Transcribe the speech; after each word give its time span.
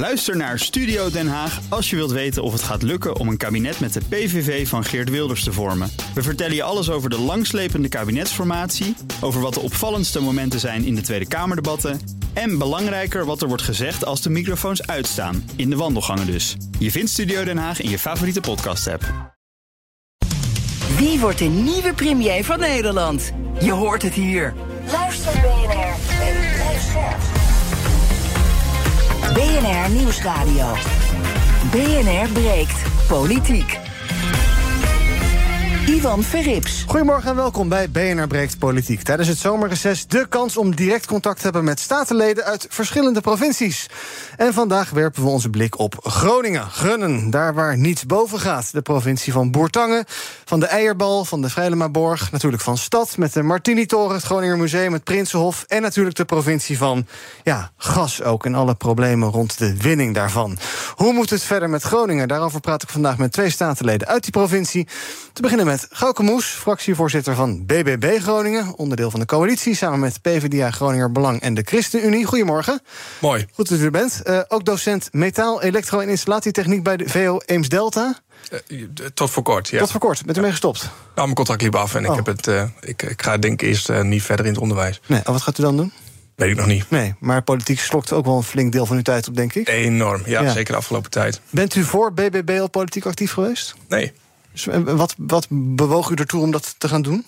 Luister 0.00 0.36
naar 0.36 0.58
Studio 0.58 1.10
Den 1.10 1.28
Haag 1.28 1.60
als 1.68 1.90
je 1.90 1.96
wilt 1.96 2.10
weten 2.10 2.42
of 2.42 2.52
het 2.52 2.62
gaat 2.62 2.82
lukken 2.82 3.16
om 3.16 3.28
een 3.28 3.36
kabinet 3.36 3.80
met 3.80 3.92
de 3.92 4.00
PVV 4.08 4.68
van 4.68 4.84
Geert 4.84 5.10
Wilders 5.10 5.44
te 5.44 5.52
vormen. 5.52 5.90
We 6.14 6.22
vertellen 6.22 6.54
je 6.54 6.62
alles 6.62 6.90
over 6.90 7.10
de 7.10 7.18
langslepende 7.18 7.88
kabinetsformatie, 7.88 8.96
over 9.20 9.40
wat 9.40 9.54
de 9.54 9.60
opvallendste 9.60 10.20
momenten 10.20 10.60
zijn 10.60 10.84
in 10.84 10.94
de 10.94 11.00
Tweede 11.00 11.28
Kamerdebatten 11.28 12.00
en 12.32 12.58
belangrijker 12.58 13.24
wat 13.24 13.42
er 13.42 13.48
wordt 13.48 13.62
gezegd 13.62 14.04
als 14.04 14.22
de 14.22 14.30
microfoons 14.30 14.86
uitstaan, 14.86 15.50
in 15.56 15.70
de 15.70 15.76
wandelgangen 15.76 16.26
dus. 16.26 16.56
Je 16.78 16.90
vindt 16.90 17.10
Studio 17.10 17.44
Den 17.44 17.58
Haag 17.58 17.80
in 17.80 17.90
je 17.90 17.98
favoriete 17.98 18.40
podcast-app. 18.40 19.34
Wie 20.96 21.20
wordt 21.20 21.38
de 21.38 21.44
nieuwe 21.44 21.92
premier 21.94 22.44
van 22.44 22.58
Nederland? 22.58 23.32
Je 23.60 23.72
hoort 23.72 24.02
het 24.02 24.14
hier. 24.14 24.54
BNR 29.34 29.90
Nieuwsradio. 29.90 30.66
BNR 31.70 32.32
breekt 32.32 32.82
politiek. 33.08 33.89
Ivan 35.90 36.22
Verrips. 36.22 36.84
Goedemorgen 36.86 37.30
en 37.30 37.36
welkom 37.36 37.68
bij 37.68 37.90
BNR 37.90 38.26
Breekt 38.26 38.58
Politiek. 38.58 39.02
Tijdens 39.02 39.28
het 39.28 39.38
zomerreces 39.38 40.06
de 40.06 40.26
kans 40.28 40.56
om 40.56 40.74
direct 40.74 41.06
contact 41.06 41.36
te 41.36 41.42
hebben 41.42 41.64
met 41.64 41.80
statenleden 41.80 42.44
uit 42.44 42.66
verschillende 42.68 43.20
provincies. 43.20 43.86
En 44.36 44.52
vandaag 44.52 44.90
werpen 44.90 45.22
we 45.22 45.28
onze 45.28 45.50
blik 45.50 45.78
op 45.78 45.94
Groningen, 46.02 46.70
Grunnen, 46.70 47.30
daar 47.30 47.54
waar 47.54 47.78
niets 47.78 48.06
boven 48.06 48.40
gaat. 48.40 48.72
De 48.72 48.82
provincie 48.82 49.32
van 49.32 49.50
Boertangen, 49.50 50.04
van 50.44 50.60
de 50.60 50.66
Eierbal, 50.66 51.24
van 51.24 51.42
de 51.42 51.48
Vrijlemaborg, 51.48 52.32
natuurlijk 52.32 52.62
van 52.62 52.78
Stad 52.78 53.16
met 53.16 53.32
de 53.32 53.42
Martini-toren, 53.42 54.14
het 54.14 54.24
Groninger 54.24 54.58
Museum, 54.58 54.92
het 54.92 55.04
Prinsenhof 55.04 55.64
en 55.68 55.82
natuurlijk 55.82 56.16
de 56.16 56.24
provincie 56.24 56.78
van 56.78 57.06
ja, 57.44 57.70
gas 57.76 58.22
ook 58.22 58.44
en 58.44 58.54
alle 58.54 58.74
problemen 58.74 59.30
rond 59.30 59.58
de 59.58 59.76
winning 59.76 60.14
daarvan. 60.14 60.58
Hoe 60.94 61.12
moet 61.12 61.30
het 61.30 61.42
verder 61.42 61.70
met 61.70 61.82
Groningen? 61.82 62.28
Daarover 62.28 62.60
praat 62.60 62.82
ik 62.82 62.88
vandaag 62.88 63.18
met 63.18 63.32
twee 63.32 63.50
statenleden 63.50 64.08
uit 64.08 64.22
die 64.22 64.32
provincie. 64.32 64.88
Te 65.32 65.42
beginnen 65.42 65.66
met 65.66 65.79
Gauke 65.90 66.22
Moes, 66.22 66.44
fractievoorzitter 66.46 67.34
van 67.34 67.66
BBB 67.66 68.18
Groningen, 68.20 68.76
onderdeel 68.76 69.10
van 69.10 69.20
de 69.20 69.26
coalitie, 69.26 69.74
samen 69.74 69.98
met 70.00 70.22
PvdA 70.22 70.70
Groninger 70.70 71.12
Belang 71.12 71.40
en 71.40 71.54
de 71.54 71.62
ChristenUnie. 71.64 72.24
Goedemorgen. 72.24 72.80
Mooi. 73.20 73.46
Goed 73.52 73.68
dat 73.68 73.78
u 73.78 73.84
er 73.84 73.90
bent. 73.90 74.20
Uh, 74.24 74.40
ook 74.48 74.64
docent 74.64 75.08
metaal, 75.12 75.62
elektro- 75.62 75.98
en 76.00 76.08
installatietechniek 76.08 76.82
bij 76.82 76.96
de 76.96 77.08
VO 77.08 77.38
Eems 77.46 77.68
Delta. 77.68 78.18
Uh, 78.68 78.84
tot 79.14 79.30
voor 79.30 79.42
kort, 79.42 79.68
ja. 79.68 79.78
Tot 79.78 79.90
voor 79.90 80.00
kort. 80.00 80.24
Bent 80.24 80.38
u 80.38 80.40
mee 80.40 80.50
gestopt? 80.50 80.80
Nou, 80.82 80.90
mijn 81.14 81.34
contract 81.34 81.62
liep 81.62 81.74
af 81.74 81.94
en 81.94 82.04
Oh. 82.08 82.10
ik, 82.18 82.26
heb 82.26 82.36
het, 82.36 82.46
uh, 82.46 82.62
ik, 82.80 83.02
ik 83.02 83.22
ga 83.22 83.36
denk 83.38 83.62
ik 83.62 83.68
eerst 83.68 84.02
niet 84.02 84.22
verder 84.22 84.46
in 84.46 84.52
het 84.52 84.60
onderwijs. 84.60 85.00
Nee, 85.06 85.20
en 85.24 85.32
wat 85.32 85.42
gaat 85.42 85.58
u 85.58 85.62
dan 85.62 85.76
doen? 85.76 85.92
Weet 86.36 86.50
ik 86.50 86.56
nog 86.56 86.66
niet. 86.66 86.90
Nee, 86.90 87.14
maar 87.18 87.42
politiek 87.42 87.80
slokt 87.80 88.12
ook 88.12 88.24
wel 88.24 88.36
een 88.36 88.42
flink 88.42 88.72
deel 88.72 88.86
van 88.86 88.96
uw 88.96 89.02
tijd 89.02 89.28
op, 89.28 89.36
denk 89.36 89.54
ik. 89.54 89.68
Enorm, 89.68 90.22
ja, 90.26 90.42
Ja. 90.42 90.52
zeker 90.52 90.72
de 90.72 90.78
afgelopen 90.78 91.10
tijd. 91.10 91.40
Bent 91.50 91.74
u 91.74 91.84
voor 91.84 92.12
BBB 92.12 92.56
al 92.60 92.70
politiek 92.70 93.06
actief 93.06 93.32
geweest? 93.32 93.74
Nee. 93.88 94.12
Dus, 94.52 94.68
wat, 94.84 95.14
wat 95.18 95.46
bewoog 95.50 96.10
u 96.10 96.14
ertoe 96.14 96.42
om 96.42 96.50
dat 96.50 96.74
te 96.78 96.88
gaan 96.88 97.02
doen? 97.02 97.26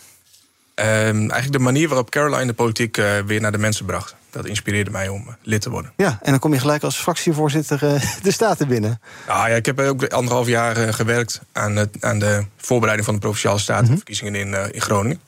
Ehm, 0.75 1.17
eigenlijk 1.17 1.53
de 1.53 1.59
manier 1.59 1.89
waarop 1.89 2.11
Caroline 2.11 2.47
de 2.47 2.53
politiek 2.53 2.97
eh, 2.97 3.19
weer 3.19 3.41
naar 3.41 3.53
de 3.53 3.59
mensen 3.59 3.85
bracht. 3.85 4.15
Dat 4.33 4.47
inspireerde 4.47 4.91
mij 4.91 5.09
om 5.09 5.25
eh, 5.29 5.35
lid 5.43 5.61
te 5.61 5.71
worden. 5.71 5.93
Ja, 5.97 6.19
en 6.23 6.31
dan 6.31 6.39
kom 6.39 6.53
je 6.53 6.59
gelijk 6.59 6.83
als 6.83 6.97
fractievoorzitter 6.97 7.85
eh, 7.85 8.03
de 8.23 8.31
Staten 8.31 8.69
binnen. 8.69 9.01
Nou 9.27 9.49
ja, 9.49 9.55
ik 9.55 9.67
heb 9.67 9.81
ook 9.81 10.07
anderhalf 10.07 10.47
jaar 10.47 10.95
gewerkt 10.95 11.41
aan, 11.53 11.77
het, 11.77 11.97
aan 12.01 12.19
de 12.19 12.45
voorbereiding 12.57 13.07
van 13.07 13.15
de 13.15 13.21
provinciale 13.21 13.59
statenverkiezingen 13.59 14.35
in, 14.35 14.55
eh, 14.55 14.65
in 14.71 14.81
Groningen. 14.81 15.21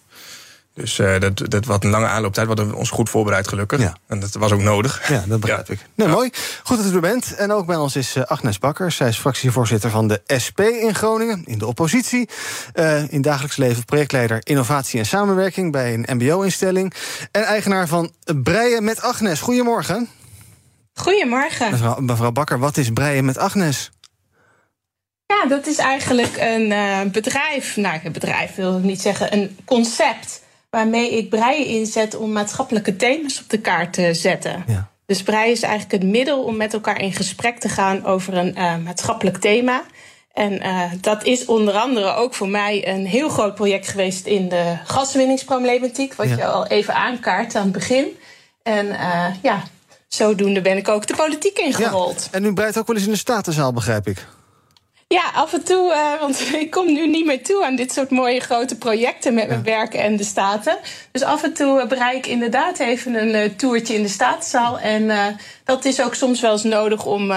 Dus 0.74 0.98
eh, 0.98 1.20
dat, 1.20 1.50
dat 1.50 1.64
was 1.64 1.78
een 1.80 1.90
lange 1.90 2.06
aanlooptijd. 2.06 2.48
We 2.48 2.54
hadden 2.54 2.74
ons 2.74 2.90
goed 2.90 3.10
voorbereid, 3.10 3.48
gelukkig. 3.48 3.80
Ja. 3.80 3.96
En 4.06 4.20
dat 4.20 4.34
was 4.34 4.52
ook 4.52 4.62
nodig. 4.62 5.08
Ja, 5.08 5.24
dat 5.26 5.40
begrijp 5.40 5.70
ik. 5.70 5.78
Nou, 5.94 6.10
mooi. 6.10 6.30
Goed 6.62 6.76
dat 6.76 6.92
u 6.92 6.94
er 6.94 7.00
bent. 7.00 7.34
En 7.34 7.52
ook 7.52 7.66
bij 7.66 7.76
ons 7.76 7.96
is 7.96 8.16
eh, 8.16 8.22
Agnes 8.22 8.58
Bakker. 8.58 8.92
Zij 8.92 9.08
is 9.08 9.18
fractievoorzitter 9.18 9.90
van 9.90 10.08
de 10.08 10.22
SP 10.44 10.60
in 10.60 10.94
Groningen, 10.94 11.42
in 11.44 11.58
de 11.58 11.66
oppositie. 11.66 12.28
Eh, 12.72 13.12
in 13.12 13.22
dagelijks 13.22 13.56
leven 13.56 13.84
projectleider 13.84 14.40
innovatie 14.42 14.98
en 14.98 15.06
samenwerking 15.06 15.72
bij 15.72 15.94
een 15.94 16.16
MBO-instelling. 16.16 16.94
En 17.30 17.42
eigenaar 17.42 17.88
van 17.88 18.12
Breien 18.42 18.84
met 18.84 19.02
Agnes. 19.02 19.40
Goedemorgen. 19.40 20.08
Goedemorgen. 20.94 21.70
Mevrouw, 21.70 22.00
mevrouw 22.00 22.32
Bakker, 22.32 22.58
wat 22.58 22.76
is 22.76 22.92
Breien 22.92 23.24
met 23.24 23.38
Agnes? 23.38 23.90
Ja, 25.26 25.46
dat 25.48 25.66
is 25.66 25.76
eigenlijk 25.76 26.36
een 26.36 26.72
eh, 26.72 27.00
bedrijf. 27.12 27.76
Nou, 27.76 28.00
een 28.04 28.12
bedrijf 28.12 28.54
wil 28.54 28.78
ik 28.78 28.84
niet 28.84 29.00
zeggen, 29.00 29.32
een 29.32 29.58
concept. 29.64 30.42
Waarmee 30.74 31.16
ik 31.16 31.28
breien 31.28 31.66
inzet 31.66 32.16
om 32.16 32.32
maatschappelijke 32.32 32.96
thema's 32.96 33.40
op 33.40 33.50
de 33.50 33.58
kaart 33.58 33.92
te 33.92 34.14
zetten. 34.14 34.64
Ja. 34.66 34.88
Dus 35.06 35.22
breien 35.22 35.52
is 35.52 35.62
eigenlijk 35.62 36.02
het 36.02 36.10
middel 36.10 36.42
om 36.42 36.56
met 36.56 36.72
elkaar 36.72 37.00
in 37.00 37.12
gesprek 37.12 37.58
te 37.58 37.68
gaan 37.68 38.04
over 38.04 38.34
een 38.34 38.54
eh, 38.56 38.76
maatschappelijk 38.76 39.36
thema. 39.36 39.82
En 40.32 40.60
eh, 40.60 40.80
dat 41.00 41.24
is 41.24 41.44
onder 41.44 41.74
andere 41.74 42.14
ook 42.14 42.34
voor 42.34 42.48
mij 42.48 42.88
een 42.88 43.06
heel 43.06 43.28
groot 43.28 43.54
project 43.54 43.88
geweest 43.88 44.26
in 44.26 44.48
de 44.48 44.76
gaswinningsproblematiek. 44.84 46.14
Wat 46.14 46.28
Ja. 46.28 46.36
je 46.36 46.46
al 46.46 46.66
even 46.66 46.94
aankaart 46.94 47.54
aan 47.54 47.62
het 47.62 47.72
begin. 47.72 48.06
En 48.62 48.90
eh, 48.90 49.26
ja, 49.42 49.62
zodoende 50.08 50.60
ben 50.60 50.76
ik 50.76 50.88
ook 50.88 51.06
de 51.06 51.14
politiek 51.16 51.58
ingerold. 51.58 52.28
En 52.30 52.44
u 52.44 52.52
breidt 52.52 52.78
ook 52.78 52.86
wel 52.86 52.96
eens 52.96 53.04
in 53.04 53.12
de 53.12 53.18
Statenzaal, 53.18 53.72
begrijp 53.72 54.06
ik. 54.08 54.26
Ja, 55.08 55.30
af 55.34 55.52
en 55.52 55.64
toe, 55.64 55.92
eh, 55.92 56.20
want 56.20 56.40
ik 56.62 56.70
kom 56.70 56.92
nu 56.92 57.08
niet 57.08 57.26
meer 57.26 57.42
toe 57.42 57.64
aan 57.64 57.76
dit 57.76 57.92
soort 57.92 58.10
mooie 58.10 58.40
grote 58.40 58.76
projecten 58.76 59.34
met 59.34 59.48
mijn 59.48 59.62
werk 59.62 59.94
en 59.94 60.16
de 60.16 60.24
Staten. 60.24 60.78
Dus 61.12 61.22
af 61.22 61.42
en 61.42 61.52
toe 61.52 61.80
eh, 61.80 61.88
bereik 61.88 62.16
ik 62.16 62.26
inderdaad 62.26 62.78
even 62.78 63.14
een 63.14 63.34
eh, 63.34 63.50
toertje 63.56 63.94
in 63.94 64.02
de 64.02 64.08
Statenzaal. 64.08 64.78
En 64.78 65.36
dat 65.64 65.84
is 65.84 66.02
ook 66.02 66.14
soms 66.14 66.40
wel 66.40 66.52
eens 66.52 66.62
nodig 66.62 67.04
om 67.04 67.32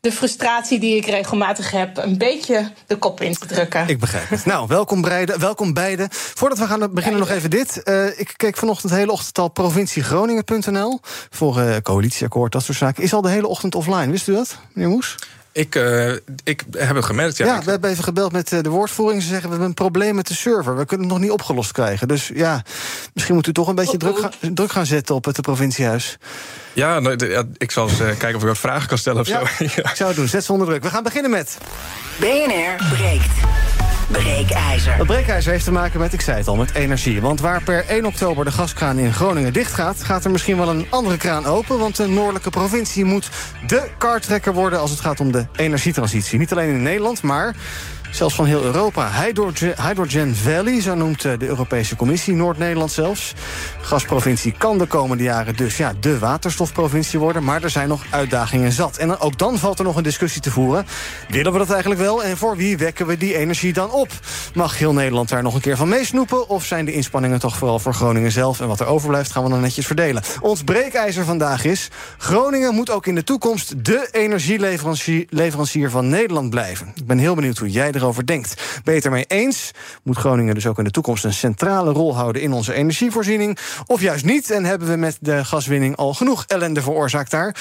de 0.00 0.12
frustratie 0.12 0.78
die 0.78 0.96
ik 0.96 1.06
regelmatig 1.06 1.70
heb 1.70 1.96
een 1.96 2.18
beetje 2.18 2.72
de 2.86 2.96
kop 2.96 3.20
in 3.20 3.34
te 3.34 3.46
drukken. 3.46 3.88
Ik 3.88 3.98
begrijp 3.98 4.28
het. 4.28 4.44
Nou, 4.44 4.66
welkom, 4.66 5.00
beide, 5.00 5.38
welkom 5.38 5.72
beiden. 5.72 6.08
Voordat 6.10 6.58
we 6.58 6.66
gaan 6.66 6.92
beginnen 6.92 7.20
nog 7.20 7.30
even 7.30 7.50
dit. 7.50 7.82
Ik 8.16 8.32
keek 8.36 8.56
vanochtend 8.56 8.92
de 8.92 8.98
hele 8.98 9.12
ochtend 9.12 9.38
al 9.38 9.48
provinciegroningen.nl... 9.48 11.00
voor 11.30 11.82
coalitieakkoord, 11.82 12.52
dat 12.52 12.62
soort 12.62 12.78
zaken. 12.78 13.02
Is 13.02 13.12
al 13.12 13.22
de 13.22 13.30
hele 13.30 13.46
ochtend 13.46 13.74
offline, 13.74 14.10
wist 14.10 14.28
u 14.28 14.34
dat, 14.34 14.58
meneer 14.72 14.90
Moes? 14.90 15.16
Ik, 15.52 15.74
eh, 15.74 16.12
ik 16.44 16.64
heb 16.78 16.96
het 16.96 17.04
gemerkt, 17.04 17.36
ja. 17.36 17.46
Ja, 17.46 17.56
Ik- 17.58 17.62
we 17.62 17.70
hebben 17.70 17.90
even 17.90 18.04
gebeld 18.04 18.32
met 18.32 18.52
eh, 18.52 18.60
de 18.62 18.68
woordvoering. 18.68 19.22
Ze 19.22 19.28
zeggen, 19.28 19.44
we 19.44 19.50
hebben 19.50 19.68
een 19.68 19.74
probleem 19.74 20.14
met 20.14 20.26
de 20.26 20.34
server. 20.34 20.76
We 20.76 20.84
kunnen 20.84 21.06
het 21.06 21.14
nog 21.14 21.24
niet 21.24 21.32
opgelost 21.32 21.72
krijgen. 21.72 22.08
Dus 22.08 22.30
ja, 22.34 22.62
misschien 23.14 23.34
moet 23.34 23.46
u 23.46 23.52
toch 23.52 23.68
een 23.68 23.74
beetje 23.74 23.96
druk, 23.96 24.18
gaan- 24.18 24.54
druk 24.54 24.70
gaan 24.72 24.86
zetten 24.86 25.14
op 25.14 25.24
het 25.24 25.40
provinciehuis. 25.40 26.18
ja, 26.72 27.00
nou, 27.00 27.26
ja, 27.30 27.42
ik 27.56 27.70
zal 27.70 27.88
eens 27.88 28.00
eh, 28.00 28.06
kijken 28.06 28.34
of 28.34 28.40
ik 28.42 28.48
wat 28.48 28.58
vragen 28.58 28.88
kan 28.88 28.98
stellen 28.98 29.20
of 29.20 29.28
Ja, 29.28 29.38
zo. 29.58 29.64
ik 29.64 29.92
zou 29.94 30.08
het 30.08 30.16
doen. 30.18 30.28
Zet 30.28 30.44
ze 30.44 30.52
onder 30.52 30.66
druk. 30.66 30.82
We 30.82 30.90
gaan 30.90 31.02
beginnen 31.02 31.30
met... 31.30 31.58
BNR 32.20 32.84
breekt. 32.94 33.30
Breekijzer. 34.08 34.96
Dat 34.96 35.06
breekijzer 35.06 35.52
heeft 35.52 35.64
te 35.64 35.72
maken 35.72 36.00
met, 36.00 36.12
ik 36.12 36.20
zei 36.20 36.36
het 36.36 36.48
al, 36.48 36.56
met 36.56 36.74
energie. 36.74 37.20
Want 37.20 37.40
waar 37.40 37.62
per 37.62 37.84
1 37.86 38.06
oktober 38.06 38.44
de 38.44 38.50
gaskraan 38.50 38.98
in 38.98 39.12
Groningen 39.12 39.52
dicht 39.52 39.72
gaat... 39.72 40.02
gaat 40.02 40.24
er 40.24 40.30
misschien 40.30 40.56
wel 40.56 40.68
een 40.68 40.86
andere 40.90 41.16
kraan 41.16 41.46
open. 41.46 41.78
Want 41.78 41.96
de 41.96 42.08
noordelijke 42.08 42.50
provincie 42.50 43.04
moet 43.04 43.30
de 43.66 43.88
kartrekker 43.98 44.52
worden... 44.52 44.80
als 44.80 44.90
het 44.90 45.00
gaat 45.00 45.20
om 45.20 45.32
de 45.32 45.46
energietransitie. 45.56 46.38
Niet 46.38 46.52
alleen 46.52 46.68
in 46.68 46.82
Nederland, 46.82 47.22
maar 47.22 47.56
zelfs 48.10 48.34
van 48.34 48.46
heel 48.46 48.62
Europa. 48.62 49.10
Hydrogen, 49.82 50.36
Valley, 50.36 50.80
zo 50.80 50.94
noemt 50.94 51.24
eh, 51.24 51.32
de 51.38 51.46
Europese 51.46 51.96
Commissie, 51.96 52.34
Noord-Nederland 52.34 52.92
zelfs. 52.92 53.34
Gasprovincie 53.80 54.54
kan 54.58 54.78
de 54.78 54.86
komende 54.86 55.22
jaren 55.22 55.56
dus 55.56 55.76
ja, 55.76 55.92
de 56.00 56.18
waterstofprovincie 56.18 57.18
worden... 57.18 57.44
maar 57.44 57.62
er 57.62 57.70
zijn 57.70 57.88
nog 57.88 58.02
uitdagingen 58.10 58.72
zat. 58.72 58.96
En 58.96 59.18
ook 59.18 59.38
dan 59.38 59.58
valt 59.58 59.78
er 59.78 59.84
nog 59.84 59.96
een 59.96 60.02
discussie 60.02 60.40
te 60.40 60.50
voeren. 60.50 60.86
Willen 61.28 61.52
we 61.52 61.58
dat 61.58 61.70
eigenlijk 61.70 62.00
wel? 62.00 62.24
En 62.24 62.36
voor 62.36 62.56
wie 62.56 62.76
wekken 62.76 63.06
we 63.06 63.16
die 63.16 63.36
energie 63.36 63.72
dan 63.72 63.90
op? 63.90 64.08
Mag 64.54 64.78
heel 64.78 64.92
Nederland 64.92 65.28
daar 65.28 65.42
nog 65.42 65.54
een 65.54 65.60
keer 65.60 65.76
van 65.76 65.88
meesnoepen? 65.88 66.48
Of 66.48 66.64
zijn 66.64 66.84
de 66.84 66.92
inspanningen 66.92 67.38
toch 67.38 67.56
vooral 67.56 67.78
voor 67.78 67.94
Groningen 67.94 68.32
zelf? 68.32 68.60
En 68.60 68.68
wat 68.68 68.80
er 68.80 68.86
overblijft 68.86 69.32
gaan 69.32 69.44
we 69.44 69.50
dan 69.50 69.60
netjes 69.60 69.86
verdelen. 69.86 70.22
Ons 70.40 70.62
breekijzer 70.62 71.24
vandaag 71.24 71.64
is... 71.64 71.88
Groningen 72.18 72.74
moet 72.74 72.90
ook 72.90 73.06
in 73.06 73.14
de 73.14 73.24
toekomst 73.24 73.84
de 73.84 74.08
energieleverancier 74.12 75.26
leverancier 75.30 75.90
van 75.90 76.08
Nederland 76.08 76.50
blijven. 76.50 76.92
Ik 76.94 77.06
ben 77.06 77.18
heel 77.18 77.34
benieuwd 77.34 77.58
hoe 77.58 77.70
jij 77.70 77.92
erover 77.98 78.26
denkt. 78.26 78.80
Het 78.84 79.04
ermee 79.04 79.24
eens? 79.24 79.70
Moet 80.02 80.16
Groningen 80.16 80.54
dus 80.54 80.66
ook 80.66 80.78
in 80.78 80.84
de 80.84 80.90
toekomst 80.90 81.24
een 81.24 81.32
centrale 81.32 81.92
rol 81.92 82.16
houden 82.16 82.42
in 82.42 82.52
onze 82.52 82.72
energievoorziening? 82.72 83.58
Of 83.86 84.00
juist 84.00 84.24
niet? 84.24 84.50
En 84.50 84.64
hebben 84.64 84.88
we 84.88 84.96
met 84.96 85.16
de 85.20 85.44
gaswinning 85.44 85.96
al 85.96 86.14
genoeg 86.14 86.44
ellende 86.46 86.82
veroorzaakt 86.82 87.30
daar? 87.30 87.56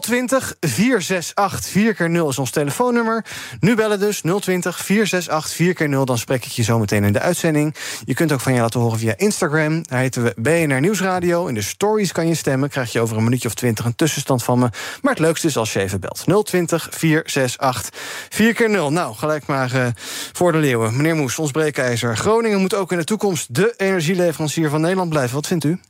020 0.00 0.56
468 0.60 1.70
4 1.70 2.10
0 2.10 2.28
is 2.28 2.38
ons 2.38 2.50
telefoonnummer. 2.50 3.24
Nu 3.60 3.74
bellen 3.74 4.00
dus 4.00 4.20
020 4.20 4.76
468 4.76 5.76
4 5.76 5.88
0 5.88 6.04
Dan 6.04 6.18
spreek 6.18 6.44
ik 6.44 6.50
je 6.50 6.62
zo 6.62 6.78
meteen 6.78 7.04
in 7.04 7.12
de 7.12 7.20
uitzending. 7.20 7.74
Je 8.04 8.14
kunt 8.14 8.32
ook 8.32 8.40
van 8.40 8.54
je 8.54 8.60
laten 8.60 8.80
horen 8.80 8.98
via 8.98 9.14
Instagram. 9.16 9.82
Daar 9.82 9.98
heten 9.98 10.22
we 10.22 10.34
BNR 10.36 10.80
Nieuwsradio. 10.80 11.46
In 11.46 11.54
de 11.54 11.62
stories 11.62 12.12
kan 12.12 12.28
je 12.28 12.34
stemmen. 12.34 12.68
Krijg 12.68 12.92
je 12.92 13.00
over 13.00 13.16
een 13.16 13.24
minuutje 13.24 13.48
of 13.48 13.54
twintig 13.54 13.84
een 13.84 13.96
tussenstand 13.96 14.44
van 14.44 14.58
me. 14.58 14.68
Maar 15.02 15.12
het 15.12 15.22
leukste 15.22 15.46
is 15.46 15.56
als 15.56 15.72
je 15.72 15.80
even 15.80 16.00
belt. 16.00 16.44
020 16.44 16.88
468 16.90 18.00
4 18.28 18.70
0 18.70 18.92
Nou, 18.92 19.14
gelijk 19.14 19.46
maar 19.46 19.73
eh, 19.74 19.86
voor 20.32 20.52
de 20.52 20.58
leeuwen. 20.58 20.96
Meneer 20.96 21.14
Moes, 21.14 21.38
ons 21.38 21.50
breekijzer. 21.50 22.16
Groningen 22.16 22.60
moet 22.60 22.74
ook 22.74 22.92
in 22.92 22.98
de 22.98 23.04
toekomst 23.04 23.54
de 23.54 23.74
energieleverancier 23.76 24.70
van 24.70 24.80
Nederland 24.80 25.10
blijven. 25.10 25.34
Wat 25.34 25.46
vindt 25.46 25.64
u? 25.64 25.80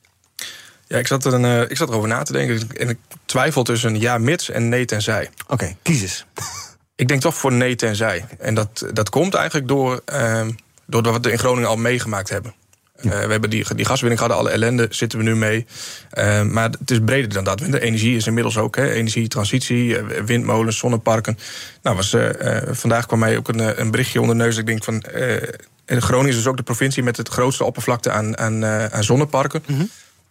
Ja, 0.86 0.98
ik 0.98 1.06
zat, 1.06 1.24
er 1.24 1.34
een, 1.34 1.44
eh, 1.44 1.70
ik 1.70 1.76
zat 1.76 1.88
erover 1.88 2.08
na 2.08 2.22
te 2.22 2.32
denken. 2.32 2.68
En 2.76 2.88
ik 2.88 2.98
twijfel 3.24 3.62
tussen 3.62 4.00
ja, 4.00 4.18
mits 4.18 4.50
en 4.50 4.68
nee, 4.68 4.84
tenzij. 4.84 5.30
Oké, 5.48 5.76
kies 5.82 6.02
eens. 6.02 6.24
Ik 6.96 7.08
denk 7.08 7.20
toch 7.20 7.34
voor 7.34 7.52
nee, 7.52 7.74
tenzij. 7.74 8.24
En 8.38 8.54
dat, 8.54 8.86
dat 8.92 9.08
komt 9.08 9.34
eigenlijk 9.34 9.68
door, 9.68 10.00
ehm 10.04 10.50
door 10.86 11.02
wat 11.02 11.24
we 11.24 11.32
in 11.32 11.38
Groningen 11.38 11.68
al 11.68 11.76
meegemaakt 11.76 12.28
hebben. 12.28 12.54
Eh, 13.04 13.10
we 13.10 13.30
hebben 13.30 13.50
die, 13.50 13.74
die 13.74 13.84
gaswinning 13.84 14.20
gehad, 14.20 14.36
alle 14.36 14.50
ellende 14.50 14.86
zitten 14.90 15.18
we 15.18 15.24
nu 15.24 15.36
mee. 15.36 15.66
Ehm, 16.10 16.52
maar 16.52 16.70
het 16.80 16.90
is 16.90 16.98
breder 17.04 17.32
dan 17.32 17.44
dat. 17.44 17.60
Energie 17.60 18.16
is 18.16 18.26
inmiddels 18.26 18.58
ook 18.58 18.76
hè, 18.76 18.90
energietransitie, 18.90 19.98
eh, 19.98 20.22
windmolens, 20.22 20.78
zonneparken. 20.78 21.38
Nou, 21.82 21.96
was, 21.96 22.12
eh, 22.12 22.56
eh, 22.56 22.62
vandaag 22.70 23.06
kwam 23.06 23.18
mij 23.18 23.36
ook 23.36 23.48
een, 23.48 23.60
eh, 23.60 23.78
een 23.78 23.90
berichtje 23.90 24.20
onder 24.20 24.36
de 24.36 24.42
neus. 24.42 24.56
Ik 24.56 24.66
denk 24.66 24.84
van. 24.84 25.00
eh, 25.02 25.32
en 25.84 26.02
Groningen 26.02 26.30
is 26.30 26.36
dus 26.36 26.46
ook 26.46 26.56
de 26.56 26.62
provincie 26.62 27.02
met 27.02 27.16
het 27.16 27.28
grootste 27.28 27.64
oppervlakte 27.64 28.10
aan, 28.10 28.38
aan, 28.38 28.64
eh, 28.64 28.84
aan 28.86 29.04
zonneparken. 29.04 29.62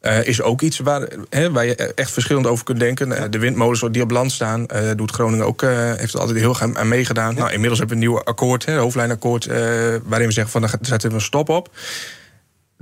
Eh, 0.01 0.27
is 0.27 0.41
ook 0.41 0.61
iets 0.61 0.79
waar, 0.79 1.07
hè, 1.29 1.51
waar 1.51 1.65
je 1.65 1.75
echt 1.75 2.11
verschillend 2.11 2.47
over 2.47 2.65
kunt 2.65 2.79
denken. 2.79 3.11
Eh, 3.17 3.23
de 3.29 3.39
windmolens 3.39 3.85
die 3.91 4.01
op 4.01 4.11
land 4.11 4.31
staan, 4.31 4.67
eh, 4.67 4.89
doet 4.95 5.11
Groningen 5.11 5.45
ook, 5.45 5.61
eh, 5.63 5.69
heeft 5.95 6.13
er 6.13 6.19
altijd 6.19 6.39
heel 6.39 6.49
erg 6.49 6.61
aan, 6.61 6.77
aan 6.77 6.87
meegedaan. 6.87 7.35
Nou, 7.35 7.51
inmiddels 7.51 7.79
hebben 7.79 7.97
we 7.97 8.03
een 8.03 8.09
nieuw 8.09 8.23
akkoord, 8.23 8.65
hè, 8.65 8.77
hoofdlijnakkoord, 8.77 9.45
eh, 9.45 9.57
waarin 10.03 10.27
we 10.27 10.33
zeggen 10.33 10.51
van 10.51 10.61
daar 10.61 10.75
zetten 10.81 11.09
we 11.09 11.15
een 11.15 11.21
stop 11.21 11.49
op. 11.49 11.69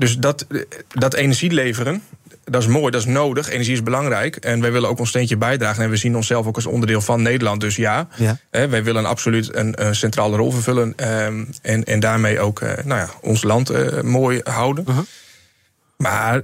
Dus 0.02 0.18
dat, 0.18 0.46
dat 0.88 1.14
energie 1.14 1.52
leveren, 1.52 2.04
dat 2.44 2.62
is 2.62 2.68
mooi, 2.68 2.92
dat 2.92 3.02
is 3.02 3.08
nodig. 3.08 3.50
Energie 3.50 3.74
is 3.74 3.84
belangrijk. 3.84 4.36
En 4.36 4.62
wij 4.62 4.72
willen 4.72 4.90
ook 4.90 5.00
ons 5.00 5.10
steentje 5.10 5.38
bijdragen. 5.38 5.84
En 5.84 5.90
we 5.90 5.96
zien 5.96 6.16
onszelf 6.16 6.46
ook 6.48 6.56
als 6.56 6.66
onderdeel 6.66 7.02
van 7.02 7.22
Nederland. 7.22 7.62
Dus 7.62 7.76
ja, 7.76 8.08
Ja. 8.16 8.38
hè, 8.52 8.68
wij 8.68 8.84
willen 8.84 9.06
absoluut 9.06 9.56
een, 9.56 9.86
een 9.86 9.96
centrale 9.96 10.38
rol 10.38 10.52
vervullen. 10.52 10.94
ehm, 10.96 11.44
en, 11.62 11.84
en 11.84 12.00
daarmee 12.00 12.40
ook 12.40 12.60
eh, 12.62 12.84
nou 12.86 13.00
ja, 13.00 13.10
ons 13.22 13.44
land 13.44 13.70
eh, 13.70 14.02
mooi 14.02 14.40
houden. 14.44 14.86
Maar 15.98 16.42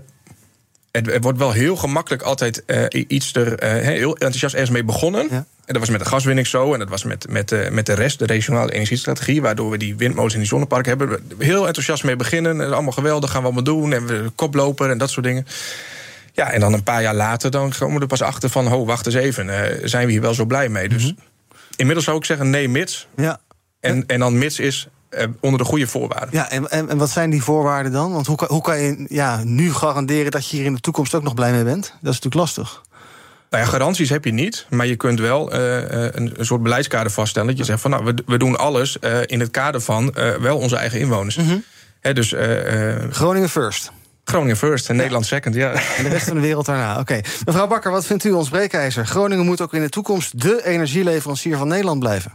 het, 0.92 1.06
het 1.06 1.24
wordt 1.24 1.38
wel 1.38 1.51
heel 1.51 1.75
gemakkelijk 1.75 2.21
altijd 2.21 2.65
eh, 2.65 3.06
iets 3.07 3.33
er 3.33 3.63
heel 3.83 4.12
enthousiast 4.13 4.54
ergens 4.54 4.71
mee 4.71 4.83
begonnen. 4.83 5.27
Ja. 5.31 5.45
En 5.68 5.74
dat 5.74 5.81
was 5.81 5.90
met 5.90 6.00
de 6.00 6.06
gaswinning 6.06 6.48
zo. 6.48 6.74
En 6.74 6.80
dat 6.80 6.90
was 6.90 7.04
met, 7.04 7.25
met, 7.30 7.52
eh, 7.52 7.69
met 7.69 7.86
de 7.86 7.94
rest, 7.94 8.19
de 8.19 8.25
regionale 8.25 8.72
energiestrategie. 8.72 9.42
Waardoor 9.42 9.69
we 9.69 9.78
die 9.78 9.96
windmolens 9.96 10.34
in 10.34 10.40
die 10.40 10.48
zonneparken 10.48 10.98
hebben. 10.98 11.19
Heel 11.38 11.68
enthousiast 11.68 12.04
mee 12.04 12.16
beginnen. 12.16 12.52
En 12.52 12.58
dat 12.58 12.68
is 12.68 12.74
allemaal 12.74 12.92
geweldig, 12.92 13.31
gaan 13.31 13.40
we 13.40 13.46
allemaal 13.46 13.64
doen. 13.64 13.94
En 13.94 14.06
we 14.06 14.31
koploper 14.36 14.90
en 14.90 14.98
dat 14.98 15.10
soort 15.10 15.25
dingen. 15.25 15.46
Ja, 16.34 16.52
en 16.52 16.60
dan 16.60 16.74
een 16.74 16.84
paar 16.84 17.02
jaar 17.02 17.16
later 17.16 17.52
dan 17.52 17.74
komen 17.80 17.96
we 17.96 18.02
er 18.02 18.08
pas 18.08 18.22
achter 18.22 18.50
van... 18.50 18.68
ho, 18.68 18.86
wacht 18.86 19.06
eens 19.06 19.16
even, 19.16 19.50
eh, 19.50 19.88
zijn 19.88 20.06
we 20.06 20.12
hier 20.12 20.22
wel 20.22 20.34
zo 20.34 20.46
blij 20.46 20.69
mee? 20.69 20.90
Dus 20.90 21.14
inmiddels 21.75 22.06
zou 22.06 22.18
ik 22.18 22.25
zeggen 22.25 22.50
nee, 22.50 22.69
mits. 22.69 23.08
Ja. 23.16 23.40
En, 23.80 24.06
en 24.08 24.19
dan 24.19 24.38
mits 24.38 24.60
is 24.60 24.88
eh, 25.10 25.28
onder 25.40 25.60
de 25.60 25.66
goede 25.66 25.88
voorwaarden. 25.88 26.30
Ja, 26.31 26.50
en, 26.50 26.69
en, 26.69 26.90
en 26.90 26.98
wat 26.98 27.10
zijn 27.10 27.30
die 27.30 27.44
voorwaarden 27.44 27.92
dan? 27.92 28.12
Want 28.12 28.28
hoe 28.28 28.36
kan, 28.36 28.48
hoe 28.48 28.62
kan 28.62 28.80
je 28.80 29.06
ja, 29.10 29.44
nu 29.44 29.74
garanderen 29.74 30.31
dat 30.31 30.50
je 30.50 30.58
hier 30.58 30.66
in 30.66 30.74
de 30.74 30.80
toekomst 30.80 31.16
ook 31.16 31.24
nog 31.24 31.34
blij 31.34 31.52
mee 31.52 31.64
bent? 31.64 31.84
Dat 31.84 32.14
is 32.14 32.22
natuurlijk 32.22 32.36
lastig. 32.36 32.81
Nou 33.50 33.64
ja, 33.64 33.70
garanties 33.70 34.10
heb 34.10 34.26
je 34.26 34.34
niet, 34.34 34.66
maar 34.70 34.86
je 34.86 34.96
kunt 34.96 35.20
wel 35.20 35.52
eh, 35.52 35.78
eh, 35.78 36.14
een, 36.14 36.34
een 36.38 36.46
soort 36.46 36.64
beleidskader 36.64 37.12
vaststellen. 37.12 37.48
Dat 37.48 37.58
je 37.58 37.64
zegt 37.64 37.82
van 37.82 37.92
nou, 37.92 38.04
we, 38.04 38.14
we 38.26 38.38
doen 38.38 38.58
alles 38.58 39.00
eh, 39.00 39.20
in 39.26 39.40
het 39.40 39.52
kader 39.52 39.82
van 39.82 40.14
eh, 40.14 40.36
wel 40.36 40.58
onze 40.58 40.76
eigen 40.76 41.00
inwoners. 41.00 41.40
Hè, 42.02 42.14
dus 42.14 42.34
eh, 42.34 42.94
eh, 42.94 43.12
Groningen 43.12 43.50
first. 43.50 43.92
Groningen 44.24 44.58
first 44.58 44.90
en 44.90 44.96
Nederland 44.96 45.26
second, 45.26 45.56
ja. 45.56 45.72
En 45.98 46.04
de 46.04 46.10
rest 46.10 46.26
van 46.28 46.36
de 46.36 46.42
wereld 46.42 46.66
daarna. 46.66 47.00
Oké. 47.00 47.22
Mevrouw 47.46 47.68
Bakker, 47.68 47.92
wat 47.92 48.06
vindt 48.06 48.24
u 48.24 48.32
ons 48.32 48.50
breekijzer? 48.50 49.06
Groningen 49.06 49.46
moet 49.46 49.62
ook 49.62 49.74
in 49.74 49.82
de 49.82 49.90
toekomst 49.90 50.42
de 50.42 50.66
energieleverancier 50.66 51.58
van 51.58 51.68
Nederland 51.68 52.00
blijven. 52.00 52.32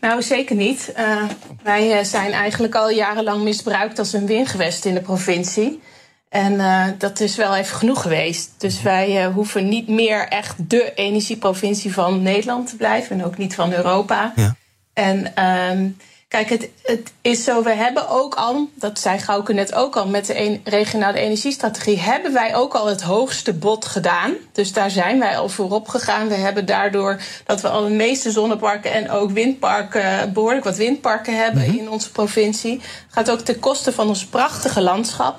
Nou, 0.00 0.22
zeker 0.22 0.56
niet. 0.56 0.92
Eh, 0.94 1.22
wij 1.62 2.04
zijn 2.04 2.32
eigenlijk 2.32 2.74
al 2.74 2.90
jarenlang 2.90 3.42
misbruikt 3.42 3.98
als 3.98 4.12
een 4.12 4.26
wingewest 4.26 4.84
in 4.84 4.94
de 4.94 5.00
provincie. 5.00 5.80
En 6.28 6.60
eh, 6.60 6.84
dat 6.98 7.20
is 7.20 7.36
wel 7.36 7.54
even 7.56 7.76
genoeg 7.76 8.02
geweest. 8.02 8.50
Dus 8.58 8.82
wij 8.82 9.24
eh, 9.24 9.34
hoeven 9.34 9.68
niet 9.68 9.88
meer 9.88 10.28
echt 10.28 10.54
de 10.70 10.92
energieprovincie 10.94 11.92
van 11.92 12.22
Nederland 12.22 12.68
te 12.68 12.76
blijven. 12.76 13.18
En 13.18 13.24
ook 13.26 13.36
niet 13.38 13.54
van 13.54 13.72
Europa. 13.72 14.32
Ja. 14.36 14.54
En 14.92 15.34
ehm, 15.34 15.88
kijk, 16.28 16.48
het, 16.48 16.68
het 16.82 17.12
is 17.20 17.44
zo, 17.44 17.62
we 17.62 17.72
hebben 17.74 18.08
ook 18.08 18.34
al, 18.34 18.68
dat 18.74 18.98
zei 18.98 19.18
Gauke 19.18 19.52
net 19.52 19.74
ook 19.74 19.96
al, 19.96 20.06
met 20.08 20.26
de 20.26 20.40
een- 20.40 20.60
regionale 20.64 21.18
energiestrategie, 21.18 21.98
hebben 21.98 22.32
wij 22.32 22.54
ook 22.54 22.74
al 22.74 22.86
het 22.86 23.02
hoogste 23.02 23.52
bod 23.54 23.84
gedaan. 23.84 24.32
Dus 24.52 24.72
daar 24.72 24.90
zijn 24.90 25.18
wij 25.18 25.38
al 25.38 25.48
voorop 25.48 25.88
gegaan. 25.88 26.28
We 26.28 26.34
hebben 26.34 26.66
daardoor 26.66 27.20
dat 27.44 27.60
we 27.60 27.68
al 27.68 27.82
de 27.82 27.90
meeste 27.94 28.30
zonneparken 28.30 28.92
en 28.92 29.10
ook 29.10 29.30
windparken, 29.30 30.32
behoorlijk 30.32 30.64
wat 30.64 30.76
windparken 30.76 31.36
hebben 31.36 31.64
in 31.78 31.90
onze 31.90 32.10
provincie. 32.10 32.80
Gaat 33.10 33.30
ook 33.30 33.40
ten 33.40 33.58
koste 33.58 33.92
van 33.92 34.08
ons 34.08 34.24
prachtige 34.26 34.80
landschap. 34.80 35.36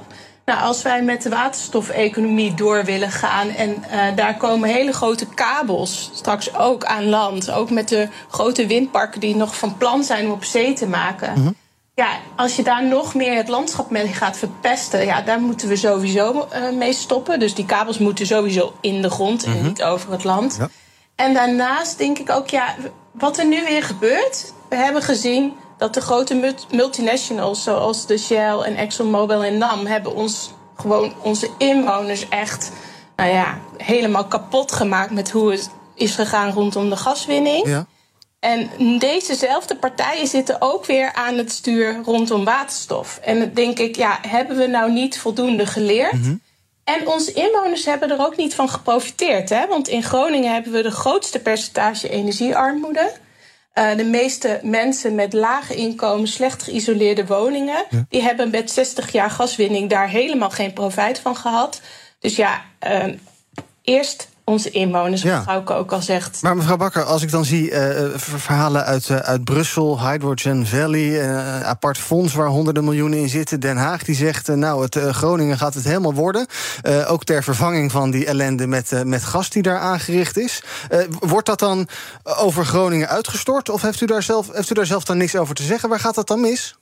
Nou, 0.50 0.62
als 0.62 0.82
wij 0.82 1.04
met 1.04 1.22
de 1.22 1.30
waterstofeconomie 1.30 2.54
door 2.54 2.86
willen 2.86 3.12
gaan 3.12 3.50
en 3.50 3.84
eh, 3.84 4.16
daar 4.16 4.38
komen 4.38 4.70
hele 4.70 4.94
grote 4.94 5.26
kabels 5.26 6.10
straks 6.14 6.56
ook 6.56 6.84
aan 6.84 7.10
land, 7.10 7.52
ook 7.52 7.70
met 7.70 7.90
de 7.90 8.08
grote 8.30 8.68
windparken 8.68 9.20
die 9.20 9.36
nog 9.36 9.58
van 9.58 9.78
plan 9.78 10.04
zijn 10.04 10.26
om 10.26 10.32
op 10.32 10.44
zee 10.44 10.74
te 10.74 10.88
maken. 10.88 11.58
Ja, 11.96 12.08
als 12.36 12.56
je 12.56 12.64
daar 12.64 12.86
nog 12.86 13.16
meer 13.16 13.36
het 13.36 13.48
landschap 13.48 13.90
mee 13.90 14.08
gaat 14.08 14.38
verpesten, 14.38 15.06
ja, 15.06 15.22
daar 15.22 15.40
moeten 15.40 15.68
we 15.68 15.76
sowieso 15.76 16.48
eh, 16.50 16.70
mee 16.70 16.94
stoppen. 16.94 17.40
Dus 17.40 17.56
die 17.56 17.66
kabels 17.66 17.98
moeten 17.98 18.26
sowieso 18.26 18.74
in 18.82 19.02
de 19.02 19.10
grond 19.10 19.44
en 19.44 19.64
niet 19.64 19.84
over 19.84 20.12
het 20.12 20.24
land. 20.24 20.56
Ja. 20.60 20.70
En 21.16 21.34
daarnaast 21.34 21.98
denk 21.98 22.20
ik 22.20 22.30
ook, 22.30 22.50
ja, 22.50 22.76
wat 23.12 23.38
er 23.38 23.46
nu 23.46 23.64
weer 23.64 23.84
gebeurt. 23.84 24.54
We 24.70 24.76
hebben 24.76 25.02
gezien 25.02 25.54
dat 25.80 25.94
de 25.94 26.02
grote 26.02 26.34
mult- 26.34 26.68
multinationals, 26.72 27.64
zoals 27.64 28.06
de 28.06 28.18
Shell 28.18 28.58
en 28.58 28.76
ExxonMobil 28.76 29.44
en 29.44 29.58
NAM, 29.58 29.86
hebben 29.86 30.16
ons 30.16 30.52
gewoon 30.76 31.14
onze 31.22 31.50
inwoners 31.58 32.30
echt, 32.30 32.72
nou 33.16 33.32
ja, 33.32 33.58
helemaal 33.78 34.26
kapot 34.26 34.72
gemaakt 34.72 35.12
met 35.12 35.32
hoe 35.32 35.52
het 35.52 35.70
is 35.94 36.16
gegaan 36.16 36.52
rondom 36.52 36.90
de 36.90 36.98
gaswinning. 36.98 37.68
Ja. 37.68 37.86
En 38.40 38.70
dezezelfde 39.00 39.76
partijen 39.76 40.28
zitten 40.28 40.62
ook 40.62 40.86
weer 40.86 41.14
aan 41.14 41.38
het 41.38 41.52
stuur 41.52 42.00
rondom 42.06 42.46
waterstof. 42.46 43.20
En 43.22 43.40
dan 43.40 43.54
denk 43.54 43.80
ik, 43.80 43.96
ja, 43.96 44.20
hebben 44.28 44.58
we 44.58 44.68
nou 44.68 44.92
niet 44.92 45.20
voldoende 45.20 45.66
geleerd? 45.66 46.18
En 46.84 47.08
onze 47.08 47.34
inwoners 47.34 47.86
hebben 47.86 48.12
er 48.12 48.26
ook 48.26 48.38
niet 48.38 48.56
van 48.56 48.70
geprofiteerd. 48.70 49.50
Hè? 49.50 49.68
Want 49.68 49.88
in 49.88 50.04
Groningen 50.04 50.54
hebben 50.54 50.72
we 50.72 50.82
de 50.82 50.92
grootste 50.92 51.40
percentage 51.40 52.10
energiearmoede. 52.10 53.12
Eh, 53.80 53.98
de 53.98 54.04
meeste 54.04 54.60
mensen 54.64 55.16
met 55.16 55.34
lage 55.34 55.76
inkomen, 55.76 56.28
slecht 56.28 56.64
geïsoleerde 56.64 57.26
woningen, 57.26 57.86
die 58.10 58.22
hebben 58.22 58.50
met 58.50 58.72
60 58.72 59.12
jaar 59.12 59.30
gaswinning 59.30 59.90
daar 59.90 60.10
helemaal 60.10 60.50
geen 60.50 60.74
profijt 60.74 61.20
van 61.20 61.36
gehad. 61.36 61.82
Dus 62.20 62.36
ja, 62.36 62.62
eh, 62.80 63.06
eerst 63.82 64.29
onze 64.50 64.70
inwoners, 64.70 65.22
Ja. 65.22 65.44
wat 65.46 65.78
ook 65.78 65.92
al 65.92 66.02
zegt. 66.02 66.42
Maar 66.42 66.56
mevrouw 66.56 66.78
Bakker, 66.78 67.04
als 67.04 67.22
ik 67.22 67.32
dan 67.32 67.46
zie 67.46 67.72
eh, 67.72 68.10
ver- 68.20 68.40
verhalen 68.40 68.86
uit, 68.86 69.10
eh, 69.10 69.18
uit 69.18 69.44
Brussel, 69.44 70.10
Hydrogen 70.10 70.68
Valley, 70.68 71.24
een 71.30 71.64
apart 71.64 71.98
fonds 71.98 72.34
waar 72.34 72.48
honderden 72.48 72.84
miljoenen 72.84 73.20
in 73.20 73.30
zitten. 73.30 73.60
Den 73.60 73.78
Haag 73.78 74.04
die 74.04 74.16
zegt, 74.16 74.48
nou, 74.48 74.82
het, 74.84 74.96
Groningen 74.96 75.58
gaat 75.58 75.74
het 75.74 75.84
helemaal 75.84 76.14
worden. 76.14 76.46
Ook 77.08 77.24
ter 77.24 77.44
vervanging 77.44 77.92
van 77.92 78.12
die 78.12 78.26
ellende 78.26 78.68
met, 78.68 79.04
met 79.06 79.24
gas 79.24 79.50
die 79.50 79.62
daar 79.62 79.80
aangericht 79.80 80.38
is. 80.38 80.64
Wordt 81.20 81.46
dat 81.48 81.60
dan 81.60 81.88
over 82.24 82.66
Groningen 82.66 83.08
uitgestort? 83.10 83.70
Of 83.70 83.82
heeft 83.82 84.02
u, 84.02 84.06
daar 84.06 84.24
zelf, 84.24 84.48
heeft 84.54 84.70
u 84.70 84.74
daar 84.74 84.86
zelf 84.86 85.04
dan 85.04 85.18
niks 85.18 85.36
over 85.36 85.56
te 85.56 85.64
zeggen? 85.64 85.90
Waar 85.90 86.00
gaat 86.00 86.16
dat 86.16 86.28
dan 86.28 86.42
mis? 86.42 86.79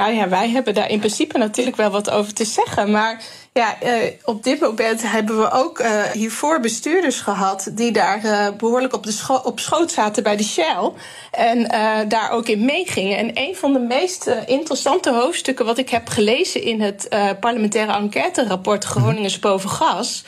Nou 0.00 0.14
ja, 0.14 0.28
wij 0.28 0.48
hebben 0.48 0.74
daar 0.74 0.90
in 0.90 0.98
principe 0.98 1.38
natuurlijk 1.38 1.76
wel 1.76 1.90
wat 1.90 2.10
over 2.10 2.34
te 2.34 2.44
zeggen. 2.44 2.90
Maar 2.90 3.22
ja, 3.52 3.80
eh, 3.80 3.92
op 4.24 4.42
dit 4.42 4.60
moment 4.60 5.10
hebben 5.10 5.38
we 5.38 5.50
ook 5.50 5.78
eh, 5.78 6.02
hiervoor 6.02 6.60
bestuurders 6.60 7.20
gehad... 7.20 7.70
die 7.72 7.92
daar 7.92 8.24
eh, 8.24 8.56
behoorlijk 8.56 8.94
op, 8.94 9.04
de 9.04 9.12
scho- 9.12 9.42
op 9.44 9.60
schoot 9.60 9.92
zaten 9.92 10.22
bij 10.22 10.36
de 10.36 10.42
Shell. 10.42 10.92
En 11.30 11.68
daar 12.08 12.30
ook 12.30 12.48
in 12.48 12.64
meegingen. 12.64 13.18
En 13.18 13.30
een 13.34 13.56
van 13.56 13.72
de 13.72 13.78
meest 13.78 14.30
interessante 14.46 15.12
hoofdstukken... 15.12 15.64
wat 15.64 15.78
ik 15.78 15.90
heb 15.90 16.08
gelezen 16.08 16.62
in 16.62 16.80
het 16.80 17.08
parlementaire 17.40 17.92
enquête-rapport... 17.92 18.84
Groningers 18.84 19.38
boven 19.38 19.70
gas... 19.70 20.24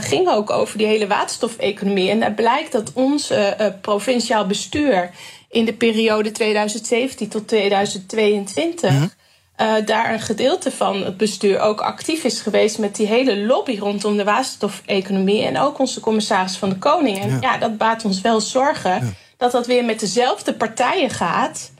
ging 0.00 0.28
ook 0.28 0.50
over 0.50 0.78
die 0.78 0.86
hele 0.86 1.06
waterstofeconomie. 1.06 2.10
En 2.10 2.20
daar 2.20 2.32
blijkt 2.32 2.72
dat 2.72 2.92
ons 2.92 3.32
provinciaal 3.80 4.46
bestuur 4.46 5.10
in 5.54 5.64
de 5.64 5.72
periode 5.72 6.30
2017 6.30 7.28
tot 7.28 7.48
2022. 7.48 8.90
eh, 9.56 9.74
daar 9.84 10.12
een 10.12 10.20
gedeelte 10.20 10.70
van 10.70 11.04
het 11.04 11.16
bestuur 11.16 11.60
ook 11.60 11.80
actief 11.80 12.24
is 12.24 12.40
geweest 12.40 12.78
met 12.78 12.96
die 12.96 13.06
hele 13.06 13.38
lobby 13.46 13.78
rondom 13.78 14.16
de 14.16 14.24
waterstofeconomie. 14.24 15.44
En 15.44 15.58
ook 15.58 15.78
onze 15.78 16.00
commissaris 16.00 16.56
van 16.56 16.68
de 16.68 16.78
Koning. 16.78 17.18
En 17.18 17.38
ja, 17.40 17.58
dat 17.58 17.78
baat 17.78 18.04
ons 18.04 18.20
wel 18.20 18.40
zorgen 18.40 19.16
dat 19.36 19.52
dat 19.52 19.66
weer 19.66 19.84
met 19.84 20.00
dezelfde 20.00 20.54
partijen 20.54 21.10
gaat. 21.10 21.72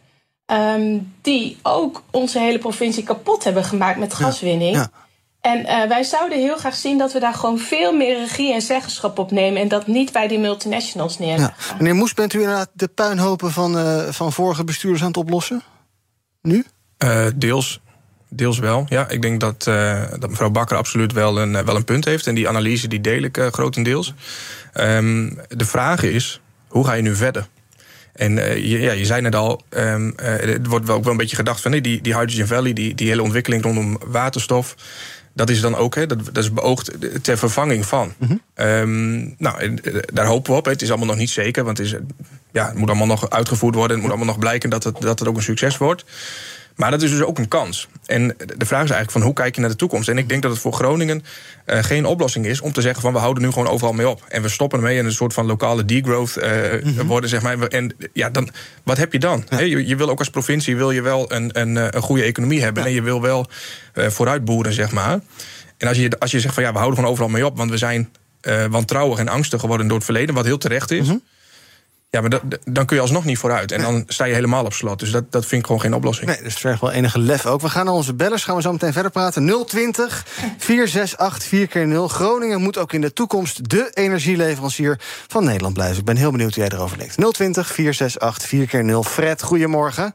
ehm, 0.47 0.99
die 1.23 1.57
ook 1.63 2.03
onze 2.11 2.39
hele 2.39 2.59
provincie 2.59 3.03
kapot 3.03 3.45
hebben 3.45 3.65
gemaakt 3.65 3.99
met 3.99 4.15
gaswinning. 4.15 4.77
ja. 4.77 4.91
En 5.45 5.67
eh, 5.67 5.89
wij 5.89 6.03
zouden 6.03 6.39
heel 6.39 6.57
graag 6.57 6.75
zien 6.75 6.99
dat 6.99 7.13
we 7.13 7.21
daar 7.21 7.35
gewoon 7.35 7.59
veel 7.59 7.93
meer 7.93 8.19
regie 8.19 8.55
en 8.55 8.63
zeggenschap 8.63 9.19
op 9.19 9.31
nemen. 9.31 9.63
En 9.63 9.69
dat 9.69 9.87
niet 9.87 10.13
bij 10.13 10.29
die 10.29 10.39
multinationals 10.39 11.17
Ja. 11.17 11.25
neerleggen. 11.25 11.77
Meneer 11.79 11.95
Moes, 11.95 12.15
bent 12.15 12.33
u 12.33 12.41
inderdaad 12.41 12.69
de 12.73 12.89
puinhopen 12.89 13.51
van, 13.51 13.79
eh, 13.79 14.09
van 14.11 14.33
vorige 14.33 14.65
bestuurders 14.65 15.03
aan 15.03 15.09
het 15.09 15.17
oplossen? 15.17 15.63
Nu? 16.43 16.65
Eh, 16.99 17.27
deels. 17.35 17.81
deels 18.29 18.59
wel. 18.59 18.87
Ja, 18.89 19.09
ik 19.09 19.23
denk 19.23 19.41
dat, 19.41 19.67
uh, 19.69 20.03
dat 20.19 20.31
mevrouw 20.31 20.51
Bakker 20.51 20.77
absoluut 20.77 21.13
wel 21.13 21.39
een, 21.41 21.65
wel 21.65 21.77
een 21.77 21.85
punt 21.85 22.05
heeft. 22.05 22.27
En 22.27 22.35
die 22.35 22.49
analyse 22.49 22.89
die 22.89 23.01
deel 23.01 23.23
ik 23.23 23.37
uh, 23.37 23.47
grotendeels. 23.47 24.15
Um, 24.75 25.39
de 25.49 25.65
vraag 25.65 26.03
is, 26.03 26.41
hoe 26.69 26.85
ga 26.87 26.93
je 26.93 27.03
nu 27.03 27.17
verder? 27.17 27.47
En 28.13 28.37
uh, 28.37 28.57
je, 28.57 28.81
ja, 28.81 28.93
je 28.93 29.05
zei 29.05 29.21
net 29.21 29.35
al, 29.35 29.63
um, 29.71 30.15
uh, 30.21 30.27
er 30.27 30.69
wordt 30.69 30.87
wel 30.87 30.97
ook 30.97 31.03
wel 31.03 31.13
een 31.13 31.19
beetje 31.19 31.37
gedacht 31.37 31.61
van 31.61 31.71
nee, 31.71 31.81
die, 31.81 32.01
die 32.01 32.17
Hydrogen 32.17 32.47
Valley, 32.47 32.73
die, 32.73 32.95
die 32.95 33.09
hele 33.09 33.23
ontwikkeling 33.23 33.63
rondom 33.63 33.99
waterstof. 34.07 34.75
Dat 35.35 35.51
is 35.51 35.61
dan 35.61 35.77
ook, 35.77 35.95
hè, 35.95 36.07
dat, 36.07 36.25
dat 36.25 36.45
is 36.45 36.53
beoogd 36.53 36.91
ter 37.23 37.39
vervanging 37.39 37.87
van. 37.87 38.13
Mm 38.19 38.29
-hmm. 38.29 38.67
um, 38.67 39.35
nou, 39.39 39.79
daar 40.13 40.27
hopen 40.27 40.53
we 40.53 40.59
op. 40.59 40.65
Het 40.65 40.83
is 40.83 40.89
allemaal 40.89 41.07
nog 41.07 41.17
niet 41.17 41.31
zeker, 41.31 41.65
want 41.65 41.79
het, 41.79 41.87
is, 41.87 41.97
ja, 42.53 42.67
het 42.67 42.79
moet 42.79 42.89
allemaal 42.89 43.07
nog 43.07 43.31
uitgevoerd 43.31 43.75
worden. 43.75 43.97
Het 43.97 44.01
moet 44.07 44.15
allemaal 44.15 44.35
nog 44.35 44.43
blijken 44.43 44.71
dat 44.71 44.85
het, 44.85 45.01
dat 45.01 45.19
het 45.19 45.29
ook 45.29 45.37
een 45.37 45.43
succes 45.43 45.77
wordt. 45.77 46.05
Maar 46.77 46.91
dat 46.91 47.03
is 47.03 47.11
dus 47.11 47.23
ook 47.23 47.39
een 47.39 47.49
kans. 47.49 47.89
En 48.07 48.27
de 48.57 48.67
vraag 48.67 48.85
is 48.85 48.91
eigenlijk 48.91 49.11
van 49.11 49.23
hoe 49.23 49.33
kijk 49.33 49.55
je 49.55 49.61
naar 49.61 49.71
de 49.71 49.77
toekomst? 49.77 50.09
En 50.09 50.19
ik 50.19 50.29
denk 50.29 50.43
dat 50.43 50.51
het 50.51 50.61
voor 50.61 50.73
Groningen 50.73 51.25
uh, 51.67 51.83
geen 51.83 52.07
oplossing 52.07 52.47
is 52.47 52.61
om 52.61 52.73
te 52.73 52.81
zeggen 52.81 53.03
van 53.03 53.13
we 53.13 53.19
houden 53.19 53.43
nu 53.43 53.51
gewoon 53.51 53.69
overal 53.69 53.93
mee 53.93 54.09
op. 54.09 54.23
En 54.29 54.43
we 54.43 54.49
stoppen 54.49 54.79
ermee 54.79 54.99
in 54.99 55.05
een 55.05 55.13
soort 55.13 55.33
van 55.33 55.47
lokale 55.47 55.85
degrowth 55.85 56.37
uh, 56.37 56.45
mm 56.83 56.97
-hmm. 56.97 57.07
worden, 57.07 57.31
zeg 57.31 57.43
maar. 57.43 57.59
En 57.59 57.97
ja, 58.13 58.31
dan, 58.31 58.49
wat 58.83 58.97
heb 58.97 59.13
je 59.13 59.19
dan? 59.19 59.45
Ja. 59.49 59.57
He, 59.57 59.63
je, 59.63 59.87
je, 59.87 59.97
wil 59.97 60.11
ook 60.11 60.19
als 60.19 60.31
provincie 60.31 60.77
wil 60.77 60.91
je 60.91 61.03
wel 61.03 61.33
een, 61.33 61.61
een, 61.61 61.97
een 61.97 62.03
goede 62.03 62.23
economie 62.23 62.63
hebben. 62.63 62.83
Ja. 62.83 62.89
En 62.89 62.95
je 62.95 63.03
wil 63.03 63.21
wel 63.21 63.47
uh, 63.95 64.09
vooruitboeren, 64.09 64.73
zeg 64.73 64.93
maar. 64.93 65.21
En 65.79 65.89
als 65.89 65.97
je, 65.97 66.19
als 66.19 66.31
je 66.31 66.41
zegt 66.41 66.55
van 66.55 66.63
ja, 66.63 66.73
we 66.73 66.79
houden 66.79 66.99
gewoon 66.99 67.13
overal 67.13 67.31
mee 67.31 67.47
op, 67.47 67.57
want 67.57 67.71
we 67.71 67.79
zijn 67.79 68.09
wantrouwig 68.71 69.19
en 69.19 69.29
angstig 69.29 69.61
geworden 69.61 69.87
door 69.87 69.97
het 69.97 70.05
verleden, 70.05 70.35
wat 70.35 70.45
heel 70.45 70.59
terecht 70.59 70.91
is. 70.91 71.01
Mm 71.01 71.07
-hmm. 71.07 71.23
Ja, 72.15 72.21
maar 72.21 72.41
dan 72.65 72.87
kun 72.87 72.97
je 72.97 73.03
alsnog 73.03 73.25
niet 73.25 73.39
vooruit. 73.39 73.73
En 73.73 73.83
dan 73.83 74.05
sta 74.07 74.25
je 74.25 74.35
helemaal 74.35 74.65
op 74.65 74.73
slot. 74.73 74.99
Dus 74.99 75.11
dat, 75.11 75.33
dat 75.33 75.47
vind 75.47 75.61
ik 75.61 75.67
gewoon 75.67 75.81
geen 75.81 75.95
oplossing. 75.95 76.31
Nee, 76.31 76.43
dus 76.43 76.65
er 76.65 76.73
is 76.73 76.81
wel 76.81 76.91
enige 76.91 77.19
lef 77.19 77.47
ook. 77.47 77.61
We 77.61 77.69
gaan 77.69 77.85
naar 77.85 77.95
onze 77.95 78.15
bellers. 78.15 78.45
Gaan 78.45 78.57
we 78.57 78.63
zo 78.63 78.73
meteen 78.73 78.93
verder 78.93 79.11
praten. 79.11 79.65
020 79.67 80.27
468 80.59 81.49
4 81.49 81.67
keer 81.67 81.87
0 81.87 82.09
Groningen 82.09 82.61
moet 82.61 82.79
ook 82.79 82.93
in 82.93 83.01
de 83.01 83.13
toekomst 83.13 83.71
de 83.71 83.91
energieleverancier 83.95 85.01
van 85.29 85.45
Nederland 85.45 85.75
blijven. 85.75 85.99
Ik 85.99 86.05
ben 86.05 86.17
heel 86.17 86.31
benieuwd 86.31 86.55
hoe 86.55 86.65
jij 86.65 86.73
erover 86.73 86.99
denkt. 86.99 87.15
020 87.33 87.67
468 87.67 88.49
4 88.49 88.67
keer 88.67 88.85
0 88.85 89.03
Fred, 89.03 89.43
goedemorgen. 89.43 90.15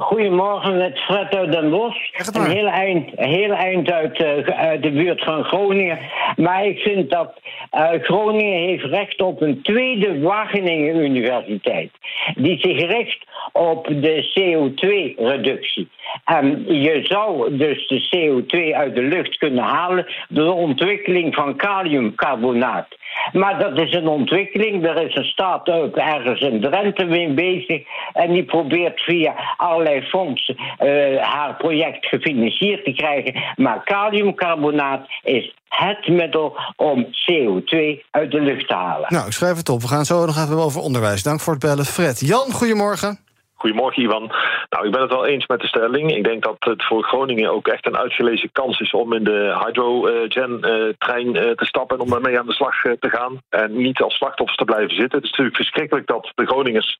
Goedemorgen, 0.00 0.76
met 0.76 0.98
Fred 0.98 1.34
uit 1.34 1.52
Den 1.52 1.70
Bosch. 1.70 1.96
Een 2.32 2.50
heel 2.50 2.66
eind, 2.66 3.10
heel 3.14 3.52
eind 3.52 3.90
uit, 3.90 4.20
uh, 4.20 4.58
uit 4.58 4.82
de 4.82 4.90
buurt 4.90 5.24
van 5.24 5.44
Groningen. 5.44 5.98
Maar 6.36 6.66
ik 6.66 6.78
vind 6.78 7.10
dat 7.10 7.40
uh, 7.74 7.90
Groningen 8.02 8.68
heeft 8.68 8.84
recht 8.84 9.20
op 9.20 9.40
een 9.40 9.62
tweede 9.62 10.20
Wageningen 10.20 10.96
Universiteit. 10.96 11.90
Die 12.34 12.58
zich 12.58 12.86
richt 12.90 13.18
op 13.52 13.86
de 13.86 14.30
CO2-reductie. 14.34 15.88
En 16.24 16.64
je 16.66 17.00
zou 17.02 17.56
dus 17.56 17.86
de 17.88 18.08
CO2 18.16 18.74
uit 18.74 18.94
de 18.94 19.02
lucht 19.02 19.36
kunnen 19.36 19.64
halen 19.64 20.06
door 20.28 20.44
de 20.44 20.52
ontwikkeling 20.52 21.34
van 21.34 21.56
kaliumcarbonaat. 21.56 22.88
Maar 23.32 23.58
dat 23.58 23.78
is 23.78 23.94
een 23.94 24.08
ontwikkeling. 24.08 24.86
Er 24.86 25.02
is 25.06 25.14
een 25.14 25.24
start-up 25.24 25.96
ergens 25.96 26.40
in 26.40 26.60
Drenthe 26.60 27.04
mee 27.04 27.32
bezig. 27.32 27.82
En 28.12 28.32
die 28.32 28.44
probeert 28.44 29.00
via 29.00 29.34
allerlei 29.56 30.02
fondsen 30.02 30.56
uh, 30.58 31.22
haar 31.22 31.56
project 31.56 32.06
gefinancierd 32.06 32.84
te 32.84 32.92
krijgen. 32.92 33.34
Maar 33.56 33.82
kaliumcarbonaat 33.84 35.06
is 35.22 35.54
het 35.68 36.08
middel 36.08 36.56
om 36.76 37.04
CO2 37.04 37.76
uit 38.10 38.30
de 38.30 38.40
lucht 38.40 38.68
te 38.68 38.74
halen. 38.74 39.06
Nou, 39.08 39.26
ik 39.26 39.32
schrijf 39.32 39.56
het 39.56 39.68
op. 39.68 39.80
We 39.80 39.88
gaan 39.88 40.04
zo 40.04 40.26
nog 40.26 40.36
even 40.36 40.58
over 40.58 40.80
onderwijs. 40.80 41.22
Dank 41.22 41.40
voor 41.40 41.52
het 41.52 41.62
bellen. 41.62 41.84
Fred. 41.84 42.20
Jan, 42.20 42.52
goedemorgen. 42.52 43.27
Goedemorgen, 43.60 44.02
Ivan. 44.02 44.32
Nou, 44.68 44.86
ik 44.86 44.92
ben 44.92 45.00
het 45.00 45.10
wel 45.10 45.26
eens 45.26 45.46
met 45.46 45.60
de 45.60 45.66
stelling. 45.66 46.16
Ik 46.16 46.24
denk 46.24 46.42
dat 46.42 46.56
het 46.58 46.84
voor 46.84 47.02
Groningen 47.02 47.50
ook 47.50 47.68
echt 47.68 47.86
een 47.86 47.96
uitgelezen 47.96 48.52
kans 48.52 48.80
is 48.80 48.90
om 48.90 49.12
in 49.12 49.24
de 49.24 49.64
hydrogen-trein 49.64 51.32
te 51.32 51.64
stappen 51.64 51.96
en 51.96 52.02
om 52.02 52.10
daarmee 52.10 52.38
aan 52.38 52.46
de 52.46 52.52
slag 52.52 52.80
te 52.80 53.10
gaan. 53.10 53.38
En 53.48 53.76
niet 53.76 54.00
als 54.00 54.14
slachtoffers 54.14 54.58
te 54.58 54.64
blijven 54.64 54.94
zitten. 54.94 55.18
Het 55.18 55.24
is 55.24 55.30
natuurlijk 55.30 55.56
verschrikkelijk 55.56 56.06
dat 56.06 56.32
de 56.34 56.46
Groningers 56.46 56.96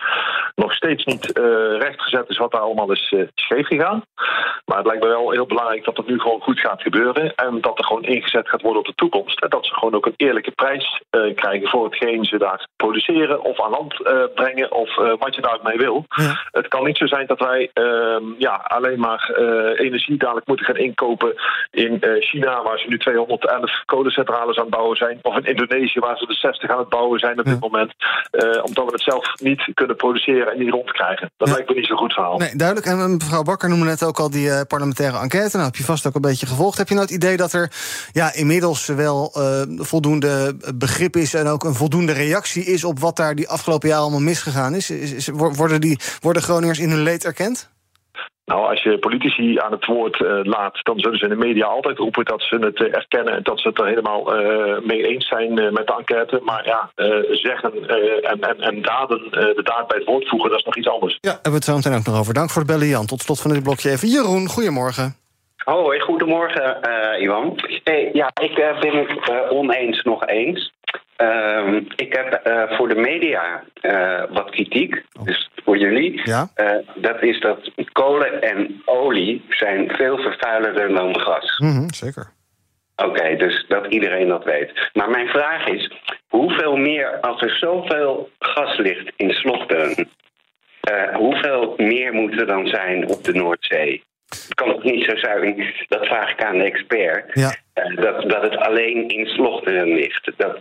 nog 0.54 0.72
steeds 0.72 1.04
niet 1.04 1.38
rechtgezet 1.78 2.28
is 2.28 2.38
wat 2.38 2.52
daar 2.52 2.60
allemaal 2.60 2.92
is 2.92 3.10
uh, 3.10 3.26
scheef 3.34 3.66
gegaan. 3.66 4.02
Maar 4.68 4.78
het 4.78 4.86
lijkt 4.86 5.02
me 5.02 5.08
wel 5.08 5.30
heel 5.30 5.46
belangrijk 5.46 5.84
dat 5.84 5.96
het 5.96 6.06
nu 6.06 6.18
gewoon 6.18 6.40
goed 6.40 6.60
gaat 6.60 6.82
gebeuren. 6.82 7.34
En 7.34 7.60
dat 7.60 7.78
er 7.78 7.84
gewoon 7.84 8.02
ingezet 8.02 8.48
gaat 8.48 8.62
worden 8.62 8.80
op 8.80 8.86
de 8.86 8.94
toekomst. 8.94 9.40
En 9.40 9.48
dat 9.48 9.66
ze 9.66 9.74
gewoon 9.74 9.94
ook 9.94 10.06
een 10.06 10.14
eerlijke 10.16 10.50
prijs 10.50 11.02
uh, 11.10 11.34
krijgen 11.34 11.68
voor 11.68 11.84
hetgeen 11.84 12.24
ze 12.24 12.38
daar 12.38 12.68
produceren 12.76 13.42
of 13.42 13.60
aan 13.60 13.70
land 13.70 13.94
brengen 14.34 14.72
of 14.72 14.94
wat 15.18 15.34
je 15.34 15.40
daarmee 15.40 15.76
wil. 15.76 16.04
Ja. 16.08 16.48
Het 16.50 16.68
kan 16.68 16.84
niet 16.84 16.96
zo 16.96 17.06
zijn 17.06 17.26
dat 17.26 17.38
wij 17.38 17.70
uh, 17.74 18.16
ja, 18.38 18.54
alleen 18.54 19.00
maar 19.00 19.30
energie 19.74 20.16
dadelijk 20.16 20.46
moeten 20.46 20.66
gaan 20.66 20.76
inkopen 20.76 21.34
in 21.70 22.02
China, 22.20 22.62
waar 22.62 22.78
ze 22.78 22.88
nu 22.88 22.98
211 22.98 23.84
kolencentrales 23.84 24.56
aan 24.56 24.66
het 24.66 24.74
bouwen 24.74 24.96
zijn, 24.96 25.18
of 25.22 25.36
in 25.36 25.44
Indonesië, 25.44 25.98
waar 25.98 26.18
ze 26.18 26.26
de 26.26 26.34
60 26.34 26.70
aan 26.70 26.78
het 26.78 26.88
bouwen 26.88 27.18
zijn 27.18 27.38
op 27.38 27.44
dit 27.44 27.58
ja. 27.60 27.68
moment, 27.68 27.92
omdat 28.62 28.84
we 28.84 28.92
het 28.92 29.02
zelf 29.02 29.40
niet 29.40 29.70
kunnen 29.74 29.96
produceren 29.96 30.52
en 30.52 30.58
niet 30.58 30.70
rondkrijgen. 30.72 31.30
Dat 31.36 31.48
ja. 31.48 31.54
lijkt 31.54 31.68
me 31.68 31.76
niet 31.76 31.86
zo'n 31.86 31.96
goed 31.96 32.12
verhaal. 32.12 32.38
Nee, 32.38 32.56
duidelijk. 32.56 32.86
En 32.86 33.12
mevrouw 33.12 33.42
Bakker 33.42 33.68
noemde 33.68 33.84
net 33.84 34.04
ook 34.04 34.18
al 34.18 34.30
die 34.30 34.57
parlementaire 34.66 35.18
enquête. 35.18 35.52
Nou, 35.52 35.64
heb 35.64 35.76
je 35.76 35.84
vast 35.84 36.06
ook 36.06 36.14
een 36.14 36.20
beetje 36.20 36.46
gevolgd. 36.46 36.78
Heb 36.78 36.88
je 36.88 36.94
nou 36.94 37.06
het 37.06 37.14
idee 37.14 37.36
dat 37.36 37.52
er 37.52 37.72
ja, 38.12 38.34
inmiddels 38.34 38.86
wel 38.86 39.32
voldoende 39.76 40.56
begrip 40.74 41.16
is 41.16 41.34
en 41.34 41.46
ook 41.46 41.64
een 41.64 41.74
voldoende 41.74 42.12
reactie 42.12 42.64
is 42.64 42.84
op 42.84 43.00
wat 43.00 43.16
daar 43.16 43.34
die 43.34 43.48
afgelopen 43.48 43.88
jaar 43.88 43.98
allemaal 43.98 44.20
misgegaan 44.20 44.74
is? 44.74 44.90
is, 44.90 45.12
is 45.12 45.28
worden, 45.32 45.80
die, 45.80 45.98
worden 46.20 46.42
Groningers 46.42 46.78
in 46.78 46.90
hun 46.90 47.02
leed 47.02 47.24
erkend? 47.24 47.68
Nou, 48.48 48.68
als 48.70 48.82
je 48.82 48.98
politici 48.98 49.58
aan 49.58 49.72
het 49.72 49.86
woord 49.86 50.20
uh, 50.20 50.40
laat, 50.42 50.78
dan 50.82 50.98
zullen 50.98 51.18
ze 51.18 51.24
in 51.24 51.30
de 51.30 51.46
media 51.46 51.66
altijd 51.66 51.98
roepen 51.98 52.24
dat 52.24 52.42
ze 52.42 52.56
het 52.56 52.80
uh, 52.80 52.94
erkennen 52.94 53.34
en 53.34 53.42
dat 53.42 53.60
ze 53.60 53.68
het 53.68 53.80
er 53.80 53.86
helemaal 53.86 54.40
uh, 54.40 54.78
mee 54.82 55.06
eens 55.06 55.28
zijn 55.28 55.54
met 55.54 55.86
de 55.86 55.94
enquête. 55.98 56.40
Maar 56.44 56.66
ja, 56.66 56.90
zeggen 57.30 57.88
en, 58.22 58.40
en, 58.40 58.60
en 58.60 58.82
daden, 58.82 59.30
de 59.30 59.62
daad 59.62 59.88
bij 59.88 59.98
het 59.98 60.06
woord 60.06 60.28
voegen, 60.28 60.50
dat 60.50 60.58
is 60.58 60.64
nog 60.64 60.76
iets 60.76 60.88
anders. 60.88 61.18
Ja, 61.20 61.30
hebben 61.30 61.50
we 61.50 61.56
het 61.56 61.64
zo 61.64 61.74
meteen 61.74 61.94
ook 61.94 62.06
nog 62.06 62.18
over. 62.18 62.34
Dank 62.34 62.50
voor 62.50 62.62
het 62.62 62.70
bellen, 62.70 62.86
Jan. 62.86 63.06
Tot 63.06 63.20
slot 63.20 63.40
van 63.40 63.52
dit 63.52 63.62
blokje 63.62 63.90
even. 63.90 64.08
Jeroen, 64.08 64.48
goedemorgen. 64.48 65.16
Hoi, 65.64 66.00
goedemorgen, 66.00 66.76
Ivan. 67.22 67.58
Hey, 67.84 68.10
ja, 68.12 68.30
ik 68.40 68.54
ben 68.54 68.96
het 68.96 69.50
oneens 69.50 70.02
nog 70.02 70.26
eens. 70.26 70.72
Uh, 71.22 71.80
ik 71.96 72.12
heb 72.12 72.40
uh, 72.46 72.76
voor 72.76 72.88
de 72.88 73.00
media 73.00 73.64
uh, 73.82 74.22
wat 74.30 74.50
kritiek, 74.50 75.04
oh. 75.18 75.24
dus 75.24 75.50
voor 75.64 75.78
jullie. 75.78 76.20
Ja? 76.24 76.48
Uh, 76.56 76.70
dat 76.94 77.22
is 77.22 77.40
dat 77.40 77.70
kolen 77.92 78.42
en 78.42 78.82
olie 78.84 79.44
zijn 79.48 79.90
veel 79.90 80.18
vervuilender 80.18 80.88
dan 80.94 81.20
gas. 81.20 81.58
Mm 81.58 81.70
-hmm, 81.70 81.92
zeker. 81.92 82.32
Oké, 82.96 83.08
okay, 83.08 83.36
dus 83.36 83.64
dat 83.68 83.86
iedereen 83.86 84.28
dat 84.28 84.44
weet. 84.44 84.90
Maar 84.92 85.10
mijn 85.10 85.28
vraag 85.28 85.66
is, 85.66 85.92
hoeveel 86.28 86.76
meer, 86.76 87.20
als 87.20 87.42
er 87.42 87.56
zoveel 87.56 88.30
gas 88.38 88.76
ligt 88.76 89.12
in 89.16 89.30
Slochteren... 89.30 90.08
hoeveel 91.12 91.74
meer 91.76 92.12
moet 92.12 92.40
er 92.40 92.46
dan 92.46 92.66
zijn 92.66 93.08
op 93.08 93.24
de 93.24 93.32
Noordzee? 93.32 94.02
Het 94.28 94.54
kan 94.54 94.72
toch 94.72 94.82
niet 94.82 95.04
zo 95.04 95.16
zijn, 95.16 95.74
dat 95.88 96.06
vraag 96.06 96.30
ik 96.30 96.44
aan 96.44 96.58
de 96.58 96.64
expert... 96.64 97.30
Ja. 97.34 97.56
dat, 97.94 98.30
dat 98.30 98.42
het 98.42 98.56
alleen 98.56 99.08
in 99.08 99.26
Slochteren 99.26 99.94
ligt. 99.94 100.32
Dat, 100.36 100.58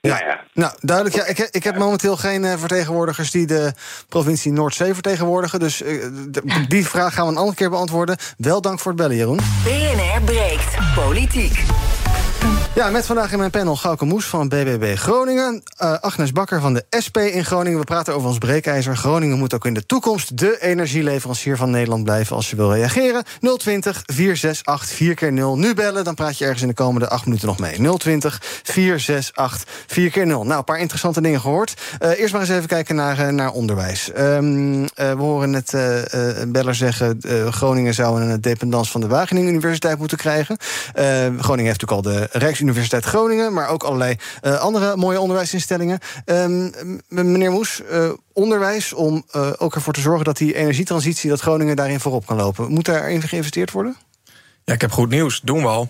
ja. 0.00 0.10
Nou, 0.10 0.26
ja. 0.26 0.40
nou, 0.54 0.72
duidelijk. 0.80 1.16
Ja, 1.16 1.24
ik, 1.24 1.38
ik 1.38 1.64
heb 1.64 1.78
momenteel 1.78 2.16
geen 2.16 2.44
uh, 2.44 2.52
vertegenwoordigers 2.56 3.30
die 3.30 3.46
de 3.46 3.72
provincie 4.08 4.52
Noordzee 4.52 4.94
vertegenwoordigen. 4.94 5.58
Dus 5.58 5.82
uh, 5.82 6.04
die 6.68 6.86
vraag 6.86 7.14
gaan 7.14 7.24
we 7.24 7.30
een 7.32 7.38
andere 7.38 7.56
keer 7.56 7.70
beantwoorden. 7.70 8.16
Wel 8.36 8.60
dank 8.60 8.80
voor 8.80 8.92
het 8.92 9.00
bellen, 9.00 9.16
Jeroen. 9.16 9.40
BNR 9.64 10.22
breekt 10.24 10.94
politiek. 10.94 11.64
Ja, 12.74 12.90
met 12.90 13.06
vandaag 13.06 13.32
in 13.32 13.38
mijn 13.38 13.50
panel 13.50 13.76
Gauke 13.76 14.04
Moes 14.04 14.26
van 14.26 14.48
BBB 14.48 14.96
Groningen. 14.96 15.62
Uh, 15.82 15.94
Agnes 16.00 16.32
Bakker 16.32 16.60
van 16.60 16.74
de 16.74 16.84
SP 17.04 17.16
in 17.16 17.44
Groningen. 17.44 17.78
We 17.78 17.84
praten 17.84 18.14
over 18.14 18.28
ons 18.28 18.38
breekijzer. 18.38 18.96
Groningen 18.96 19.38
moet 19.38 19.54
ook 19.54 19.66
in 19.66 19.74
de 19.74 19.86
toekomst 19.86 20.38
de 20.38 20.60
energieleverancier 20.60 21.56
van 21.56 21.70
Nederland 21.70 22.04
blijven 22.04 22.36
als 22.36 22.50
je 22.50 22.56
wil 22.56 22.72
reageren. 22.74 23.24
020 23.56 24.02
468 24.06 24.96
4 24.96 25.14
keer 25.14 25.32
0 25.32 25.58
Nu 25.58 25.74
bellen, 25.74 26.04
dan 26.04 26.14
praat 26.14 26.38
je 26.38 26.44
ergens 26.44 26.62
in 26.62 26.68
de 26.68 26.74
komende 26.74 27.08
8 27.08 27.24
minuten 27.24 27.48
nog 27.48 27.58
mee. 27.58 27.96
020 27.96 28.40
468 28.62 29.64
4 29.86 30.10
keer 30.10 30.26
0 30.26 30.44
Nou, 30.44 30.58
een 30.58 30.64
paar 30.64 30.78
interessante 30.78 31.20
dingen 31.20 31.40
gehoord. 31.40 31.74
Uh, 32.02 32.18
eerst 32.18 32.32
maar 32.32 32.40
eens 32.40 32.50
even 32.50 32.68
kijken 32.68 32.94
naar, 32.94 33.20
uh, 33.20 33.28
naar 33.28 33.50
onderwijs. 33.50 34.10
Um, 34.18 34.82
we 34.94 35.14
horen 35.16 35.50
net 35.50 35.76
Beller 36.48 36.74
zeggen... 36.74 37.20
Groningen 37.50 37.94
zou 37.94 38.22
een 38.22 38.40
dependance 38.40 38.90
van 38.90 39.00
de 39.00 39.06
Wageningen 39.06 39.50
Universiteit 39.50 39.98
moeten 39.98 40.18
krijgen. 40.18 40.56
Groningen 40.92 41.64
heeft 41.64 41.80
natuurlijk 41.80 41.90
al 41.90 42.02
de 42.02 42.28
Rijksuniversiteit 42.58 43.04
Universiteit 43.04 43.04
Groningen, 43.04 43.52
maar 43.52 43.68
ook 43.68 43.82
allerlei 43.82 44.16
uh, 44.42 44.60
andere 44.60 44.96
mooie 44.96 45.20
onderwijsinstellingen. 45.20 45.98
Um, 46.26 46.72
meneer 47.08 47.50
Moes, 47.50 47.82
uh, 47.90 48.10
onderwijs 48.32 48.92
om 48.92 49.24
uh, 49.36 49.52
ook 49.58 49.74
ervoor 49.74 49.92
te 49.92 50.00
zorgen 50.00 50.24
dat 50.24 50.36
die 50.36 50.54
energietransitie, 50.54 51.30
dat 51.30 51.40
Groningen 51.40 51.76
daarin 51.76 52.00
voorop 52.00 52.26
kan 52.26 52.36
lopen. 52.36 52.70
Moet 52.70 52.84
daarin 52.84 53.22
geïnvesteerd 53.22 53.70
worden? 53.70 53.96
Ja, 54.64 54.74
ik 54.74 54.80
heb 54.80 54.92
goed 54.92 55.10
nieuws. 55.10 55.40
Doen 55.40 55.62
we 55.62 55.68
al. 55.68 55.88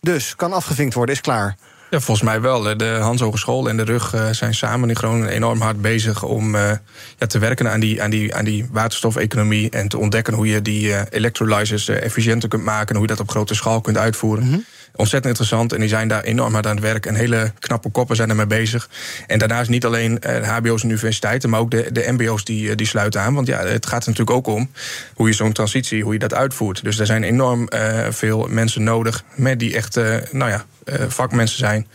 Dus 0.00 0.36
kan 0.36 0.52
afgevinkt 0.52 0.94
worden, 0.94 1.14
is 1.14 1.20
klaar. 1.20 1.56
Ja, 1.90 2.00
volgens 2.00 2.26
mij 2.26 2.40
wel. 2.40 2.62
De 2.76 2.98
Hans 3.00 3.20
Hogeschool 3.20 3.68
en 3.68 3.76
de 3.76 3.82
RUG 3.82 4.14
eh, 4.14 4.30
zijn 4.30 4.54
samen 4.54 4.88
in 4.88 4.96
Groningen 4.96 5.28
enorm 5.28 5.60
hard 5.60 5.80
bezig 5.80 6.22
om 6.22 6.54
uh, 6.54 6.70
ja, 7.18 7.26
te 7.26 7.38
werken 7.38 7.70
aan 7.70 7.80
die, 7.80 8.02
aan, 8.02 8.10
die, 8.10 8.34
aan 8.34 8.44
die 8.44 8.68
waterstofeconomie. 8.72 9.70
En 9.70 9.88
te 9.88 9.98
ontdekken 9.98 10.34
hoe 10.34 10.46
je 10.46 10.62
die 10.62 10.86
uh, 10.86 11.00
electrolyzers 11.10 11.88
efficiënter 11.88 12.48
kunt 12.48 12.64
maken 12.64 12.88
en 12.88 12.94
hoe 12.94 13.02
je 13.02 13.14
dat 13.14 13.20
op 13.20 13.30
grote 13.30 13.54
schaal 13.54 13.80
kunt 13.80 13.96
uitvoeren. 13.96 14.44
Mm 14.44 14.52
-hmm. 14.52 14.64
Ontzettend 14.98 15.26
interessant 15.32 15.72
en 15.72 15.80
die 15.80 15.88
zijn 15.88 16.08
daar 16.08 16.22
enorm 16.22 16.52
hard 16.52 16.66
aan 16.66 16.74
het 16.74 16.84
werk. 16.84 17.06
En 17.06 17.14
hele 17.14 17.52
knappe 17.58 17.90
koppen 17.90 18.16
zijn 18.16 18.28
ermee 18.28 18.46
bezig. 18.46 18.88
En 19.26 19.38
daarnaast 19.38 19.70
niet 19.70 19.84
alleen 19.84 20.22
HBO's 20.42 20.82
en 20.82 20.88
universiteiten, 20.88 21.50
maar 21.50 21.60
ook 21.60 21.70
de, 21.70 21.92
de 21.92 22.12
MBO's 22.12 22.44
die, 22.44 22.74
die 22.74 22.86
sluiten 22.86 23.20
aan. 23.20 23.34
Want 23.34 23.46
ja, 23.46 23.58
het 23.58 23.86
gaat 23.86 24.02
er 24.02 24.08
natuurlijk 24.10 24.36
ook 24.36 24.46
om 24.46 24.70
hoe 25.14 25.28
je 25.28 25.34
zo'n 25.34 25.52
transitie, 25.52 26.02
hoe 26.02 26.12
je 26.12 26.18
dat 26.18 26.34
uitvoert. 26.34 26.84
Dus 26.84 26.98
er 26.98 27.06
zijn 27.06 27.22
enorm 27.22 27.68
veel 28.10 28.46
mensen 28.50 28.82
nodig 28.82 29.24
met 29.34 29.58
die 29.58 29.74
echt, 29.76 29.94
nou 30.30 30.50
ja, 30.50 30.64
vakmensen 31.08 31.58
zijn. 31.58 31.86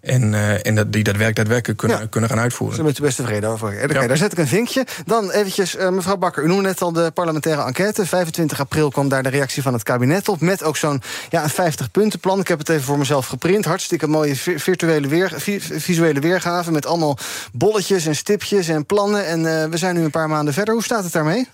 En, 0.00 0.32
uh, 0.32 0.66
en 0.66 0.74
dat, 0.74 0.92
die 0.92 1.04
dat 1.04 1.16
werk 1.16 1.36
daadwerkelijk 1.36 1.78
kunnen, 1.78 1.98
ja. 1.98 2.06
kunnen 2.06 2.30
gaan 2.30 2.38
uitvoeren. 2.38 2.76
Daar 2.76 2.86
ben 2.86 2.94
je 2.96 3.02
best 3.02 3.16
tevreden 3.16 3.50
over. 3.50 3.68
Okay, 3.68 4.02
ja. 4.02 4.06
Daar 4.06 4.16
zet 4.16 4.32
ik 4.32 4.38
een 4.38 4.46
vinkje. 4.46 4.86
Dan 5.06 5.30
eventjes, 5.30 5.76
uh, 5.76 5.88
mevrouw 5.88 6.16
Bakker, 6.16 6.44
u 6.44 6.46
noemde 6.46 6.62
net 6.62 6.82
al 6.82 6.92
de 6.92 7.10
parlementaire 7.10 7.62
enquête. 7.62 8.06
25 8.06 8.60
april 8.60 8.90
kwam 8.90 9.08
daar 9.08 9.22
de 9.22 9.28
reactie 9.28 9.62
van 9.62 9.72
het 9.72 9.82
kabinet 9.82 10.28
op. 10.28 10.40
Met 10.40 10.62
ook 10.62 10.76
zo'n 10.76 11.02
ja, 11.30 11.50
50-puntenplan. 11.50 12.40
Ik 12.40 12.48
heb 12.48 12.58
het 12.58 12.68
even 12.68 12.82
voor 12.82 12.98
mezelf 12.98 13.26
geprint. 13.26 13.64
Hartstikke 13.64 14.06
mooie 14.06 14.36
virtuele 14.36 15.08
weer, 15.08 15.32
visuele 15.60 16.20
weergave. 16.20 16.72
Met 16.72 16.86
allemaal 16.86 17.18
bolletjes 17.52 18.06
en 18.06 18.16
stipjes 18.16 18.68
en 18.68 18.86
plannen. 18.86 19.26
En 19.26 19.40
uh, 19.40 19.64
we 19.64 19.76
zijn 19.76 19.94
nu 19.94 20.04
een 20.04 20.10
paar 20.10 20.28
maanden 20.28 20.54
verder. 20.54 20.74
Hoe 20.74 20.82
staat 20.82 21.04
het 21.04 21.12
daarmee? 21.12 21.48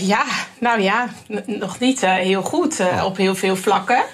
ja, 0.00 0.24
nou 0.60 0.80
ja, 0.80 1.08
nog 1.46 1.78
niet 1.78 2.00
heel 2.00 2.42
goed 2.42 2.80
op 3.04 3.16
heel 3.16 3.34
veel 3.34 3.56
vlakken. 3.56 4.04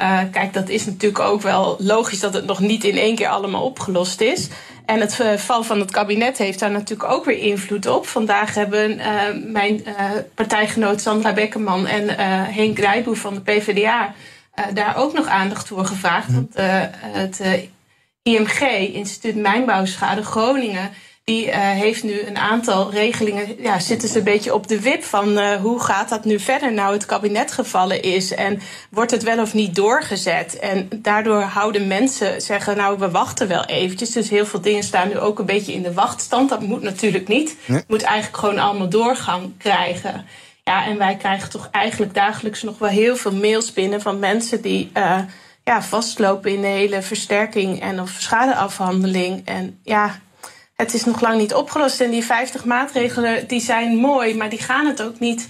Uh, 0.00 0.20
kijk, 0.30 0.52
dat 0.52 0.68
is 0.68 0.84
natuurlijk 0.86 1.20
ook 1.20 1.42
wel 1.42 1.76
logisch 1.78 2.20
dat 2.20 2.34
het 2.34 2.46
nog 2.46 2.60
niet 2.60 2.84
in 2.84 2.96
één 2.96 3.14
keer 3.14 3.28
allemaal 3.28 3.64
opgelost 3.64 4.20
is. 4.20 4.48
En 4.86 5.00
het 5.00 5.18
uh, 5.20 5.32
val 5.36 5.62
van 5.62 5.80
het 5.80 5.90
kabinet 5.90 6.38
heeft 6.38 6.58
daar 6.58 6.70
natuurlijk 6.70 7.12
ook 7.12 7.24
weer 7.24 7.38
invloed 7.38 7.86
op. 7.86 8.06
Vandaag 8.06 8.54
hebben 8.54 8.98
uh, 8.98 9.04
mijn 9.44 9.84
partijgenoot 10.34 11.00
Sandra 11.00 11.32
Bekkerman 11.32 11.86
en 11.86 12.08
Henk 12.54 12.78
Rijboer 12.78 13.16
van 13.16 13.34
de 13.34 13.40
PvdA 13.40 14.14
daar 14.74 14.96
ook 14.96 15.12
nog 15.12 15.26
aandacht 15.26 15.68
voor 15.68 15.84
gevraagd. 15.84 16.32
Want 16.32 16.54
het 17.00 17.40
IMG, 18.22 18.60
Instituut 18.92 19.36
Mijnbouwschade 19.36 20.22
Groningen 20.22 20.90
die 21.24 21.46
uh, 21.46 21.54
heeft 21.54 22.02
nu 22.02 22.20
een 22.20 22.36
aantal 22.36 22.90
regelingen. 22.90 23.62
Ja, 23.62 23.78
zitten 23.78 24.08
ze 24.08 24.18
een 24.18 24.24
beetje 24.24 24.54
op 24.54 24.68
de 24.68 24.80
wip 24.80 25.04
van 25.04 25.38
uh, 25.38 25.54
hoe 25.54 25.80
gaat 25.80 26.08
dat 26.08 26.24
nu 26.24 26.40
verder 26.40 26.72
nou 26.72 26.92
het 26.92 27.06
kabinet 27.06 27.52
gevallen 27.52 28.02
is. 28.02 28.34
En 28.34 28.60
wordt 28.90 29.10
het 29.10 29.22
wel 29.22 29.40
of 29.40 29.54
niet 29.54 29.74
doorgezet? 29.74 30.58
En 30.58 30.88
daardoor 30.96 31.42
houden 31.42 31.86
mensen 31.86 32.42
zeggen, 32.42 32.76
nou 32.76 32.98
we 32.98 33.10
wachten 33.10 33.48
wel 33.48 33.64
eventjes. 33.64 34.10
Dus 34.10 34.30
heel 34.30 34.46
veel 34.46 34.60
dingen 34.60 34.82
staan 34.82 35.08
nu 35.08 35.18
ook 35.18 35.38
een 35.38 35.46
beetje 35.46 35.72
in 35.72 35.82
de 35.82 35.92
wachtstand. 35.92 36.48
Dat 36.48 36.60
moet 36.60 36.82
natuurlijk 36.82 37.28
niet. 37.28 37.56
Nee. 37.66 37.82
Moet 37.88 38.02
eigenlijk 38.02 38.38
gewoon 38.38 38.58
allemaal 38.58 38.88
doorgang 38.88 39.58
krijgen. 39.58 40.26
Ja, 40.64 40.86
en 40.86 40.98
wij 40.98 41.16
krijgen 41.16 41.50
toch 41.50 41.68
eigenlijk 41.70 42.14
dagelijks 42.14 42.62
nog 42.62 42.78
wel 42.78 42.88
heel 42.88 43.16
veel 43.16 43.34
mails 43.34 43.72
binnen 43.72 44.00
van 44.00 44.18
mensen 44.18 44.62
die. 44.62 44.90
Uh, 44.94 45.18
ja, 45.64 45.82
vastlopen 45.82 46.52
in 46.52 46.60
de 46.60 46.66
hele 46.66 47.02
versterking 47.02 47.80
en 47.80 48.00
of 48.00 48.10
schadeafhandeling. 48.18 49.42
En 49.44 49.78
ja, 49.82 50.18
het 50.80 50.94
is 50.94 51.04
nog 51.04 51.20
lang 51.20 51.38
niet 51.38 51.54
opgelost. 51.54 52.00
En 52.00 52.10
die 52.10 52.24
50 52.24 52.64
maatregelen 52.64 53.48
die 53.48 53.60
zijn 53.60 53.96
mooi, 53.96 54.36
maar 54.36 54.48
die 54.48 54.58
gaan 54.58 54.86
het 54.86 55.02
ook 55.02 55.18
niet 55.18 55.48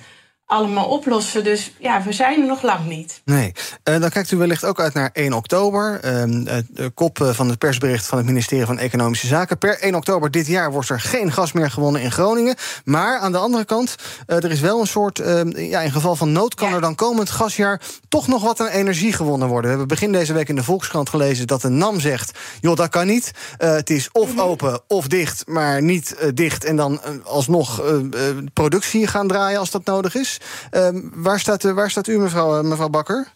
allemaal 0.51 0.87
oplossen. 0.87 1.45
Dus 1.45 1.73
ja, 1.79 2.03
we 2.03 2.13
zijn 2.13 2.41
er 2.41 2.47
nog 2.47 2.63
lang 2.63 2.87
niet. 2.87 3.21
Nee. 3.25 3.53
Uh, 3.85 4.01
dan 4.01 4.11
kijkt 4.11 4.31
u 4.31 4.37
wellicht 4.37 4.65
ook 4.65 4.81
uit 4.81 4.95
naar 4.95 5.11
1 5.13 5.33
oktober. 5.33 5.95
Uh, 5.95 6.59
de 6.69 6.91
kop 6.95 7.19
van 7.33 7.49
het 7.49 7.59
persbericht 7.59 8.07
van 8.07 8.19
het 8.19 8.27
ministerie 8.27 8.67
van 8.67 8.79
Economische 8.79 9.27
Zaken. 9.27 9.59
Per 9.59 9.79
1 9.79 9.95
oktober 9.95 10.31
dit 10.31 10.47
jaar 10.47 10.73
wordt 10.73 10.89
er 10.89 11.01
geen 11.01 11.33
gas 11.33 11.53
meer 11.53 11.71
gewonnen 11.71 12.03
in 12.03 12.13
Groningen. 12.13 12.55
Maar 12.85 13.19
aan 13.19 13.33
de 13.33 13.39
andere 13.39 13.65
kant, 13.65 13.95
uh, 14.27 14.37
er 14.37 14.51
is 14.51 14.61
wel 14.61 14.81
een 14.81 14.87
soort... 14.87 15.19
ja, 15.55 15.81
in 15.81 15.93
geval 15.93 16.17
van 16.17 16.33
nood 16.33 16.55
kan 16.55 16.69
ja. 16.69 16.75
er 16.75 16.81
dan 16.81 16.95
komend 16.95 17.31
gasjaar... 17.31 17.81
toch 18.09 18.27
nog 18.27 18.43
wat 18.43 18.61
aan 18.61 18.67
energie 18.67 19.13
gewonnen 19.13 19.49
worden. 19.49 19.71
We 19.71 19.77
hebben 19.77 19.89
begin 19.89 20.13
deze 20.13 20.33
week 20.33 20.49
in 20.49 20.57
de 20.57 20.65
Volkskrant 20.65 21.09
gelezen... 21.09 21.47
dat 21.47 21.61
de 21.61 21.69
NAM 21.69 22.01
zegt, 22.01 22.39
joh, 22.61 22.77
dat 22.77 22.89
kan 22.89 23.07
niet. 23.07 23.31
het 23.59 23.91
is 23.91 24.09
of 24.13 24.39
open 24.39 24.81
of 24.87 25.07
dicht, 25.07 25.47
maar 25.47 25.83
niet 25.83 26.17
dicht... 26.35 26.65
en 26.65 26.77
dan 26.77 27.01
alsnog 27.25 27.83
productie 28.53 29.07
gaan 29.07 29.29
draaien 29.29 29.59
als 29.59 29.71
dat 29.71 29.85
nodig 29.85 30.15
is. 30.15 30.40
Uh, 30.71 30.89
waar, 31.15 31.41
staat, 31.41 31.63
waar 31.63 31.91
staat 31.91 32.07
u, 32.07 32.19
mevrouw, 32.19 32.63
mevrouw 32.63 32.89
Bakker? 32.89 33.33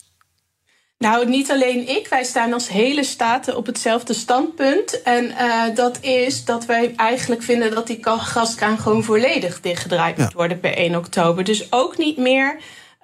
Nou, 0.98 1.28
niet 1.28 1.50
alleen 1.50 1.88
ik. 1.88 2.08
Wij 2.08 2.24
staan 2.24 2.52
als 2.52 2.68
hele 2.68 3.04
staten 3.04 3.56
op 3.56 3.66
hetzelfde 3.66 4.14
standpunt. 4.14 5.02
En 5.02 5.24
uh, 5.24 5.62
dat 5.74 5.98
is 6.00 6.44
dat 6.44 6.66
wij 6.66 6.92
eigenlijk 6.96 7.42
vinden 7.42 7.74
dat 7.74 7.86
die 7.86 7.98
gaskraan 8.02 8.78
gewoon 8.78 9.04
volledig 9.04 9.60
dichtgedraaid 9.60 10.16
moet 10.16 10.32
worden 10.32 10.60
per 10.60 10.76
1 10.76 10.96
oktober. 10.96 11.44
Dus 11.44 11.72
ook 11.72 11.98
niet 11.98 12.16
meer 12.16 12.56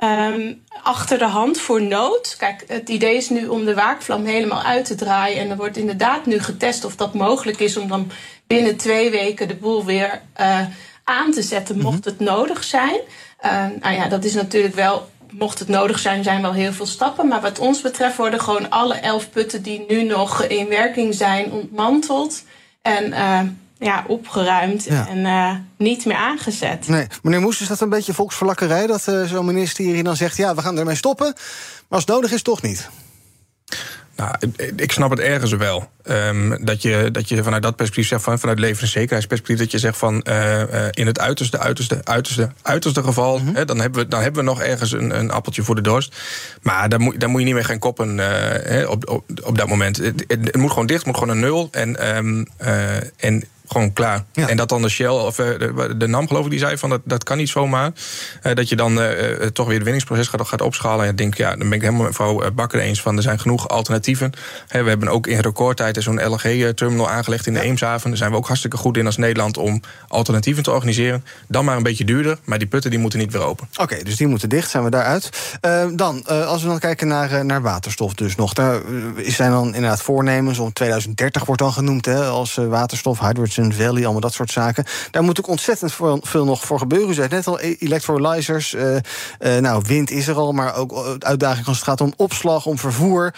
um, 0.04 0.62
achter 0.82 1.18
de 1.18 1.24
hand 1.24 1.58
voor 1.58 1.82
nood. 1.82 2.34
Kijk, 2.38 2.64
het 2.66 2.88
idee 2.88 3.16
is 3.16 3.28
nu 3.28 3.46
om 3.46 3.64
de 3.64 3.74
waakvlam 3.74 4.24
helemaal 4.24 4.62
uit 4.62 4.84
te 4.84 4.94
draaien. 4.94 5.38
En 5.38 5.50
er 5.50 5.56
wordt 5.56 5.76
inderdaad 5.76 6.26
nu 6.26 6.38
getest 6.38 6.84
of 6.84 6.96
dat 6.96 7.14
mogelijk 7.14 7.60
is 7.60 7.76
om 7.76 7.88
dan 7.88 8.10
binnen 8.46 8.76
twee 8.76 9.10
weken 9.10 9.48
de 9.48 9.56
boel 9.56 9.84
weer 9.84 10.22
uh, 10.40 10.60
aan 11.04 11.32
te 11.32 11.42
zetten, 11.42 11.76
mocht 11.76 11.96
mm 11.96 12.02
-hmm. 12.02 12.10
het 12.10 12.20
nodig 12.20 12.64
zijn. 12.64 13.00
Uh, 13.44 13.66
nou 13.81 13.94
ja, 13.94 14.09
dat 14.09 14.24
is 14.24 14.35
natuurlijk 14.35 14.74
wel, 14.74 15.11
mocht 15.31 15.59
het 15.59 15.68
nodig 15.68 15.98
zijn, 15.98 16.22
zijn 16.22 16.42
wel 16.42 16.53
heel 16.53 16.72
veel 16.72 16.87
stappen. 16.87 17.29
Maar 17.29 17.40
wat 17.40 17.59
ons 17.59 17.81
betreft 17.81 18.16
worden 18.16 18.40
gewoon 18.40 18.70
alle 18.70 18.94
elf 18.94 19.31
putten 19.31 19.62
die 19.62 19.85
nu 19.88 20.03
nog 20.03 20.42
in 20.44 20.68
werking 20.68 21.14
zijn 21.14 21.53
ontmanteld. 21.53 22.42
En 22.83 23.09
uh, 23.09 23.40
ja, 23.79 24.05
opgeruimd 24.07 24.85
ja. 24.85 25.09
en 25.09 25.18
uh, 25.18 25.55
niet 25.76 26.05
meer 26.05 26.16
aangezet. 26.16 26.88
Nee, 26.88 27.07
meneer 27.22 27.40
Moes, 27.40 27.61
is 27.61 27.68
dat 27.68 27.81
een 27.81 27.88
beetje 27.88 28.14
volksverlakkerij 28.14 28.87
dat 28.87 29.07
uh, 29.09 29.24
zo'n 29.24 29.44
ministerie 29.44 30.03
dan 30.03 30.16
zegt: 30.16 30.37
ja, 30.37 30.55
we 30.55 30.62
gaan 30.62 30.79
ermee 30.79 30.94
stoppen, 30.94 31.26
maar 31.26 31.85
als 31.88 32.00
het 32.00 32.14
nodig 32.14 32.33
is, 32.33 32.42
toch 32.42 32.62
niet? 32.62 32.88
Nou, 34.20 34.35
ik 34.76 34.92
snap 34.92 35.11
het 35.11 35.18
ergens 35.18 35.52
wel. 35.52 35.90
Um, 36.04 36.64
dat, 36.64 36.83
je, 36.83 37.09
dat 37.12 37.28
je 37.28 37.42
vanuit 37.42 37.62
dat 37.62 37.76
perspectief 37.76 38.09
zegt, 38.09 38.22
van, 38.22 38.38
vanuit 38.38 38.59
levenszekerheidsperspectief, 38.59 39.59
dat 39.59 39.70
je 39.70 39.78
zegt 39.78 39.98
van 39.98 40.24
uh, 40.28 40.61
uh, 40.61 40.87
in 40.90 41.06
het 41.06 41.18
uiterste, 41.18 41.59
uiterste, 41.59 42.00
uiterste, 42.04 42.50
uiterste 42.62 43.02
geval, 43.02 43.38
mm 43.38 43.46
-hmm. 43.46 43.54
hè, 43.54 43.64
dan, 43.64 43.80
hebben 43.80 44.02
we, 44.02 44.09
dan 44.09 44.22
hebben 44.22 44.44
we 44.44 44.50
nog 44.50 44.62
ergens 44.62 44.92
een, 44.92 45.18
een 45.18 45.30
appeltje 45.30 45.62
voor 45.62 45.74
de 45.74 45.80
dorst. 45.80 46.16
Maar 46.62 46.88
daar 46.88 47.00
moet, 47.00 47.20
daar 47.20 47.28
moet 47.28 47.40
je 47.40 47.46
niet 47.46 47.54
meer 47.54 47.64
gaan 47.64 47.78
koppen 47.78 48.18
uh, 48.18 48.90
op, 48.90 49.09
op, 49.09 49.24
op 49.42 49.59
dat 49.59 49.68
moment. 49.68 49.96
Het, 49.96 50.24
het, 50.26 50.44
het, 50.44 50.56
moet 50.56 50.70
gewoon 50.70 50.87
dicht, 50.87 50.98
het 50.98 51.09
moet 51.09 51.18
gewoon 51.18 51.35
een 51.35 51.42
nul. 51.42 51.68
En, 51.70 52.16
um, 52.16 52.46
en 53.16 53.44
gewoon 53.70 53.92
klaar. 53.92 54.24
Ja. 54.33 54.48
En 54.48 54.56
dat 54.56 54.68
dan 54.68 54.83
de 54.83 54.88
Shell, 54.88 55.09
of 55.09 55.37
de, 55.37 55.94
de, 55.96 56.06
NAM 56.06 56.28
geloof 56.28 56.44
ik, 56.44 56.50
die 56.50 56.59
zei 56.59 56.78
van 56.78 56.90
dat, 56.90 57.00
dat 57.04 57.24
kan 57.24 57.37
niet 57.37 57.48
zomaar. 57.48 57.92
Uh, 58.42 58.54
dat 58.54 58.68
je 58.68 58.76
dan 58.76 58.98
uh, 58.98 59.09
toch 59.52 59.66
weer 59.66 59.74
het 59.74 59.85
winningsproces 59.85 60.28
gaat, 60.28 60.48
gaat 60.48 60.62
opschalen. 60.62 61.04
En 61.04 61.11
ik 61.11 61.16
denk, 61.16 61.35
ja, 61.35 61.48
dan 61.48 61.59
ben 61.59 61.72
ik 61.72 61.80
helemaal 61.80 62.02
met 62.02 62.18
mevrouw 62.18 62.50
Bakker 62.50 62.80
eens 62.80 63.02
van 63.02 63.16
er 63.16 63.22
zijn 63.22 63.40
genoeg 63.40 63.68
alternatieven. 63.68 64.33
He, 64.68 64.83
we 64.83 64.88
hebben 64.88 65.09
ook 65.09 65.26
in 65.26 65.38
recordtijd 65.38 66.02
zo'n 66.02 66.24
LNG-terminal 66.26 67.11
aangelegd 67.11 67.46
in 67.46 67.52
de 67.52 67.59
ja. 67.59 67.64
Eemshaven. 67.64 68.09
Daar 68.09 68.18
zijn 68.18 68.30
we 68.30 68.37
ook 68.37 68.46
hartstikke 68.46 68.76
goed 68.76 68.96
in 68.96 69.06
als 69.06 69.16
Nederland 69.16 69.56
om 69.56 69.80
alternatieven 70.09 70.62
te 70.62 70.70
organiseren. 70.70 71.24
Dan 71.48 71.64
maar 71.64 71.76
een 71.76 71.83
beetje 71.83 72.04
duurder, 72.04 72.38
maar 72.44 72.59
die 72.59 72.68
putten 72.68 72.90
die 72.90 73.00
moeten 73.00 73.18
niet 73.18 73.33
weer 73.33 73.42
open. 73.42 73.68
Oké, 73.72 73.83
okay, 73.83 74.02
dus 74.02 74.16
die 74.16 74.26
moeten 74.26 74.48
dicht, 74.48 74.70
zijn 74.70 74.85
we 74.85 74.90
daaruit. 74.90 75.30
Uh, 75.66 75.85
dan, 75.92 76.26
als 76.26 76.62
we 76.62 76.68
dan 76.68 76.78
kijken 76.78 77.09
naar, 77.09 77.44
naar 77.44 77.62
waterstof 77.62 78.14
dus 78.14 78.35
nog. 78.35 78.52
Daar 78.52 78.80
zijn 79.16 79.50
dan 79.50 79.66
inderdaad 79.66 80.02
voornemens 80.02 80.59
om 80.59 80.72
2030 80.72 81.44
wordt 81.44 81.62
dan 81.62 81.72
genoemd 81.72 82.06
hè, 82.06 82.24
als 82.24 82.54
waterstof, 82.54 83.20
hydrogen 83.20 83.60
Valley, 83.68 84.03
allemaal 84.03 84.20
dat 84.20 84.33
soort 84.33 84.51
zaken. 84.51 84.85
Daar 85.11 85.23
moet 85.23 85.38
ook 85.38 85.49
ontzettend 85.49 85.92
veel, 86.23 86.44
nog 86.44 86.64
voor 86.64 86.79
gebeuren. 86.79 87.09
U 87.09 87.14
zei 87.14 87.29
net 87.29 87.46
al, 87.46 87.61
e- 87.61 87.77
electrolyzers. 87.79 88.75
Uh, 88.75 88.96
nou, 89.59 89.83
wind 89.87 90.11
is 90.11 90.29
er 90.29 90.37
al, 90.37 90.53
maar 90.53 90.75
ook 90.75 91.16
uitdaging 91.18 91.66
als 91.66 91.77
het 91.77 91.87
gaat 91.87 92.01
om 92.01 92.12
opslag, 92.16 92.66
om 92.66 92.79
vervoer. 92.79 93.35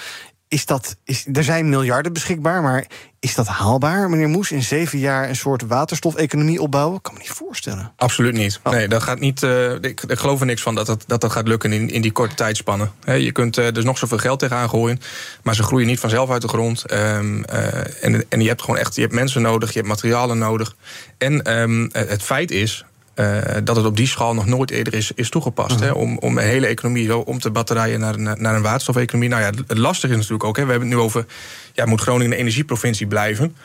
Is 0.52 0.66
dat, 0.66 0.96
is, 1.04 1.26
er 1.32 1.44
zijn 1.44 1.68
miljarden 1.68 2.12
beschikbaar, 2.12 2.62
maar 2.62 2.86
is 3.20 3.34
dat 3.34 3.46
haalbaar, 3.46 4.10
meneer 4.10 4.28
Moes, 4.28 4.50
in 4.52 4.62
zeven 4.62 4.98
jaar 4.98 5.28
een 5.28 5.36
soort 5.36 5.62
waterstofeconomie 5.62 6.62
opbouwen? 6.62 6.96
Ik 6.96 7.02
kan 7.02 7.14
me 7.14 7.20
niet 7.20 7.30
voorstellen. 7.30 7.92
Absoluut 7.96 8.34
niet. 8.34 8.60
Oh. 8.62 8.72
Nee, 8.72 8.88
dat 8.88 9.02
gaat 9.02 9.18
niet. 9.18 9.42
Uh, 9.42 9.72
ik, 9.72 10.02
ik, 10.06 10.18
geloof 10.18 10.40
er 10.40 10.46
niks 10.46 10.62
van 10.62 10.74
dat 10.74 10.86
dat, 10.86 11.04
dat, 11.06 11.20
dat 11.20 11.32
gaat 11.32 11.48
lukken 11.48 11.72
in, 11.72 11.90
in 11.90 12.02
die 12.02 12.12
korte 12.12 12.34
tijdspannen. 12.34 12.92
He, 13.04 13.12
je 13.12 13.32
kunt 13.32 13.58
uh, 13.58 13.70
dus 13.72 13.84
nog 13.84 13.98
zoveel 13.98 14.18
geld 14.18 14.38
tegenaan 14.38 14.68
gooien, 14.68 15.00
maar 15.42 15.54
ze 15.54 15.62
groeien 15.62 15.86
niet 15.86 16.00
vanzelf 16.00 16.30
uit 16.30 16.42
de 16.42 16.48
grond. 16.48 16.92
Um, 16.92 17.44
uh, 17.52 18.04
en, 18.04 18.24
en 18.28 18.40
je 18.40 18.48
hebt 18.48 18.60
gewoon 18.60 18.78
echt 18.78 18.94
je 18.94 19.00
hebt 19.00 19.14
mensen 19.14 19.42
nodig, 19.42 19.72
je 19.72 19.76
hebt 19.76 19.88
materialen 19.88 20.38
nodig. 20.38 20.76
En 21.18 21.60
um, 21.60 21.88
het 21.92 22.22
feit 22.22 22.50
is, 22.50 22.84
uh, 23.14 23.38
dat 23.64 23.76
het 23.76 23.86
op 23.86 23.96
die 23.96 24.06
schaal 24.06 24.34
nog 24.34 24.46
nooit 24.46 24.70
eerder 24.70 24.94
is, 24.94 25.12
is 25.14 25.30
toegepast. 25.30 25.80
Hè, 25.80 25.90
om, 25.90 26.18
om 26.18 26.38
een 26.38 26.44
hele 26.44 26.66
economie 26.66 27.06
zo 27.06 27.18
om 27.18 27.38
te 27.38 27.50
batterijen 27.50 28.00
naar, 28.00 28.18
naar, 28.18 28.40
naar 28.40 28.54
een 28.54 28.62
waterstofeconomie. 28.62 29.28
Nou 29.28 29.42
ja, 29.42 29.50
het 29.66 29.78
lastige 29.78 30.12
is 30.12 30.18
natuurlijk 30.18 30.44
ook, 30.44 30.56
hè, 30.56 30.64
we 30.64 30.70
hebben 30.70 30.88
het 30.88 30.98
nu 30.98 31.04
over... 31.04 31.26
Ja, 31.72 31.86
moet 31.86 32.00
Groningen 32.00 32.32
een 32.32 32.38
energieprovincie 32.38 33.06
blijven? 33.06 33.56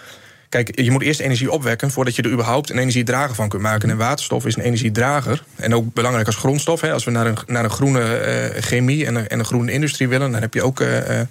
Kijk, 0.50 0.82
je 0.82 0.92
moet 0.92 1.02
eerst 1.02 1.20
energie 1.20 1.52
opwekken 1.52 1.92
voordat 1.92 2.16
je 2.16 2.22
er 2.22 2.32
überhaupt 2.32 2.70
een 2.70 2.78
energiedrager 2.78 3.36
van 3.36 3.50
kunt 3.50 3.62
maken. 3.62 3.90
En 3.90 3.98
waterstof 3.98 4.46
is 4.46 4.56
een 4.56 4.64
energiedrager. 4.64 5.44
En 5.56 5.76
ook 5.76 5.94
belangrijk 5.94 6.28
als 6.28 6.36
grondstof. 6.36 6.82
Hè. 6.82 6.94
Als 6.94 7.04
we 7.04 7.12
naar 7.12 7.26
een, 7.26 7.38
naar 7.48 7.64
een 7.64 7.70
groene 7.70 8.52
uh, 8.54 8.62
chemie 8.62 9.06
en 9.06 9.16
een, 9.16 9.28
en 9.28 9.40
een 9.40 9.46
groene 9.46 9.72
industrie 9.72 10.08
willen, 10.08 10.32
dan 10.32 10.42
heb 10.42 10.54
je 10.54 10.64
ook 10.64 10.80
eh, 10.80 11.22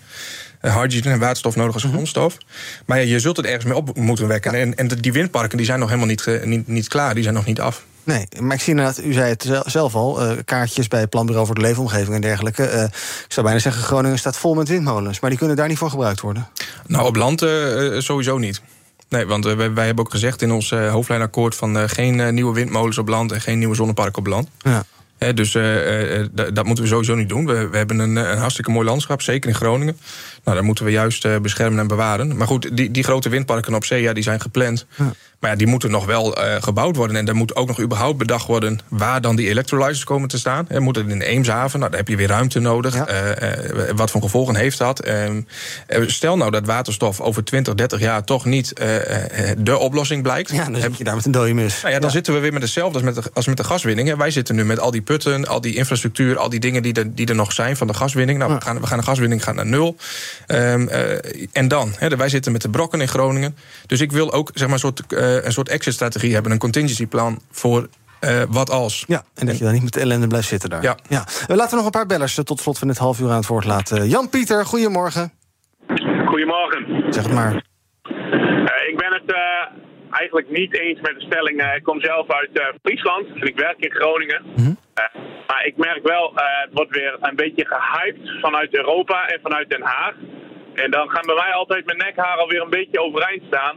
hydrogen 0.60 1.10
en 1.10 1.18
waterstof 1.18 1.56
nodig 1.56 1.74
als 1.74 1.84
grondstof. 1.84 2.38
Maar 2.86 2.98
ja, 2.98 3.04
je 3.04 3.20
zult 3.20 3.36
het 3.36 3.46
ergens 3.46 3.64
mee 3.64 3.76
op 3.76 3.96
moeten 3.96 4.28
wekken. 4.28 4.54
En, 4.54 4.74
en 4.74 4.88
die 4.88 5.12
windparken 5.12 5.56
die 5.56 5.66
zijn 5.66 5.78
nog 5.78 5.88
helemaal 5.88 6.08
niet, 6.08 6.44
niet, 6.44 6.68
niet 6.68 6.88
klaar, 6.88 7.14
die 7.14 7.22
zijn 7.22 7.34
nog 7.34 7.46
niet 7.46 7.60
af. 7.60 7.84
Nee, 8.06 8.26
maar 8.40 8.56
ik 8.56 8.62
zie 8.62 8.70
inderdaad, 8.70 8.98
u 9.04 9.12
zei 9.12 9.28
het 9.28 9.42
zel- 9.42 9.62
zelf 9.66 9.94
al, 9.94 10.20
eh, 10.20 10.36
kaartjes 10.44 10.88
bij 10.88 11.00
het 11.00 11.10
Planbureau 11.10 11.46
voor 11.46 11.54
de 11.54 11.60
Leefomgeving 11.60 12.14
en 12.14 12.20
dergelijke. 12.20 12.64
Eh, 12.64 12.82
ik 12.84 13.24
zou 13.32 13.46
bijna 13.46 13.60
zeggen, 13.60 13.82
Groningen 13.82 14.18
staat 14.18 14.36
vol 14.36 14.54
met 14.54 14.68
windmolens, 14.68 15.20
maar 15.20 15.30
die 15.30 15.38
kunnen 15.38 15.56
daar 15.56 15.68
niet 15.68 15.78
voor 15.78 15.90
gebruikt 15.90 16.20
worden. 16.20 16.48
Nou, 16.86 17.06
op 17.06 17.16
land 17.16 17.42
eh, 17.42 17.98
sowieso 17.98 18.38
niet. 18.38 18.62
Nee, 19.08 19.26
want 19.26 19.44
wij, 19.44 19.72
wij 19.72 19.86
hebben 19.86 20.04
ook 20.04 20.10
gezegd 20.10 20.42
in 20.42 20.50
ons 20.52 20.70
hoofdlijnakkoord... 20.70 21.54
van 21.54 21.88
geen 21.88 22.34
nieuwe 22.34 22.54
windmolens 22.54 22.98
op 22.98 23.08
land 23.08 23.32
en 23.32 23.40
geen 23.40 23.58
nieuwe 23.58 23.74
zonneparken 23.74 24.18
op 24.18 24.26
land. 24.26 24.48
Ja. 24.58 24.84
Dus 25.32 25.52
dat 26.52 26.64
moeten 26.64 26.84
we 26.84 26.90
sowieso 26.90 27.14
niet 27.14 27.28
doen. 27.28 27.46
We, 27.46 27.68
we 27.68 27.76
hebben 27.76 27.98
een, 27.98 28.16
een 28.16 28.38
hartstikke 28.38 28.70
mooi 28.70 28.86
landschap, 28.86 29.22
zeker 29.22 29.48
in 29.50 29.54
Groningen. 29.56 29.98
Nou, 30.44 30.56
dat 30.56 30.66
moeten 30.66 30.84
we 30.84 30.90
juist 30.90 31.40
beschermen 31.42 31.78
en 31.78 31.86
bewaren. 31.86 32.36
Maar 32.36 32.46
goed, 32.46 32.76
die, 32.76 32.90
die 32.90 33.04
grote 33.04 33.28
windparken 33.28 33.74
op 33.74 33.84
zee, 33.84 34.02
ja, 34.02 34.12
die 34.12 34.22
zijn 34.22 34.40
gepland. 34.40 34.86
Maar 35.40 35.50
ja, 35.50 35.56
die 35.56 35.66
moeten 35.66 35.90
nog 35.90 36.06
wel 36.06 36.36
eh, 36.36 36.62
gebouwd 36.62 36.96
worden. 36.96 37.16
En 37.16 37.28
er 37.28 37.36
moet 37.36 37.56
ook 37.56 37.66
nog 37.66 37.80
überhaupt 37.80 38.18
bedacht 38.18 38.46
worden... 38.46 38.78
waar 38.88 39.20
dan 39.20 39.36
die 39.36 39.48
electrolyzers 39.48 40.04
komen 40.04 40.28
te 40.28 40.38
staan. 40.38 40.64
Hè, 40.68 40.80
moet 40.80 40.96
het 40.96 41.08
in 41.08 41.20
Eemshaven? 41.20 41.78
Nou, 41.78 41.90
daar 41.90 42.00
heb 42.00 42.08
je 42.08 42.16
weer 42.16 42.28
ruimte 42.28 42.60
nodig. 42.60 42.94
Eh, 42.94 43.88
eh, 43.88 43.96
wat 43.96 44.10
voor 44.10 44.22
gevolgen 44.22 44.56
heeft 44.56 44.78
dat? 44.78 45.00
Ehm, 45.00 45.40
eh, 45.86 46.02
stel 46.06 46.36
nou 46.36 46.50
dat 46.50 46.66
waterstof 46.66 47.20
over 47.20 47.44
20, 47.44 47.74
30 47.74 48.00
jaar... 48.00 48.24
toch 48.24 48.44
niet 48.44 48.72
de 49.58 49.78
oplossing 49.78 50.22
blijkt. 50.22 50.50
Ja, 50.50 50.64
dan 50.64 50.80
zit 50.80 50.98
je 50.98 51.04
daar 51.04 51.14
met 51.14 51.24
een 51.24 51.32
dode 51.32 51.52
mus. 51.52 51.82
Nou 51.82 51.94
ja, 51.94 52.00
dan 52.00 52.10
zitten 52.10 52.34
we 52.34 52.40
weer 52.40 52.52
met 52.52 52.62
hetzelfde 52.62 52.94
als 52.94 53.02
met, 53.02 53.14
de, 53.14 53.30
als 53.32 53.46
met 53.46 53.56
de 53.56 53.64
gaswinning. 53.64 54.16
Wij 54.16 54.30
zitten 54.30 54.54
nu 54.54 54.64
met 54.64 54.80
al 54.80 54.90
die 54.90 55.02
putten, 55.02 55.46
al 55.46 55.60
die 55.60 55.74
infrastructuur, 55.74 56.38
al 56.38 56.48
die 56.48 56.60
dingen 56.60 56.82
die 56.82 56.92
er, 56.92 57.14
die 57.14 57.26
er 57.26 57.34
nog 57.34 57.52
zijn 57.52 57.76
van 57.76 57.86
de 57.86 57.94
gaswinning. 57.94 58.38
Nou, 58.38 58.54
we, 58.54 58.60
gaan, 58.60 58.80
we 58.80 58.86
gaan 58.86 58.98
de 58.98 59.04
gaswinning 59.04 59.44
gaan 59.44 59.54
naar 59.54 59.66
nul. 59.66 59.96
Ehm, 60.46 60.88
eh, 60.88 61.46
en 61.52 61.68
dan, 61.68 61.94
hè, 61.98 62.16
wij 62.16 62.28
zitten 62.28 62.52
met 62.52 62.62
de 62.62 62.68
brokken 62.68 63.00
in 63.00 63.08
Groningen. 63.08 63.56
Dus 63.86 64.00
ik 64.00 64.12
wil 64.12 64.32
ook 64.32 64.50
zeg 64.54 64.68
maar, 64.68 64.74
een 64.74 64.78
soort, 64.80 65.02
eh, 65.26 65.44
een 65.44 65.52
soort 65.52 65.68
exit-strategie 65.68 66.32
hebben, 66.34 66.52
een 66.52 66.58
contingency-plan 66.58 67.40
voor 67.50 67.88
eh, 68.20 68.42
wat 68.48 68.70
als. 68.70 69.04
Ja, 69.06 69.22
en 69.34 69.46
dat 69.46 69.58
je 69.58 69.64
dan 69.64 69.72
niet 69.72 69.82
met 69.82 69.92
de 69.92 70.00
ellende 70.00 70.26
blijft 70.26 70.48
zitten 70.48 70.70
daar. 70.70 70.82
Ja. 70.82 70.96
Ja. 71.08 71.24
Laten 71.46 71.70
we 71.70 71.76
nog 71.76 71.84
een 71.84 71.90
paar 71.90 72.06
bellers 72.06 72.38
eh, 72.38 72.44
tot 72.44 72.60
slot 72.60 72.78
van 72.78 72.88
dit 72.88 72.98
half 72.98 73.20
uur 73.20 73.30
aan 73.30 73.36
het 73.36 73.46
woord 73.46 73.64
laten. 73.64 74.08
Jan-Pieter, 74.08 74.64
goedemorgen. 74.66 75.32
Goedemorgen. 76.26 77.12
Zeg 77.12 77.22
het 77.24 77.32
maar. 77.32 77.52
Eh, 77.52 78.88
ik 78.90 78.96
ben 78.96 79.12
het 79.12 79.32
eh, 79.32 79.64
eigenlijk 80.10 80.50
niet 80.50 80.78
eens 80.80 81.00
met 81.00 81.14
de 81.18 81.24
stelling. 81.26 81.60
Eh, 81.60 81.76
ik 81.76 81.82
kom 81.82 82.00
zelf 82.00 82.30
uit 82.30 82.58
eh, 82.58 82.66
Friesland 82.82 83.26
en 83.34 83.46
ik 83.46 83.56
werk 83.56 83.78
in 83.78 83.90
Groningen. 83.90 84.42
Eh, 84.94 85.04
maar 85.46 85.64
ik 85.66 85.76
merk 85.76 86.02
wel, 86.02 86.32
eh, 86.34 86.44
het 86.64 86.70
wordt 86.72 86.94
weer 86.96 87.16
een 87.20 87.36
beetje 87.36 87.66
gehyped 87.68 88.40
vanuit 88.40 88.74
Europa 88.76 89.28
en 89.28 89.38
vanuit 89.42 89.70
Den 89.70 89.82
Haag. 89.82 90.14
En 90.74 90.90
dan 90.90 91.08
gaan 91.10 91.26
bij 91.26 91.34
mij 91.34 91.52
altijd 91.52 91.86
mijn 91.86 91.98
nekhaar 91.98 92.36
alweer 92.36 92.62
een 92.62 92.70
beetje 92.80 93.00
overeind 93.00 93.42
staan. 93.46 93.76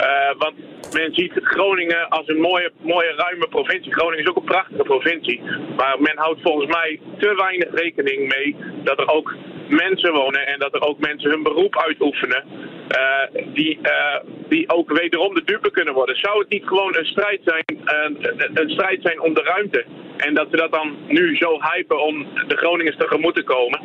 Eh, 0.00 0.30
want 0.38 0.54
men 0.92 1.14
ziet 1.14 1.32
Groningen 1.34 2.08
als 2.08 2.28
een 2.28 2.40
mooie, 2.40 2.70
mooie 2.80 3.12
ruime 3.16 3.48
provincie. 3.48 3.92
Groningen 3.92 4.24
is 4.24 4.30
ook 4.30 4.36
een 4.36 4.54
prachtige 4.54 4.82
provincie. 4.82 5.40
Maar 5.76 5.96
men 5.98 6.18
houdt 6.18 6.40
volgens 6.42 6.74
mij 6.74 7.00
te 7.18 7.34
weinig 7.34 7.68
rekening 7.74 8.34
mee 8.34 8.56
dat 8.84 8.98
er 8.98 9.08
ook 9.08 9.34
mensen 9.68 10.12
wonen 10.12 10.46
en 10.46 10.58
dat 10.58 10.74
er 10.74 10.80
ook 10.80 10.98
mensen 10.98 11.30
hun 11.30 11.42
beroep 11.42 11.78
uitoefenen. 11.78 12.44
eh, 12.90 13.44
die, 13.54 13.78
eh, 13.82 14.20
die 14.48 14.68
ook 14.68 14.98
wederom 14.98 15.34
de 15.34 15.44
dupe 15.44 15.70
kunnen 15.70 15.94
worden. 15.94 16.16
Zou 16.16 16.38
het 16.38 16.48
niet 16.48 16.66
gewoon 16.66 16.96
een 16.96 17.04
strijd 17.04 17.40
zijn, 17.44 17.64
een, 17.84 18.16
een, 18.54 18.70
strijd 18.70 19.02
zijn 19.02 19.20
om 19.20 19.34
de 19.34 19.42
ruimte? 19.42 19.84
En 20.16 20.34
dat 20.34 20.50
we 20.50 20.56
dat 20.56 20.72
dan 20.72 20.96
nu 21.08 21.36
zo 21.36 21.60
hypen 21.62 22.02
om 22.02 22.26
de 22.48 22.56
Groningers 22.56 22.96
tegemoet 22.96 23.34
te 23.34 23.42
komen. 23.42 23.80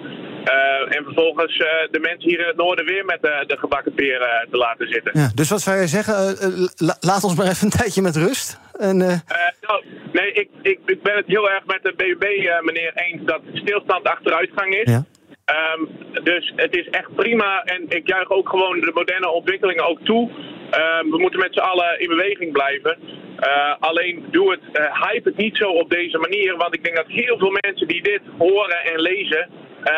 Eh, 0.45 0.97
en 0.97 1.03
vervolgens 1.03 1.57
eh, 1.57 1.67
de 1.91 1.99
mensen 1.99 2.29
hier 2.29 2.39
in 2.39 2.45
het 2.47 2.55
noorden 2.55 2.85
weer 2.85 3.05
met 3.05 3.21
de, 3.21 3.43
de 3.47 3.57
gebakken 3.57 3.93
peren 3.93 4.29
eh, 4.29 4.47
te 4.51 4.57
laten 4.57 4.87
zitten. 4.87 5.11
Ja, 5.19 5.31
dus 5.35 5.49
wat 5.49 5.61
zou 5.61 5.79
je 5.79 5.87
zeggen? 5.87 6.13
Eh, 6.15 6.29
eh, 6.45 6.67
la- 6.77 6.97
laat 6.99 7.23
ons 7.23 7.35
maar 7.35 7.47
even 7.47 7.65
een 7.65 7.77
tijdje 7.79 8.01
met 8.01 8.15
rust. 8.15 8.59
En, 8.79 9.01
eh, 9.01 9.11
Eh, 9.11 9.51
nou, 9.67 9.83
nee, 10.13 10.31
ik, 10.31 10.49
ik, 10.61 10.79
ik 10.85 11.01
ben 11.03 11.15
het 11.15 11.27
heel 11.27 11.49
erg 11.49 11.65
met 11.65 11.79
de 11.83 11.93
BBB-meneer 11.97 12.91
eens 12.95 13.21
dat 13.25 13.41
stilstand 13.53 14.03
achteruitgang 14.03 14.75
is. 14.75 14.91
Ja. 14.91 15.03
Ehm, 15.45 15.81
dus 16.23 16.53
het 16.55 16.75
is 16.77 16.87
echt 16.89 17.15
prima 17.15 17.63
en 17.63 17.85
ik 17.89 18.07
juich 18.07 18.29
ook 18.29 18.49
gewoon 18.49 18.79
de 18.79 18.91
moderne 18.93 19.29
ontwikkelingen 19.29 19.87
ook 19.87 19.99
toe. 20.03 20.29
Ehm, 20.71 21.09
we 21.09 21.17
moeten 21.19 21.39
met 21.39 21.53
z'n 21.53 21.59
allen 21.59 21.99
in 21.99 22.07
beweging 22.09 22.51
blijven. 22.51 22.97
Eh, 23.39 23.73
alleen 23.79 24.25
doe 24.31 24.51
het, 24.51 24.59
eh, 24.73 25.01
hype 25.03 25.29
het 25.29 25.37
niet 25.37 25.57
zo 25.57 25.69
op 25.69 25.89
deze 25.89 26.17
manier, 26.17 26.57
want 26.57 26.73
ik 26.75 26.83
denk 26.83 26.95
dat 26.95 27.07
heel 27.07 27.37
veel 27.37 27.53
mensen 27.61 27.87
die 27.87 28.03
dit 28.03 28.21
horen 28.37 28.77
en 28.93 28.99
lezen 29.01 29.39
eh, 29.47 29.49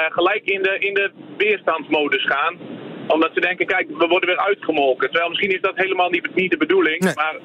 gelijk 0.10 0.43
in 0.45 0.62
de, 0.62 0.80
in 0.80 0.93
de 0.93 1.12
weerstandsmodus 1.38 2.26
gaan 2.26 2.58
omdat 3.08 3.32
ze 3.34 3.39
denken, 3.39 3.65
kijk, 3.65 3.88
we 3.88 4.08
worden 4.08 4.30
weer 4.30 4.39
uitgemolken. 4.39 5.10
Terwijl 5.10 5.30
misschien 5.30 5.52
is 5.56 5.62
dat 5.62 5.76
helemaal 5.76 6.10
niet, 6.10 6.36
niet 6.36 6.52
de 6.52 6.58
bedoeling. 6.58 7.00
Nee. 7.00 7.13
Maar 7.15 7.36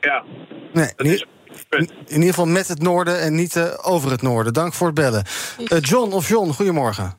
ja, 0.00 0.24
nee, 0.72 0.86
in, 0.96 1.04
ieder- 1.06 1.26
in 2.06 2.14
ieder 2.14 2.28
geval 2.28 2.46
met 2.46 2.68
het 2.68 2.82
noorden 2.82 3.20
en 3.20 3.34
niet 3.34 3.56
eh, 3.56 3.64
over 3.94 4.10
het 4.10 4.22
noorden. 4.22 4.52
Dank 4.52 4.72
voor 4.74 4.86
het 4.86 4.96
bellen. 4.96 5.24
Eh, 5.68 5.78
John 5.80 6.12
of 6.12 6.28
John, 6.28 6.50
goedemorgen. 6.50 7.18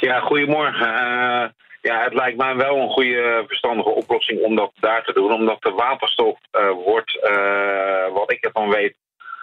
Ja, 0.00 0.20
goedemorgen. 0.20 0.86
Eh, 0.86 1.48
ja, 1.82 2.02
het 2.04 2.14
lijkt 2.14 2.36
mij 2.36 2.56
wel 2.56 2.76
een 2.76 2.90
goede 2.90 3.44
verstandige 3.46 3.88
oplossing 3.90 4.42
om 4.42 4.56
dat 4.56 4.72
daar 4.80 5.04
te 5.04 5.12
doen. 5.12 5.32
Omdat 5.32 5.62
de 5.62 5.70
waterstof 5.70 6.38
eh, 6.50 6.70
wordt, 6.70 7.20
eh, 7.22 8.12
wat 8.14 8.32
ik 8.32 8.44
ervan 8.44 8.68
weet, 8.70 8.94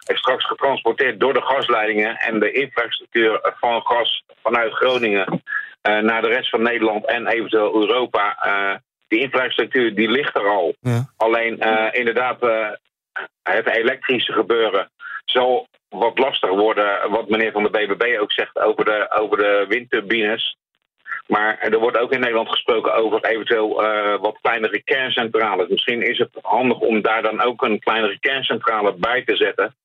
straks 0.03 0.45
getransporteerd 0.45 1.19
door 1.19 1.33
de 1.33 1.41
gasleidingen 1.41 2.15
en 2.17 2.39
de 2.39 2.51
infrastructuur 2.51 3.39
van 3.59 3.81
gas 3.81 4.23
vanuit 4.41 4.73
Groningen 4.73 5.41
eh, 5.81 5.99
naar 5.99 6.21
de 6.21 6.27
rest 6.27 6.49
van 6.49 6.61
Nederland 6.61 7.05
en 7.05 7.27
eventueel 7.27 7.75
Europa. 7.75 8.37
Eh, 8.41 8.75
die 9.07 9.19
infrastructuur 9.19 9.95
die 9.95 10.09
ligt 10.09 10.35
er 10.35 10.47
al. 10.47 10.75
Ja. 10.79 11.05
Alleen 11.17 11.59
eh, 11.59 11.99
inderdaad, 11.99 12.39
het 13.43 13.67
elektrische 13.67 14.31
gebeuren 14.31 14.89
zal 15.25 15.67
wat 15.89 16.17
lastiger 16.17 16.57
worden. 16.57 17.09
Wat 17.09 17.29
meneer 17.29 17.51
van 17.51 17.63
de 17.63 17.69
BBB 17.69 18.19
ook 18.19 18.31
zegt 18.31 18.59
over 18.59 18.85
de, 18.85 19.11
over 19.11 19.37
de 19.37 19.65
windturbines. 19.67 20.57
Maar 21.27 21.57
er 21.59 21.79
wordt 21.79 21.97
ook 21.97 22.11
in 22.11 22.19
Nederland 22.19 22.49
gesproken 22.49 22.93
over 22.93 23.25
eventueel 23.25 23.73
wat 24.21 24.37
kleinere 24.41 24.83
kerncentrales. 24.83 25.67
Misschien 25.67 26.01
is 26.01 26.17
het 26.17 26.29
handig 26.41 26.79
om 26.79 27.01
daar 27.01 27.21
dan 27.21 27.41
ook 27.41 27.63
een 27.63 27.79
kleinere 27.79 28.19
kerncentrale 28.19 28.93
bij 28.93 29.23
te 29.23 29.35
zetten. 29.35 29.75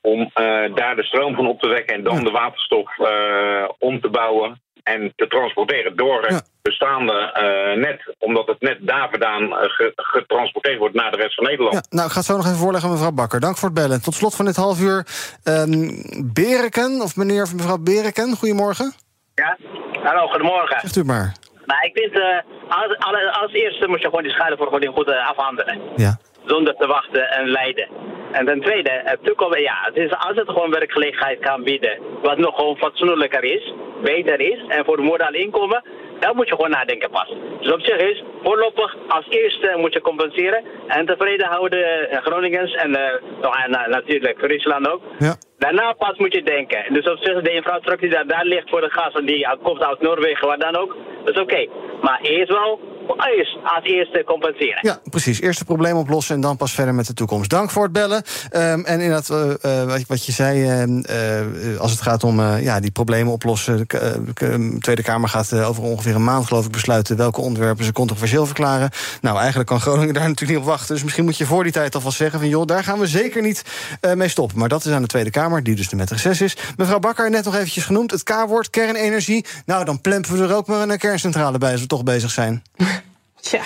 Om 0.00 0.20
eh, 0.34 0.74
daar 0.74 0.96
de 0.96 1.04
stroom 1.04 1.34
van 1.34 1.46
op 1.48 1.60
te 1.60 1.68
wekken 1.68 1.94
en 1.96 2.02
dan 2.02 2.24
de 2.24 2.30
waterstof 2.30 2.98
eh, 2.98 3.68
om 3.78 4.00
te 4.00 4.08
bouwen 4.08 4.60
en 4.82 5.12
te 5.16 5.26
transporteren 5.26 5.96
door 5.96 6.22
het 6.26 6.50
bestaande 6.62 7.12
eh, 7.12 7.76
net. 7.82 8.14
Omdat 8.18 8.46
het 8.46 8.60
net 8.60 8.78
daar 8.80 9.08
vandaan 9.10 9.52
ge- 9.52 9.92
getransporteerd 9.96 10.78
wordt 10.78 10.94
naar 10.94 11.10
de 11.10 11.16
rest 11.16 11.34
van 11.34 11.44
Nederland. 11.44 11.74
Ja, 11.74 11.82
nou, 11.90 12.06
ik 12.06 12.12
ga 12.12 12.18
het 12.18 12.26
zo 12.28 12.36
nog 12.36 12.44
even 12.46 12.58
voorleggen, 12.58 12.90
mevrouw 12.90 13.12
Bakker. 13.12 13.40
Dank 13.40 13.56
voor 13.56 13.68
het 13.68 13.78
bellen. 13.78 14.02
Tot 14.02 14.14
slot 14.14 14.34
van 14.36 14.44
dit 14.44 14.56
half 14.56 14.80
uur, 14.80 15.06
ehm 15.44 15.88
Bereken, 16.34 17.00
of 17.02 17.16
meneer 17.16 17.42
of 17.42 17.54
mevrouw 17.54 17.78
Bereken, 17.78 18.36
goedemorgen. 18.36 18.92
Ja, 19.34 19.56
hallo, 20.02 20.26
goedemorgen. 20.26 20.80
Zegt 20.80 20.96
u 20.96 21.04
maar. 21.04 21.32
Nou, 21.64 21.80
ik 21.86 21.90
vind, 21.98 22.12
eh, 22.12 22.38
als, 22.68 23.36
als 23.42 23.52
eerste 23.52 23.88
moet 23.88 24.00
je 24.00 24.04
gewoon 24.08 24.22
die 24.22 24.32
schade 24.32 24.56
voor 24.56 24.66
gewoon 24.66 24.94
goed 24.94 25.08
afhandelen. 25.10 25.80
Ja. 25.96 26.18
Zonder 26.48 26.74
te 26.74 26.86
wachten 26.86 27.30
en 27.30 27.50
lijden. 27.50 27.88
En 28.32 28.46
ten 28.46 28.60
tweede, 28.60 29.00
het 29.04 29.18
toekomst, 29.22 29.58
ja, 29.58 29.76
het 29.80 29.96
is, 29.96 30.10
als 30.10 30.36
het 30.36 30.48
gewoon 30.48 30.70
werkgelegenheid 30.70 31.38
kan 31.38 31.62
bieden, 31.62 31.98
wat 32.22 32.38
nog 32.38 32.54
gewoon 32.54 32.76
fatsoenlijker 32.76 33.44
is, 33.44 33.72
beter 34.02 34.40
is, 34.40 34.60
en 34.68 34.84
voor 34.84 34.96
de 34.96 35.02
modaal 35.02 35.32
inkomen, 35.32 35.82
dan 36.18 36.36
moet 36.36 36.48
je 36.48 36.54
gewoon 36.54 36.70
nadenken 36.70 37.10
pas. 37.10 37.34
Dus 37.60 37.72
op 37.72 37.80
zich 37.80 37.96
is, 37.96 38.22
voorlopig 38.42 38.96
als 39.08 39.26
eerste 39.28 39.74
moet 39.76 39.92
je 39.92 40.00
compenseren 40.00 40.64
en 40.86 41.06
tevreden 41.06 41.46
houden 41.46 42.10
eh, 42.10 42.22
Groningers 42.22 42.74
en, 42.74 42.94
eh, 42.94 43.12
eh, 43.40 43.86
natuurlijk 43.86 44.38
Friesland 44.38 44.88
ook. 44.88 45.02
Ja. 45.18 45.36
Daarna 45.58 45.92
pas 45.92 46.18
moet 46.18 46.34
je 46.34 46.42
denken. 46.42 46.84
Dus 46.92 47.10
op 47.10 47.18
zich 47.18 47.42
de 47.42 47.52
infrastructuur 47.52 48.08
die 48.08 48.18
daar, 48.18 48.26
daar 48.26 48.44
ligt 48.44 48.70
voor 48.70 48.80
de 48.80 48.90
gas 48.90 49.12
en 49.14 49.26
die 49.26 49.48
komt 49.62 49.82
uit 49.82 50.00
Noorwegen, 50.00 50.48
waar 50.48 50.58
dan 50.58 50.76
ook, 50.76 50.96
dat 51.24 51.34
is 51.34 51.42
oké. 51.42 51.66
Maar 52.00 52.18
eerst 52.22 52.52
wel, 52.52 52.80
als 53.16 53.84
eerste 53.84 54.22
compenseren. 54.26 54.78
Ja, 54.82 55.00
precies. 55.10 55.40
Eerst 55.40 55.58
het 55.58 55.68
probleem 55.68 55.96
oplossen 55.96 56.34
en 56.34 56.40
dan 56.40 56.56
pas 56.56 56.72
verder 56.72 56.94
met 56.94 57.06
de 57.06 57.14
toekomst. 57.14 57.50
Dank 57.50 57.70
voor 57.70 57.82
het 57.82 57.92
bellen. 57.92 58.22
Ehm, 58.50 58.80
en 58.84 59.00
inderdaad, 59.00 59.58
eh, 59.60 59.84
wat, 59.84 60.04
wat 60.06 60.26
je 60.26 60.32
zei, 60.32 60.68
ehm, 60.68 60.98
eh, 60.98 61.80
als 61.80 61.90
het 61.90 62.00
gaat 62.00 62.24
om 62.24 62.40
eh, 62.40 62.62
ja, 62.62 62.80
die 62.80 62.90
problemen 62.90 63.32
oplossen... 63.32 63.84
de 63.86 63.98
eh, 63.98 64.18
de 64.34 64.76
Tweede 64.80 65.02
Kamer 65.02 65.28
gaat 65.28 65.52
over 65.52 65.82
ongeveer 65.82 66.14
een 66.14 66.24
maand, 66.24 66.46
geloof 66.46 66.64
ik, 66.64 66.72
besluiten... 66.72 67.16
welke 67.16 67.40
onderwerpen 67.40 67.84
ze 67.84 67.92
controversieel 67.92 68.46
verklaren. 68.46 68.90
Nou, 69.20 69.38
eigenlijk 69.38 69.68
kan 69.68 69.80
Groningen 69.80 70.14
daar 70.14 70.28
natuurlijk 70.28 70.58
niet 70.58 70.68
op 70.68 70.72
wachten. 70.72 70.94
Dus 70.94 71.04
misschien 71.04 71.24
moet 71.24 71.36
je 71.36 71.46
voor 71.46 71.62
die 71.62 71.72
tijd 71.72 71.94
alvast 71.94 72.16
zeggen 72.16 72.38
van... 72.38 72.48
joh, 72.48 72.66
daar 72.66 72.84
gaan 72.84 72.98
we 72.98 73.06
zeker 73.06 73.42
niet 73.42 73.64
eh, 74.00 74.12
mee 74.12 74.28
stoppen. 74.28 74.58
Maar 74.58 74.68
dat 74.68 74.84
is 74.84 74.92
aan 74.92 75.02
de 75.02 75.08
Tweede 75.08 75.30
Kamer, 75.30 75.62
die 75.62 75.74
dus 75.74 75.88
de 75.88 75.96
met 75.96 76.10
reces 76.10 76.40
is. 76.40 76.56
Mevrouw 76.76 76.98
Bakker, 76.98 77.30
net 77.30 77.44
nog 77.44 77.54
eventjes 77.54 77.84
genoemd, 77.84 78.10
het 78.10 78.22
K-woord, 78.22 78.70
kernenergie. 78.70 79.44
Nou, 79.66 79.84
dan 79.84 80.00
plempen 80.00 80.36
we 80.36 80.44
er 80.44 80.54
ook 80.54 80.66
maar 80.66 80.88
een 80.88 80.98
kerncentrale 80.98 81.58
bij 81.58 81.72
als 81.72 81.80
we 81.80 81.86
toch 81.86 82.04
bezig 82.04 82.30
zijn. 82.30 82.62
Ja, 83.40 83.62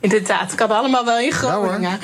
inderdaad. 0.00 0.54
Kan 0.54 0.70
allemaal 0.70 1.04
wel 1.04 1.18
in 1.18 1.32
Groningen. 1.32 1.98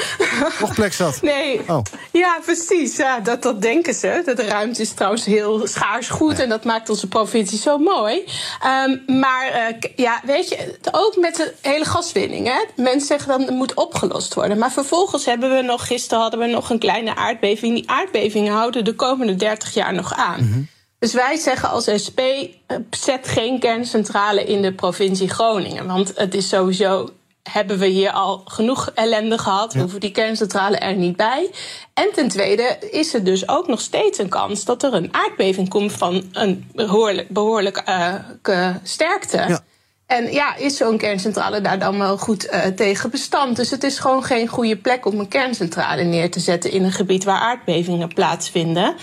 Nog 0.60 0.74
plek 0.74 0.92
zat. 0.92 1.22
Nee. 1.22 1.60
Oh. 1.68 1.82
Ja, 2.12 2.38
precies. 2.44 2.96
Ja, 2.96 3.20
dat, 3.20 3.42
dat 3.42 3.62
denken 3.62 3.94
ze. 3.94 4.22
De 4.24 4.46
ruimte 4.46 4.82
is 4.82 4.92
trouwens 4.92 5.24
heel 5.24 5.66
schaars 5.66 6.08
goed. 6.08 6.38
En 6.38 6.48
dat 6.48 6.64
maakt 6.64 6.88
onze 6.88 7.08
provincie 7.08 7.58
zo 7.58 7.78
mooi. 7.78 8.24
Ehm, 8.62 9.18
maar 9.20 9.46
eh, 9.46 9.90
ja, 9.96 10.20
weet 10.24 10.48
je, 10.48 10.78
ook 10.90 11.16
met 11.16 11.36
de 11.36 11.54
hele 11.60 11.84
gaswinning. 11.84 12.46
Hè? 12.46 12.82
Mensen 12.82 13.06
zeggen 13.06 13.28
dan 13.28 13.40
het 13.40 13.50
moet 13.50 13.74
opgelost 13.74 14.34
worden. 14.34 14.58
Maar 14.58 14.72
vervolgens 14.72 15.24
hebben 15.24 15.56
we 15.56 15.62
nog, 15.62 15.86
gisteren 15.86 16.22
hadden 16.22 16.40
we 16.40 16.46
nog 16.46 16.70
een 16.70 16.78
kleine 16.78 17.16
aardbeving. 17.16 17.74
Die 17.74 17.90
aardbevingen 17.90 18.52
houden 18.52 18.84
de 18.84 18.94
komende 18.94 19.36
30 19.36 19.74
jaar 19.74 19.94
nog 19.94 20.14
aan. 20.14 20.68
Dus 21.02 21.12
wij 21.12 21.36
zeggen 21.36 21.68
als 21.68 21.84
SP, 22.04 22.18
eh, 22.18 22.76
zet 22.90 23.28
geen 23.28 23.58
kerncentrale 23.58 24.44
in 24.44 24.62
de 24.62 24.72
provincie 24.72 25.28
Groningen. 25.28 25.86
Want 25.86 26.12
het 26.16 26.34
is 26.34 26.48
sowieso, 26.48 27.08
hebben 27.42 27.78
we 27.78 27.86
hier 27.86 28.10
al 28.10 28.42
genoeg 28.44 28.90
ellende 28.94 29.38
gehad. 29.38 29.72
We 29.72 29.80
hoeven 29.80 30.00
die 30.00 30.10
kerncentrale 30.10 30.76
er 30.76 30.94
niet 30.94 31.16
bij. 31.16 31.50
En 31.94 32.08
ten 32.14 32.28
tweede 32.28 32.78
is 32.90 33.14
er 33.14 33.24
dus 33.24 33.48
ook 33.48 33.66
nog 33.66 33.80
steeds 33.80 34.18
een 34.18 34.28
kans... 34.28 34.64
dat 34.64 34.82
er 34.82 34.94
een 34.94 35.14
aardbeving 35.14 35.68
komt 35.68 35.92
van 35.92 36.24
een 36.32 36.70
behoorlijk, 36.74 37.28
behoorlijk 37.28 37.76
eh, 37.76 38.14
ke- 38.42 38.80
sterkte. 38.82 39.60
En 40.06 40.32
ja, 40.32 40.56
is 40.56 40.76
zo'n 40.76 40.98
kerncentrale 40.98 41.60
daar 41.60 41.78
dan 41.78 41.98
wel 41.98 42.18
goed 42.18 42.46
eh, 42.46 42.66
tegen 42.66 43.10
bestand? 43.10 43.56
Dus 43.56 43.70
het 43.70 43.84
is 43.84 43.98
gewoon 43.98 44.24
geen 44.24 44.48
goede 44.48 44.76
plek 44.76 45.06
om 45.06 45.18
een 45.18 45.28
kerncentrale 45.28 46.02
neer 46.02 46.30
te 46.30 46.40
zetten 46.40 46.70
in 46.70 46.84
een 46.84 46.92
gebied 46.92 47.24
waar 47.24 47.40
aardbevingen 47.40 48.08
plaatsvinden. 48.14 48.94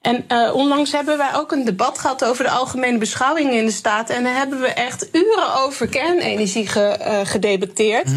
En 0.00 0.24
eh, 0.28 0.54
onlangs 0.54 0.92
hebben 0.92 1.16
wij 1.16 1.34
ook 1.34 1.52
een 1.52 1.64
debat 1.64 1.98
gehad 1.98 2.24
over 2.24 2.44
de 2.44 2.50
algemene 2.50 2.98
beschouwingen 2.98 3.52
in 3.52 3.66
de 3.66 3.72
staat. 3.72 4.10
En 4.10 4.22
daar 4.24 4.36
hebben 4.36 4.60
we 4.60 4.66
echt 4.66 5.08
uren 5.12 5.54
over 5.54 5.88
kernenergie 5.88 6.66
ge, 6.66 6.80
eh, 6.80 7.20
gedebatteerd. 7.24 8.08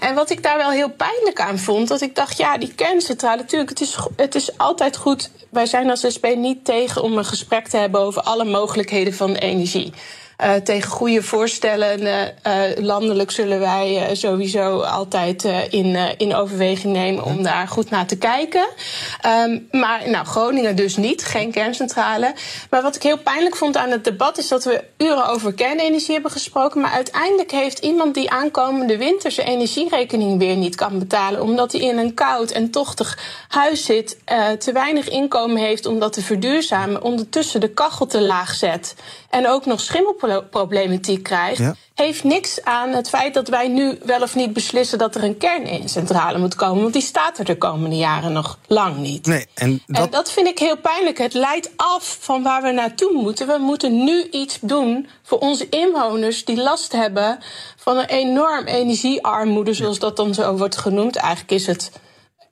En 0.00 0.14
wat 0.14 0.30
ik 0.30 0.42
daar 0.42 0.56
wel 0.56 0.70
heel 0.70 0.90
pijnlijk 0.90 1.40
aan 1.40 1.58
vond, 1.58 1.88
dat 1.88 2.00
ik 2.00 2.14
dacht, 2.14 2.36
ja, 2.36 2.58
die 2.58 2.74
kerncentrale, 2.74 3.36
natuurlijk, 3.36 3.70
het 3.70 3.80
is, 3.80 3.96
het 4.16 4.34
is 4.34 4.58
altijd 4.58 4.96
goed. 4.96 5.30
Wij 5.50 5.66
zijn 5.66 5.90
als 5.90 6.04
SP 6.14 6.26
niet 6.36 6.64
tegen 6.64 7.02
om 7.02 7.18
een 7.18 7.24
gesprek 7.24 7.68
te 7.68 7.76
hebben 7.76 8.00
over 8.00 8.22
alle 8.22 8.44
mogelijkheden 8.44 9.14
van 9.14 9.34
energie. 9.34 9.92
Eh, 10.42 10.54
tegen 10.54 10.90
goede 10.90 11.22
voorstellen 11.22 12.00
eh, 12.42 12.54
landelijk 12.76 13.30
zullen 13.30 13.60
wij 13.60 14.06
eh, 14.06 14.14
sowieso 14.14 14.80
altijd 14.80 15.48
in, 15.70 15.96
in 16.16 16.34
overweging 16.34 16.92
nemen 16.92 17.24
om 17.24 17.42
daar 17.42 17.68
goed 17.68 17.90
naar 17.90 18.06
te 18.06 18.18
kijken. 18.18 18.66
Ehm, 19.20 19.58
maar 19.70 20.10
nou, 20.10 20.26
Groningen 20.26 20.76
dus 20.76 20.96
niet, 20.96 21.24
geen 21.24 21.50
kerncentrale. 21.50 22.34
Maar 22.70 22.82
wat 22.82 22.96
ik 22.96 23.02
heel 23.02 23.18
pijnlijk 23.18 23.56
vond 23.56 23.76
aan 23.76 23.90
het 23.90 24.04
debat 24.04 24.38
is 24.38 24.48
dat 24.48 24.64
we 24.64 24.84
uren 24.98 25.26
over 25.26 25.52
kernenergie 25.52 26.12
hebben 26.12 26.30
gesproken. 26.30 26.80
Maar 26.80 26.92
uiteindelijk 26.92 27.50
heeft 27.50 27.78
iemand 27.78 28.14
die 28.14 28.30
aankomende 28.30 28.96
winter 28.96 29.30
zijn 29.30 29.46
energierekening 29.46 30.38
weer 30.38 30.56
niet 30.56 30.74
kan 30.74 30.98
betalen. 30.98 31.42
Omdat 31.42 31.72
hij 31.72 31.80
in 31.80 31.98
een 31.98 32.14
koud 32.14 32.50
en 32.50 32.70
tochtig 32.70 33.18
huis 33.48 33.84
zit, 33.84 34.18
te 34.58 34.72
weinig 34.72 35.08
inkomen 35.08 35.56
heeft 35.56 35.86
om 35.86 35.98
dat 35.98 36.12
te 36.12 36.22
verduurzamen. 36.22 37.02
Ondertussen 37.02 37.60
de 37.60 37.70
kachel 37.70 38.06
te 38.06 38.20
laag 38.20 38.54
zet. 38.54 38.94
En 39.32 39.48
ook 39.48 39.66
nog 39.66 39.80
schimmelproblematiek 39.80 41.22
krijgt. 41.22 41.58
Ja. 41.58 41.74
Heeft 41.94 42.24
niks 42.24 42.64
aan 42.64 42.88
het 42.88 43.08
feit 43.08 43.34
dat 43.34 43.48
wij 43.48 43.68
nu 43.68 43.98
wel 44.04 44.22
of 44.22 44.34
niet 44.34 44.52
beslissen 44.52 44.98
dat 44.98 45.14
er 45.14 45.24
een 45.24 45.36
kerncentrale 45.36 46.38
moet 46.38 46.54
komen. 46.54 46.82
Want 46.82 46.92
die 46.92 47.02
staat 47.02 47.38
er 47.38 47.44
de 47.44 47.58
komende 47.58 47.96
jaren 47.96 48.32
nog 48.32 48.58
lang 48.66 48.96
niet. 48.96 49.26
Nee, 49.26 49.46
en 49.54 49.82
En 49.86 49.94
dat, 49.94 50.12
dat 50.12 50.32
vind 50.32 50.46
ik 50.46 50.58
heel 50.58 50.76
pijnlijk. 50.76 51.18
Het 51.18 51.34
leidt 51.34 51.70
af 51.76 52.16
van 52.20 52.42
waar 52.42 52.62
we 52.62 52.70
naartoe 52.70 53.12
moeten. 53.12 53.46
We 53.46 53.58
moeten 53.58 54.04
nu 54.04 54.28
iets 54.30 54.58
doen 54.60 55.08
voor 55.22 55.38
onze 55.38 55.68
inwoners 55.68 56.44
die 56.44 56.56
last 56.56 56.92
hebben 56.92 57.38
van 57.76 57.96
een 57.96 58.08
enorm 58.08 58.64
energiearmoede, 58.64 59.74
zoals 59.74 59.98
dat 59.98 60.16
dan 60.16 60.34
zo 60.34 60.56
wordt 60.56 60.76
genoemd. 60.76 61.16
Eigenlijk 61.16 61.52
is 61.52 61.66
het 61.66 61.90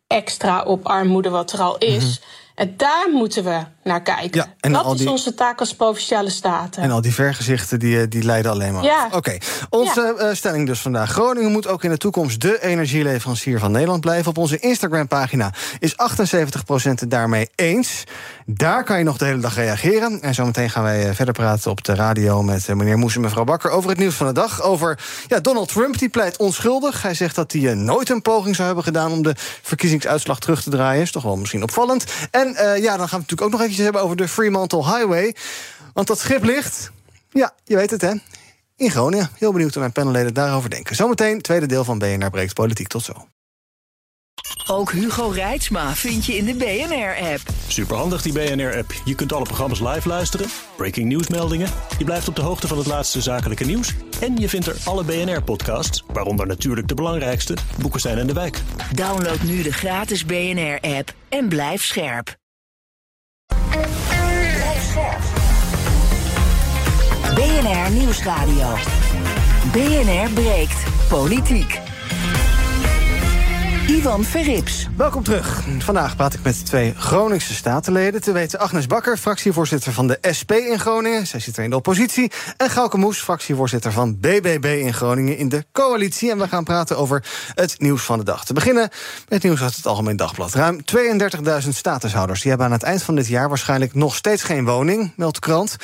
extra 0.07 0.62
op 0.62 0.87
armoede 0.87 1.29
wat 1.29 1.53
er 1.53 1.61
al 1.61 1.79
is. 1.79 2.21
En 2.55 2.75
daar 2.77 3.09
moeten 3.12 3.45
we 3.45 3.61
naar 3.85 4.03
kijken. 4.03 4.31
Ja, 4.40 4.47
en 4.61 4.73
dat 4.73 4.85
al 4.85 4.93
is 4.93 4.99
die- 4.99 5.09
onze 5.11 5.35
taak 5.35 5.61
als 5.61 5.75
provinciale 5.75 6.31
staten. 6.31 6.83
en 6.83 6.90
al 6.90 7.01
die 7.01 7.14
vergezichten 7.14 7.79
die, 7.79 8.01
eh, 8.01 8.07
die 8.09 8.23
leiden 8.23 8.51
alleen 8.53 8.73
maar 8.73 8.83
Ja. 8.83 9.09
Oké, 9.12 9.37
onze 9.71 10.14
eh, 10.19 10.35
stelling 10.35 10.66
dus 10.66 10.81
vandaag. 10.81 11.11
Groningen 11.11 11.53
moet 11.53 11.66
ook 11.66 11.85
in 11.85 11.90
de 11.90 11.97
toekomst 11.97 12.40
de 12.40 12.62
energieleverancier 12.62 13.59
van 13.59 13.71
Nederland 13.73 14.01
blijven. 14.01 14.29
Op 14.31 14.38
onze 14.38 14.59
Instagram-pagina 14.59 15.53
is 15.79 15.97
78% 15.97 17.01
het 17.01 17.11
daarmee 17.11 17.49
eens. 17.55 18.05
Daar 18.47 18.85
kan 18.85 18.99
je 18.99 19.05
nog 19.05 19.16
de 19.19 19.25
hele 19.25 19.40
dag 19.40 19.55
reageren. 19.55 20.23
En 20.23 20.35
zometeen 20.35 20.71
gaan 20.71 20.83
wij 20.83 21.09
eh, 21.09 21.14
verder 21.14 21.35
praten 21.35 21.71
op 21.71 21.85
de 21.85 21.95
radio 21.95 22.43
met 22.43 22.69
meneer 22.75 22.99
Moes 22.99 23.14
en 23.14 23.21
mevrouw 23.21 23.45
Bakker 23.45 23.71
over 23.71 23.90
het 23.90 23.99
nieuws 23.99 24.14
van 24.14 24.27
de 24.27 24.33
dag. 24.33 24.62
Over 24.62 24.99
ja, 25.27 25.40
Donald 25.40 25.69
Trump, 25.69 25.99
die 25.99 26.09
pleit 26.09 26.37
onschuldig. 26.37 27.03
Hij 27.03 27.14
zegt 27.14 27.35
dat 27.35 27.53
hij 27.53 27.75
nooit 27.75 28.11
een 28.11 28.23
poging 28.23 28.55
zou 28.55 28.66
hebben 28.66 28.85
gedaan 28.85 29.12
om 29.12 29.23
de 29.23 29.35
verkiezingsuitslag 29.62 30.38
terug 30.38 30.62
te 30.62 30.71
draaien. 30.71 31.03
Is 31.03 31.12
toch 31.12 31.23
wel 31.23 31.37
misschien 31.37 31.62
opvallend. 31.62 32.05
En 32.31 32.49
ja, 32.59 32.97
dan 32.97 33.09
gaan 33.09 33.19
we 33.21 33.25
natuurlijk 33.27 33.43
ook 33.43 33.51
nog 33.51 33.61
eventjes 33.70 33.85
hebben 33.85 34.02
over 34.02 34.16
de 34.16 34.28
Fremantle 34.28 34.85
Highway. 34.85 35.35
Want 35.92 36.06
dat 36.06 36.18
schip 36.18 36.44
ligt, 36.44 36.90
ja, 37.30 37.54
je 37.64 37.76
weet 37.76 37.90
het 37.90 38.00
hè, 38.00 38.12
in 38.76 38.90
Groningen. 38.90 39.30
Heel 39.38 39.52
benieuwd 39.52 39.70
hoe 39.70 39.80
mijn 39.80 39.92
panelleden 39.92 40.35
daarover 40.35 40.70
denken. 40.70 40.96
Zometeen, 40.96 41.40
tweede 41.40 41.66
deel 41.66 41.85
van 41.85 41.98
BNR 41.98 42.30
Breekt 42.30 42.54
Politiek. 42.54 42.88
Tot 42.88 43.02
zo. 43.02 43.12
Ook 44.66 44.92
Hugo 44.92 45.28
Reitsma 45.28 45.94
vind 45.94 46.26
je 46.26 46.37
in 46.37 46.44
de 46.44 46.54
BNR-app. 46.54 47.40
Superhandig 47.66 48.22
die 48.22 48.33
BNR-app. 48.33 48.92
Je 49.04 49.14
kunt 49.14 49.33
alle 49.33 49.44
programma's 49.44 49.80
live 49.80 50.09
luisteren, 50.09 50.46
breaking 50.76 51.06
nieuwsmeldingen. 51.06 51.68
Je 51.98 52.04
blijft 52.04 52.28
op 52.28 52.37
de 52.37 52.42
hoogte 52.42 52.68
van 52.68 52.78
het 52.78 52.87
laatste 52.87 53.20
zakelijke 53.20 53.64
nieuws. 53.64 53.94
En 54.20 54.37
je 54.37 54.48
vindt 54.48 54.66
er 54.66 54.76
alle 54.85 55.04
BNR-podcasts, 55.04 56.04
waaronder 56.12 56.46
natuurlijk 56.46 56.88
de 56.88 56.94
belangrijkste, 56.94 57.56
Boeken 57.80 58.00
zijn 58.00 58.18
in 58.18 58.26
de 58.26 58.33
wijk. 58.33 58.61
Download 58.94 59.40
nu 59.40 59.62
de 59.62 59.72
gratis 59.72 60.24
BNR-app 60.24 61.14
en 61.28 61.48
blijf 61.48 61.85
scherp. 61.85 62.39
BNR 67.35 67.90
Nieuwsradio. 67.90 68.66
BNR 69.72 70.33
breekt 70.35 70.85
politiek. 71.09 71.89
Ivan 73.90 74.24
Verrips. 74.24 74.87
Welkom 74.96 75.22
terug. 75.22 75.62
Vandaag 75.79 76.16
praat 76.16 76.35
ik 76.35 76.42
met 76.42 76.66
twee 76.66 76.94
Groningse 76.96 77.55
statenleden. 77.55 78.20
Te 78.20 78.33
weten 78.33 78.59
Agnes 78.59 78.87
Bakker, 78.87 79.16
fractievoorzitter 79.16 79.92
van 79.92 80.07
de 80.07 80.18
SP 80.38 80.53
in 80.53 80.79
Groningen. 80.79 81.26
Zij 81.26 81.40
zit 81.40 81.57
er 81.57 81.64
in 81.64 81.70
de 81.70 81.76
oppositie. 81.76 82.31
En 82.57 82.70
Gauke 82.70 82.96
Moes, 82.96 83.18
fractievoorzitter 83.18 83.92
van 83.92 84.20
BBB 84.20 84.64
in 84.64 84.94
Groningen 84.94 85.37
in 85.37 85.48
de 85.48 85.64
coalitie. 85.72 86.31
En 86.31 86.38
we 86.38 86.48
gaan 86.48 86.64
praten 86.64 86.98
over 86.98 87.24
het 87.55 87.81
nieuws 87.81 88.03
van 88.03 88.18
de 88.18 88.24
dag. 88.24 88.44
Te 88.44 88.53
beginnen 88.53 88.88
met 88.90 89.29
het 89.29 89.42
nieuws 89.42 89.62
uit 89.62 89.76
het 89.76 89.87
Algemeen 89.87 90.16
Dagblad. 90.16 90.55
Ruim 90.55 90.81
32.000 91.62 91.68
statushouders 91.68 92.40
die 92.40 92.48
hebben 92.48 92.66
aan 92.66 92.72
het 92.72 92.83
eind 92.83 93.03
van 93.03 93.14
dit 93.14 93.26
jaar... 93.26 93.48
waarschijnlijk 93.48 93.94
nog 93.94 94.14
steeds 94.14 94.42
geen 94.42 94.64
woning, 94.64 95.12
meldt 95.16 95.35
de 95.35 95.40
krant. 95.40 95.76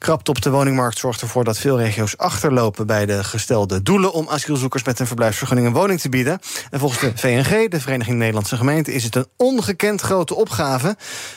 Krapte 0.00 0.30
op 0.30 0.42
de 0.42 0.50
woningmarkt 0.50 0.98
zorgt 0.98 1.20
ervoor 1.20 1.44
dat 1.44 1.58
veel 1.58 1.78
regio's 1.78 2.16
achterlopen 2.16 2.86
bij 2.86 3.06
de 3.06 3.24
gestelde 3.24 3.82
doelen 3.82 4.12
om 4.12 4.28
asielzoekers 4.28 4.84
met 4.84 5.00
een 5.00 5.06
verblijfsvergunning 5.06 5.68
een 5.68 5.74
woning 5.74 6.00
te 6.00 6.08
bieden. 6.08 6.38
En 6.70 6.78
volgens 6.78 7.00
de 7.00 7.12
VNG, 7.14 7.70
de 7.70 7.80
Vereniging 7.80 8.18
Nederlandse 8.18 8.56
Gemeenten, 8.56 8.92
is 8.92 9.04
het 9.04 9.14
een 9.14 9.26
ongekend 9.36 10.00
grote 10.00 10.34
opgave. 10.34 10.96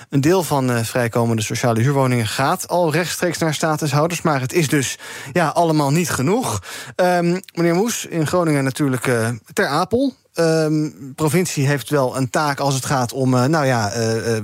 Een 0.09 0.21
deel 0.21 0.43
van 0.43 0.71
uh, 0.71 0.83
vrijkomende 0.83 1.41
sociale 1.41 1.81
huurwoningen 1.81 2.27
gaat 2.27 2.67
al 2.67 2.91
rechtstreeks 2.91 3.37
naar 3.37 3.53
statushouders, 3.53 4.21
maar 4.21 4.41
het 4.41 4.53
is 4.53 4.67
dus 4.67 4.97
ja, 5.33 5.47
allemaal 5.47 5.91
niet 5.91 6.09
genoeg. 6.09 6.63
Um, 6.95 7.39
meneer 7.53 7.75
Moes, 7.75 8.05
in 8.05 8.27
Groningen 8.27 8.63
natuurlijk 8.63 9.07
uh, 9.07 9.29
ter 9.53 9.67
Apel. 9.67 10.13
Um, 10.39 11.13
provincie 11.15 11.67
heeft 11.67 11.89
wel 11.89 12.17
een 12.17 12.29
taak 12.29 12.59
als 12.59 12.73
het 12.73 12.85
gaat 12.85 13.13
om 13.13 13.33
uh, 13.33 13.45
nou 13.45 13.65
ja, 13.65 13.95
uh, 13.95 14.37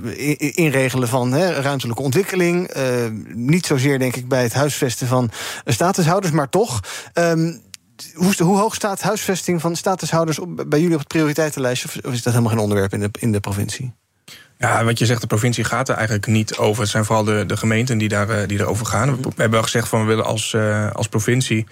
inregelen 0.55 1.07
van 1.07 1.35
ruimtelijke 1.35 2.01
ontwikkeling. 2.01 2.71
niet 3.33 3.65
zozeer, 3.65 3.99
denk 3.99 4.15
ik, 4.15 4.27
bij 4.27 4.43
het 4.43 4.53
huisvesten 4.53 5.07
van 5.07 5.31
statushouders, 5.65 6.33
maar 6.33 6.49
toch. 6.49 6.79
Um, 7.13 7.61
hoe, 8.13 8.33
hoe, 8.37 8.57
hoog 8.57 8.75
staat 8.75 9.01
huisvesting 9.01 9.61
van 9.61 9.75
statushouders 9.75 10.39
op, 10.39 10.65
bij 10.67 10.79
jullie 10.79 10.93
op 10.93 10.99
het 10.99 11.07
prioriteitenlijstje? 11.07 11.89
Of 12.03 12.13
is 12.13 12.23
dat 12.23 12.33
helemaal 12.33 12.53
geen 12.53 12.63
onderwerp 12.63 12.93
in 12.93 12.99
de, 12.99 13.09
in 13.19 13.31
de 13.31 13.39
provincie? 13.39 13.93
Ja, 14.57 14.83
wat 14.83 14.99
je 14.99 15.05
zegt, 15.05 15.21
de 15.21 15.27
provincie 15.27 15.63
gaat 15.63 15.89
er 15.89 15.95
eigenlijk 15.95 16.27
niet 16.27 16.57
over. 16.57 16.81
Het 16.81 16.91
zijn 16.91 17.05
vooral 17.05 17.23
de, 17.23 17.43
de 17.47 17.57
gemeenten 17.57 17.97
die, 17.97 18.09
daar, 18.09 18.47
die 18.47 18.59
erover 18.59 18.85
gaan. 18.85 19.09
We, 19.09 19.21
we 19.21 19.27
hebben 19.27 19.51
wel 19.51 19.63
gezegd 19.63 19.87
van 19.87 20.01
we 20.01 20.07
willen 20.07 20.25
als, 20.25 20.55
als 20.93 21.07
provincie. 21.07 21.67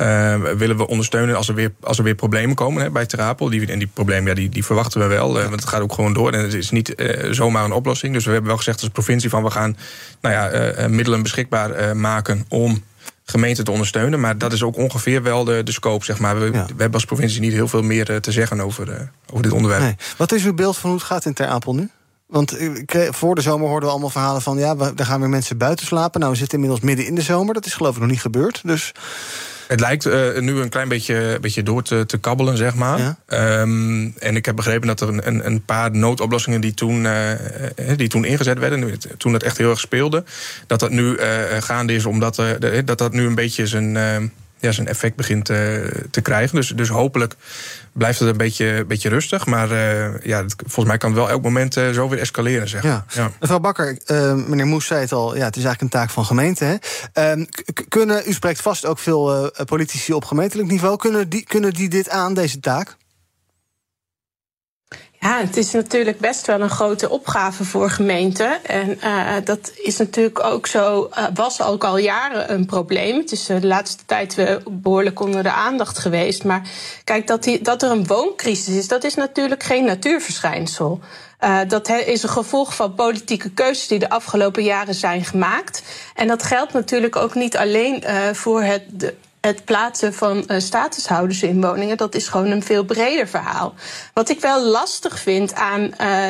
Uh, 0.00 0.34
willen 0.34 0.76
we 0.76 0.88
ondersteunen 0.88 1.36
als 1.36 1.48
er 1.48 1.54
weer, 1.54 1.72
als 1.80 1.98
er 1.98 2.04
weer 2.04 2.14
problemen 2.14 2.56
komen 2.56 2.82
hè, 2.82 2.90
bij 2.90 3.06
Terapel. 3.06 3.50
Die, 3.50 3.66
en 3.66 3.78
die 3.78 3.90
problemen 3.94 4.28
ja, 4.28 4.34
die, 4.34 4.48
die 4.48 4.64
verwachten 4.64 5.00
we 5.00 5.06
wel. 5.06 5.36
Uh, 5.36 5.42
want 5.42 5.60
het 5.60 5.68
gaat 5.68 5.80
ook 5.80 5.92
gewoon 5.92 6.12
door. 6.12 6.32
En 6.32 6.42
het 6.42 6.54
is 6.54 6.70
niet 6.70 7.00
uh, 7.00 7.32
zomaar 7.32 7.64
een 7.64 7.72
oplossing. 7.72 8.14
Dus 8.14 8.24
we 8.24 8.30
hebben 8.30 8.48
wel 8.48 8.56
gezegd 8.56 8.80
als 8.80 8.90
provincie 8.90 9.30
van 9.30 9.42
we 9.42 9.50
gaan 9.50 9.76
nou 10.20 10.34
ja, 10.34 10.88
middelen 10.88 11.22
beschikbaar 11.22 11.96
maken 11.96 12.44
om 12.48 12.82
gemeenten 13.24 13.64
te 13.64 13.70
ondersteunen. 13.70 14.20
Maar 14.20 14.38
dat 14.38 14.52
is 14.52 14.62
ook 14.62 14.76
ongeveer 14.76 15.22
wel 15.22 15.44
de, 15.44 15.62
de 15.62 15.72
scope, 15.72 16.04
zeg 16.04 16.18
maar. 16.18 16.38
We, 16.38 16.44
ja. 16.44 16.50
we 16.50 16.58
hebben 16.66 16.92
als 16.92 17.04
provincie 17.04 17.40
niet 17.40 17.52
heel 17.52 17.68
veel 17.68 17.82
meer 17.82 18.20
te 18.20 18.32
zeggen 18.32 18.60
over, 18.60 19.10
over 19.30 19.42
dit 19.42 19.52
onderwerp. 19.52 19.82
Nee. 19.82 19.96
Wat 20.16 20.32
is 20.32 20.44
uw 20.44 20.54
beeld 20.54 20.76
van 20.76 20.90
hoe 20.90 20.98
het 20.98 21.08
gaat 21.08 21.24
in 21.24 21.32
Ter 21.32 21.46
Apel 21.46 21.74
nu? 21.74 21.90
Want 22.26 22.56
voor 23.10 23.34
de 23.34 23.40
zomer 23.40 23.68
hoorden 23.68 23.84
we 23.84 23.90
allemaal 23.92 24.10
verhalen 24.10 24.42
van... 24.42 24.58
ja, 24.58 24.74
daar 24.74 25.06
gaan 25.06 25.20
weer 25.20 25.28
mensen 25.28 25.58
buiten 25.58 25.86
slapen. 25.86 26.20
Nou, 26.20 26.32
we 26.32 26.38
zitten 26.38 26.58
inmiddels 26.58 26.84
midden 26.84 27.06
in 27.06 27.14
de 27.14 27.22
zomer. 27.22 27.54
Dat 27.54 27.66
is 27.66 27.74
geloof 27.74 27.94
ik 27.94 28.00
nog 28.00 28.10
niet 28.10 28.20
gebeurd. 28.20 28.60
Dus 28.64 28.92
Het 29.68 29.80
lijkt 29.80 30.06
uh, 30.06 30.38
nu 30.38 30.60
een 30.60 30.68
klein 30.68 30.88
beetje, 30.88 31.38
beetje 31.40 31.62
door 31.62 31.82
te, 31.82 32.06
te 32.06 32.18
kabbelen, 32.18 32.56
zeg 32.56 32.74
maar. 32.74 32.98
Ja. 32.98 33.60
Um, 33.60 34.14
en 34.18 34.36
ik 34.36 34.46
heb 34.46 34.56
begrepen 34.56 34.86
dat 34.86 35.00
er 35.00 35.08
een, 35.08 35.46
een 35.46 35.64
paar 35.64 35.90
noodoplossingen 35.90 36.60
die 36.60 36.74
toen, 36.74 37.04
uh, 37.04 37.30
die 37.96 38.08
toen 38.08 38.24
ingezet 38.24 38.58
werden, 38.58 38.98
toen 39.16 39.32
het 39.32 39.42
echt 39.42 39.58
heel 39.58 39.70
erg 39.70 39.80
speelde, 39.80 40.24
dat 40.66 40.80
dat 40.80 40.90
nu 40.90 41.02
uh, 41.02 41.22
gaande 41.58 41.94
is, 41.94 42.04
omdat 42.04 42.42
dat 42.84 42.98
dat 42.98 43.12
nu 43.12 43.26
een 43.26 43.34
beetje 43.34 43.66
zijn, 43.66 43.92
ja, 44.58 44.72
zijn 44.72 44.88
effect 44.88 45.16
begint 45.16 45.44
te 45.44 46.20
krijgen. 46.22 46.56
Dus, 46.56 46.68
dus 46.68 46.88
hopelijk 46.88 47.34
blijft 47.92 48.18
het 48.18 48.28
een 48.28 48.36
beetje, 48.36 48.84
beetje 48.88 49.08
rustig. 49.08 49.46
Maar 49.46 49.70
uh, 49.70 50.22
ja, 50.22 50.44
volgens 50.56 50.86
mij 50.86 50.96
kan 50.96 51.10
het 51.10 51.18
wel 51.18 51.30
elk 51.30 51.42
moment 51.42 51.76
uh, 51.76 51.90
zo 51.90 52.08
weer 52.08 52.18
escaleren. 52.18 52.68
Zeg. 52.68 52.82
Ja. 52.82 53.04
ja. 53.08 53.30
Mevrouw 53.40 53.58
Bakker, 53.58 53.98
uh, 54.06 54.34
meneer 54.34 54.66
Moes 54.66 54.86
zei 54.86 55.00
het 55.00 55.12
al, 55.12 55.36
ja, 55.36 55.44
het 55.44 55.56
is 55.56 55.64
eigenlijk 55.64 55.94
een 55.94 56.00
taak 56.00 56.10
van 56.10 56.24
gemeente. 56.24 56.64
Hè? 56.64 56.76
Ehm, 57.12 57.44
kunnen, 57.88 58.22
u 58.26 58.32
spreekt 58.32 58.60
vast 58.60 58.86
ook 58.86 58.98
veel 58.98 59.50
politici 59.64 60.12
op 60.12 60.24
gemeentelijk 60.24 60.68
niveau. 60.68 60.96
Kunnen 60.96 61.28
die, 61.28 61.44
kunnen 61.44 61.72
die 61.72 61.88
dit 61.88 62.08
aan, 62.08 62.34
deze 62.34 62.60
taak? 62.60 62.96
Ja, 65.20 65.40
het 65.40 65.56
is 65.56 65.72
natuurlijk 65.72 66.18
best 66.18 66.46
wel 66.46 66.60
een 66.60 66.70
grote 66.70 67.10
opgave 67.10 67.64
voor 67.64 67.90
gemeenten. 67.90 68.64
En 68.64 68.98
uh, 69.04 69.34
dat 69.44 69.72
is 69.82 69.96
natuurlijk 69.96 70.44
ook 70.44 70.66
zo, 70.66 71.10
uh, 71.10 71.26
was 71.34 71.62
ook 71.62 71.84
al 71.84 71.96
jaren 71.96 72.52
een 72.52 72.66
probleem. 72.66 73.16
Het 73.16 73.32
is 73.32 73.50
uh, 73.50 73.60
de 73.60 73.66
laatste 73.66 74.04
tijd 74.06 74.34
weer 74.34 74.62
behoorlijk 74.70 75.20
onder 75.20 75.42
de 75.42 75.52
aandacht 75.52 75.98
geweest. 75.98 76.44
Maar 76.44 76.68
kijk, 77.04 77.26
dat, 77.26 77.42
die, 77.42 77.62
dat 77.62 77.82
er 77.82 77.90
een 77.90 78.06
wooncrisis 78.06 78.74
is, 78.74 78.88
dat 78.88 79.04
is 79.04 79.14
natuurlijk 79.14 79.62
geen 79.62 79.84
natuurverschijnsel. 79.84 81.00
Uh, 81.40 81.58
dat 81.68 81.88
is 81.88 82.22
een 82.22 82.28
gevolg 82.28 82.74
van 82.74 82.94
politieke 82.94 83.50
keuzes 83.50 83.86
die 83.86 83.98
de 83.98 84.10
afgelopen 84.10 84.62
jaren 84.62 84.94
zijn 84.94 85.24
gemaakt. 85.24 85.82
En 86.14 86.26
dat 86.26 86.42
geldt 86.42 86.72
natuurlijk 86.72 87.16
ook 87.16 87.34
niet 87.34 87.56
alleen 87.56 88.02
uh, 88.06 88.32
voor 88.32 88.62
het, 88.62 88.82
de, 88.92 89.14
het 89.40 89.64
plaatsen 89.64 90.14
van 90.14 90.44
uh, 90.46 90.58
statushouders 90.58 91.42
in 91.42 91.60
woningen, 91.60 91.96
dat 91.96 92.14
is 92.14 92.28
gewoon 92.28 92.50
een 92.50 92.62
veel 92.62 92.84
breder 92.84 93.28
verhaal. 93.28 93.74
Wat 94.14 94.28
ik 94.28 94.40
wel 94.40 94.64
lastig 94.64 95.18
vind 95.18 95.54
aan 95.54 95.94
uh, 96.00 96.28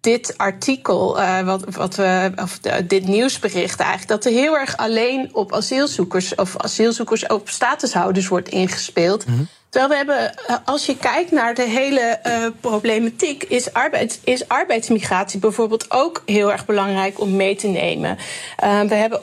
dit 0.00 0.38
artikel, 0.38 1.20
uh, 1.20 1.40
wat, 1.40 1.64
wat 1.74 1.94
we, 1.94 2.32
of 2.36 2.58
dit 2.86 3.06
nieuwsbericht 3.06 3.80
eigenlijk, 3.80 4.08
dat 4.08 4.24
er 4.24 4.38
heel 4.38 4.58
erg 4.58 4.76
alleen 4.76 5.28
op 5.32 5.52
asielzoekers 5.52 6.34
of 6.34 6.56
asielzoekers 6.56 7.26
op 7.26 7.48
statushouders 7.48 8.28
wordt 8.28 8.48
ingespeeld. 8.48 9.24
-hmm. 9.24 9.48
Terwijl 9.74 9.92
we 9.92 10.12
hebben, 10.12 10.34
als 10.64 10.86
je 10.86 10.96
kijkt 10.96 11.30
naar 11.30 11.54
de 11.54 11.62
hele 11.62 12.20
uh, 12.26 12.46
problematiek, 12.60 13.42
is, 13.42 13.72
arbeids, 13.72 14.18
is 14.24 14.48
arbeidsmigratie 14.48 15.40
bijvoorbeeld 15.40 15.90
ook 15.90 16.22
heel 16.26 16.52
erg 16.52 16.66
belangrijk 16.66 17.20
om 17.20 17.36
mee 17.36 17.56
te 17.56 17.66
nemen. 17.66 18.18
Uh, 18.64 18.80
we 18.80 18.94
hebben 18.94 19.20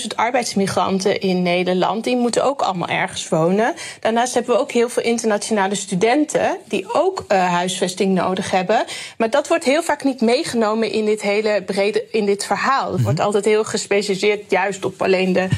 800.000 0.00 0.06
arbeidsmigranten 0.16 1.20
in 1.20 1.42
Nederland. 1.42 2.04
Die 2.04 2.16
moeten 2.16 2.44
ook 2.44 2.62
allemaal 2.62 2.88
ergens 2.88 3.28
wonen. 3.28 3.74
Daarnaast 4.00 4.34
hebben 4.34 4.54
we 4.54 4.60
ook 4.60 4.72
heel 4.72 4.88
veel 4.88 5.02
internationale 5.02 5.74
studenten 5.74 6.58
die 6.68 6.94
ook 6.94 7.24
uh, 7.28 7.52
huisvesting 7.52 8.14
nodig 8.14 8.50
hebben. 8.50 8.84
Maar 9.18 9.30
dat 9.30 9.48
wordt 9.48 9.64
heel 9.64 9.82
vaak 9.82 10.04
niet 10.04 10.20
meegenomen 10.20 10.90
in 10.90 11.04
dit 11.04 11.22
hele 11.22 11.62
brede, 11.66 12.04
in 12.10 12.26
dit 12.26 12.44
verhaal. 12.44 12.92
Het 12.92 13.02
wordt 13.02 13.20
altijd 13.20 13.44
heel 13.44 13.64
gespecialiseerd 13.64 14.50
juist 14.50 14.84
op 14.84 15.02
alleen 15.02 15.32
de 15.32 15.48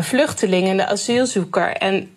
vluchtelingen 0.00 0.70
en 0.70 0.76
de 0.76 0.86
asielzoeker. 0.86 1.72
En 1.72 2.10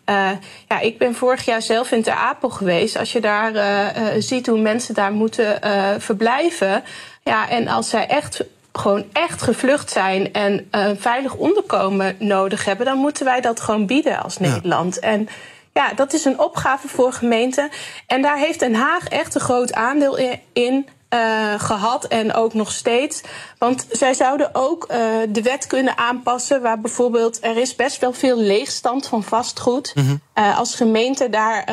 ja, 0.68 0.80
ik 0.82 0.98
ben 0.98 1.16
vorig 1.16 1.41
vorig 1.44 1.60
jaar 1.60 1.76
zelf 1.76 1.92
in 1.92 2.04
Ter 2.04 2.14
Apel 2.14 2.50
geweest. 2.50 2.98
Als 2.98 3.12
je 3.12 3.22
daar 3.22 3.54
uh, 3.54 3.62
uh, 3.62 4.22
ziet 4.22 4.48
hoe 4.48 4.60
mensen 4.60 4.94
daar 4.94 5.12
moeten 5.12 5.60
uh, 5.64 5.90
verblijven. 5.98 6.84
Ja, 7.24 7.50
en 7.50 7.68
als 7.68 7.90
zij 7.90 8.08
echt 8.08 8.44
gewoon 8.74 9.06
echt 9.14 9.42
gevlucht 9.42 9.92
zijn 9.92 10.34
en 10.34 10.68
een 10.72 11.00
veilig 11.00 11.34
onderkomen 11.34 12.16
nodig 12.20 12.66
hebben, 12.66 12.86
dan 12.86 12.98
moeten 12.98 13.26
wij 13.26 13.42
dat 13.42 13.60
gewoon 13.60 13.86
bieden 13.86 14.24
als 14.24 14.38
Nederland. 14.38 14.98
Ja. 15.02 15.08
En 15.08 15.28
ja, 15.74 15.94
dat 15.94 16.14
is 16.14 16.26
een 16.26 16.40
opgave 16.40 16.88
voor 16.88 17.14
gemeenten. 17.14 17.70
En 18.08 18.22
daar 18.22 18.38
heeft 18.38 18.60
Den 18.60 18.76
Haag 18.76 19.08
echt 19.08 19.36
een 19.36 19.42
groot 19.42 19.74
aandeel 19.74 20.18
in. 20.54 20.88
Uh, 21.14 21.54
gehad 21.58 22.06
en 22.06 22.34
ook 22.34 22.54
nog 22.54 22.72
steeds. 22.72 23.22
Want 23.58 23.86
zij 23.92 24.14
zouden 24.14 24.50
ook 24.54 24.88
uh, 24.92 24.98
de 25.30 25.42
wet 25.42 25.68
kunnen 25.68 25.98
aanpassen, 25.98 26.62
waar 26.62 26.80
bijvoorbeeld 26.80 27.38
er 27.42 27.58
is 27.58 27.76
best 27.76 28.00
wel 28.00 28.14
veel 28.14 28.38
leegstand 28.38 29.08
van 29.08 29.24
vastgoed. 29.24 29.92
Mm 29.96 30.04
-hmm. 30.04 30.22
uh, 30.36 30.58
als 30.58 30.76
gemeente 30.76 31.30
daar 31.30 31.72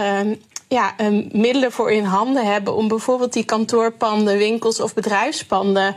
ja, 0.68 0.94
middelen 1.32 1.72
voor 1.72 1.92
in 1.92 2.04
handen 2.04 2.46
hebben 2.46 2.74
om 2.74 2.88
bijvoorbeeld 2.88 3.32
die 3.32 3.44
kantoorpanden, 3.44 4.38
winkels 4.38 4.80
of 4.80 4.94
bedrijfspanden 4.94 5.94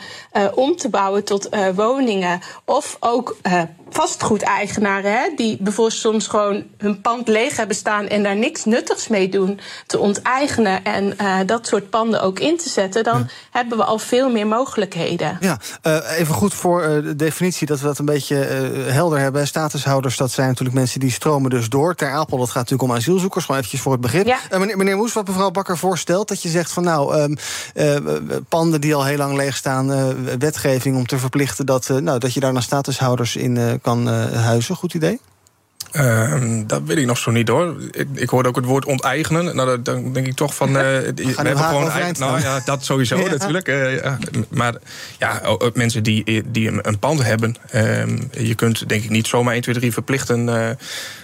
om 0.53 0.75
te 0.75 0.89
bouwen 0.89 1.23
tot 1.23 1.49
woningen. 1.75 2.41
Of 2.65 2.97
ook 2.99 3.35
vastgoedeigenaren, 3.91 5.11
hè, 5.11 5.29
die 5.35 5.57
bijvoorbeeld 5.59 5.99
soms 5.99 6.27
gewoon 6.27 6.63
hun 6.77 7.01
pand 7.01 7.27
leeg 7.27 7.57
hebben 7.57 7.75
staan 7.75 8.07
en 8.07 8.23
daar 8.23 8.35
niks 8.35 8.65
nuttigs 8.65 9.07
mee 9.07 9.29
doen, 9.29 9.59
te 9.85 9.99
onteigenen 9.99 10.83
en 10.83 11.13
uh, 11.21 11.39
dat 11.45 11.67
soort 11.67 11.89
panden 11.89 12.21
ook 12.21 12.39
in 12.39 12.57
te 12.57 12.69
zetten, 12.69 13.03
dan 13.03 13.17
ja. 13.17 13.25
hebben 13.51 13.77
we 13.77 13.83
al 13.83 13.97
veel 13.99 14.29
meer 14.29 14.47
mogelijkheden. 14.47 15.37
Ja, 15.39 15.59
uh, 15.83 16.19
even 16.19 16.33
goed 16.33 16.53
voor 16.53 16.81
uh, 16.81 17.03
de 17.03 17.15
definitie 17.15 17.67
dat 17.67 17.79
we 17.79 17.85
dat 17.85 17.97
een 17.97 18.05
beetje 18.05 18.35
helder 18.87 19.19
hebben. 19.19 19.47
Statushouders, 19.47 20.17
dat 20.17 20.31
zijn 20.31 20.47
natuurlijk 20.47 20.77
mensen 20.77 20.99
die 20.99 21.11
stromen 21.11 21.49
dus 21.49 21.69
door. 21.69 21.95
Ter 21.95 22.11
Apel, 22.11 22.37
dat 22.37 22.47
gaat 22.47 22.55
natuurlijk 22.55 22.89
om 22.89 22.95
asielzoekers, 22.95 23.45
gewoon 23.45 23.59
eventjes 23.59 23.83
voor 23.83 23.91
het 23.91 24.01
begrip. 24.01 24.25
Ja. 24.25 24.39
meneer, 24.57 24.77
meneer 24.77 24.97
Moes, 24.97 25.13
wat 25.13 25.27
mevrouw 25.27 25.51
Bakker 25.51 25.77
voorstelt, 25.77 26.27
dat 26.27 26.41
je 26.41 26.49
zegt 26.49 26.71
van 26.71 26.83
nou, 26.83 27.21
um, 27.21 27.37
panden 28.49 28.81
die 28.81 28.95
al 28.95 29.05
heel 29.05 29.17
lang 29.17 29.35
leeg 29.35 29.55
staan, 29.55 30.15
wetgeving 30.39 30.95
om 30.95 31.05
te 31.05 31.17
verplichten 31.17 31.65
dat, 31.65 31.89
nou, 31.89 32.19
dat 32.19 32.33
je 32.33 32.39
daar 32.39 32.53
naar 32.53 32.61
statushouders 32.61 33.35
in 33.35 33.79
kan 33.81 34.07
uh, 34.07 34.31
huizen. 34.31 34.75
Goed 34.75 34.93
idee? 34.93 35.19
Uh, 35.91 36.61
dat 36.67 36.81
weet 36.85 36.97
ik 36.97 37.05
nog 37.05 37.17
zo 37.17 37.31
niet 37.31 37.47
hoor. 37.47 37.75
Ik, 37.91 38.07
ik 38.13 38.29
hoorde 38.29 38.49
ook 38.49 38.55
het 38.55 38.65
woord 38.65 38.85
onteigenen. 38.85 39.55
Nou, 39.55 39.81
dan 39.81 40.13
denk 40.13 40.27
ik 40.27 40.35
toch 40.35 40.55
van. 40.55 40.69
Uh, 40.69 40.75
we 40.75 41.33
hebben 41.35 41.57
gewoon 41.57 41.89
eigen, 41.89 42.19
nou 42.19 42.41
ja, 42.41 42.61
dat 42.65 42.85
sowieso 42.85 43.17
ja. 43.23 43.29
natuurlijk. 43.29 43.67
Uh, 43.67 44.01
ja. 44.01 44.17
Maar 44.49 44.75
ja, 45.17 45.41
mensen 45.73 46.03
die, 46.03 46.43
die 46.51 46.85
een, 46.87 46.99
pand 46.99 47.23
hebben. 47.23 47.55
Uh, 47.75 48.03
je 48.31 48.55
kunt 48.55 48.89
denk 48.89 49.03
ik 49.03 49.09
niet 49.09 49.27
zomaar 49.27 49.53
1, 49.53 49.61
2, 49.61 49.75
3 49.75 49.93
verplichten. 49.93 50.47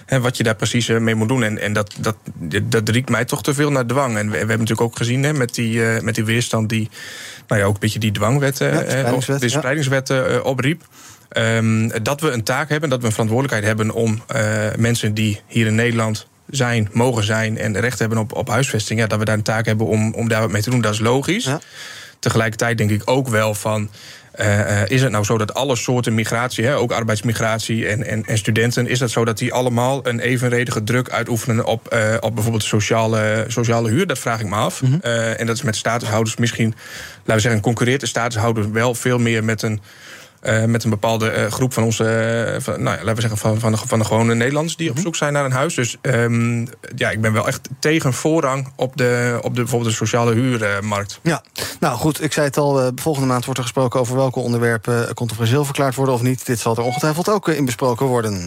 Hè, 0.06 0.20
wat 0.20 0.36
je 0.36 0.42
daar 0.42 0.54
precies 0.54 0.88
mee 0.88 1.14
moet 1.14 1.28
doen. 1.28 1.42
En, 1.42 1.58
en 1.58 1.72
dat, 1.72 1.94
dat, 1.98 2.16
dat 2.64 2.88
riekt 2.88 3.10
mij 3.10 3.24
toch 3.24 3.42
te 3.42 3.54
veel 3.54 3.70
naar 3.70 3.86
dwang. 3.86 4.16
En 4.16 4.26
we, 4.26 4.30
we 4.30 4.36
hebben 4.36 4.58
natuurlijk 4.58 4.80
ook 4.80 4.96
gezien 4.96 5.22
hè, 5.22 5.32
met, 5.32 5.54
die, 5.54 5.80
met 5.80 6.14
die 6.14 6.24
weerstand 6.24 6.68
die. 6.68 6.90
Nou 7.46 7.60
ja, 7.60 7.66
ook 7.66 7.74
een 7.74 7.80
beetje 7.80 7.98
die 7.98 8.12
dwangwet. 8.12 8.58
Ja, 8.58 8.80
spreidingswet, 8.80 9.40
de 9.40 9.48
spreidingswet 9.48 10.42
opriep. 10.42 10.82
Um, 11.36 12.02
dat 12.02 12.20
we 12.20 12.30
een 12.30 12.42
taak 12.42 12.68
hebben, 12.68 12.90
dat 12.90 13.00
we 13.00 13.06
een 13.06 13.12
verantwoordelijkheid 13.12 13.66
hebben 13.76 13.94
om 13.94 14.22
uh, 14.36 14.40
mensen 14.76 15.14
die 15.14 15.40
hier 15.46 15.66
in 15.66 15.74
Nederland 15.74 16.26
zijn, 16.50 16.88
mogen 16.92 17.24
zijn 17.24 17.58
en 17.58 17.80
recht 17.80 17.98
hebben 17.98 18.18
op, 18.18 18.36
op 18.36 18.48
huisvesting, 18.48 19.00
ja, 19.00 19.06
dat 19.06 19.18
we 19.18 19.24
daar 19.24 19.34
een 19.34 19.42
taak 19.42 19.66
hebben 19.66 19.86
om, 19.86 20.14
om 20.14 20.28
daar 20.28 20.40
wat 20.40 20.50
mee 20.50 20.62
te 20.62 20.70
doen, 20.70 20.80
dat 20.80 20.92
is 20.92 21.00
logisch. 21.00 21.44
Ja. 21.44 21.60
Tegelijkertijd 22.18 22.78
denk 22.78 22.90
ik 22.90 23.02
ook 23.04 23.28
wel 23.28 23.54
van. 23.54 23.90
Uh, 24.40 24.88
is 24.88 25.02
het 25.02 25.10
nou 25.10 25.24
zo 25.24 25.38
dat 25.38 25.54
alle 25.54 25.76
soorten 25.76 26.14
migratie, 26.14 26.64
hè, 26.64 26.76
ook 26.76 26.92
arbeidsmigratie 26.92 27.86
en, 27.86 28.06
en, 28.06 28.24
en, 28.26 28.38
studenten, 28.38 28.86
is 28.86 29.00
het 29.00 29.10
zo 29.10 29.24
dat 29.24 29.38
die 29.38 29.52
allemaal 29.52 30.06
een 30.06 30.20
evenredige 30.20 30.84
druk 30.84 31.10
uitoefenen 31.10 31.64
op, 31.64 31.94
uh, 31.94 32.14
op 32.20 32.34
bijvoorbeeld 32.34 32.64
sociale, 32.64 33.44
sociale 33.48 33.90
huur? 33.90 34.06
Dat 34.06 34.18
vraag 34.18 34.40
ik 34.40 34.46
me 34.46 34.54
af. 34.54 34.82
Mm 34.82 34.88
-hmm. 34.88 35.00
uh, 35.04 35.40
en 35.40 35.46
dat 35.46 35.56
is 35.56 35.62
met 35.62 35.76
statushouders 35.76 36.36
misschien, 36.36 36.74
laten 37.16 37.34
we 37.34 37.40
zeggen, 37.40 37.60
concurreert 37.60 38.00
de 38.00 38.06
statushouder 38.06 38.72
wel 38.72 38.94
veel 38.94 39.18
meer 39.18 39.44
met 39.44 39.62
een 39.62 39.80
uh, 40.42 40.64
met 40.64 40.84
een 40.84 40.90
bepaalde 40.90 41.36
uh, 41.36 41.46
groep 41.46 41.72
van 41.72 41.82
onze, 41.82 42.04
uh, 42.54 42.60
van, 42.60 42.82
nou 42.82 42.96
ja, 42.96 43.04
laten 43.04 43.14
we 43.14 43.20
zeggen, 43.20 43.38
van, 43.38 43.60
van, 43.60 43.72
de, 43.72 43.78
van 43.78 43.98
de 43.98 44.04
gewone 44.04 44.34
Nederlanders 44.34 44.76
die 44.76 44.90
op 44.90 44.98
zoek 44.98 45.16
zijn 45.16 45.32
naar 45.32 45.44
een 45.44 45.52
huis. 45.52 45.74
Dus 45.74 45.96
um, 46.02 46.68
ja, 46.96 47.10
ik 47.10 47.20
ben 47.20 47.32
wel 47.32 47.46
echt 47.46 47.68
tegen 47.80 48.12
voorrang 48.12 48.72
op 48.76 48.96
de, 48.96 49.38
op 49.42 49.54
de 49.54 49.60
bijvoorbeeld 49.60 49.90
de 49.90 49.96
sociale 49.96 50.34
huurmarkt. 50.34 51.20
Ja, 51.22 51.42
nou 51.80 51.96
goed, 51.96 52.22
ik 52.22 52.32
zei 52.32 52.46
het 52.46 52.56
al, 52.56 52.90
volgende 52.94 53.28
maand 53.28 53.44
wordt 53.44 53.58
er 53.58 53.66
gesproken 53.66 54.00
over 54.00 54.16
welke 54.16 54.38
onderwerpen 54.38 55.14
controversieel 55.14 55.64
verklaard 55.64 55.94
worden 55.94 56.14
of 56.14 56.22
niet. 56.22 56.46
Dit 56.46 56.58
zal 56.58 56.76
er 56.76 56.82
ongetwijfeld 56.82 57.28
ook 57.28 57.48
in 57.48 57.64
besproken 57.64 58.06
worden. 58.06 58.46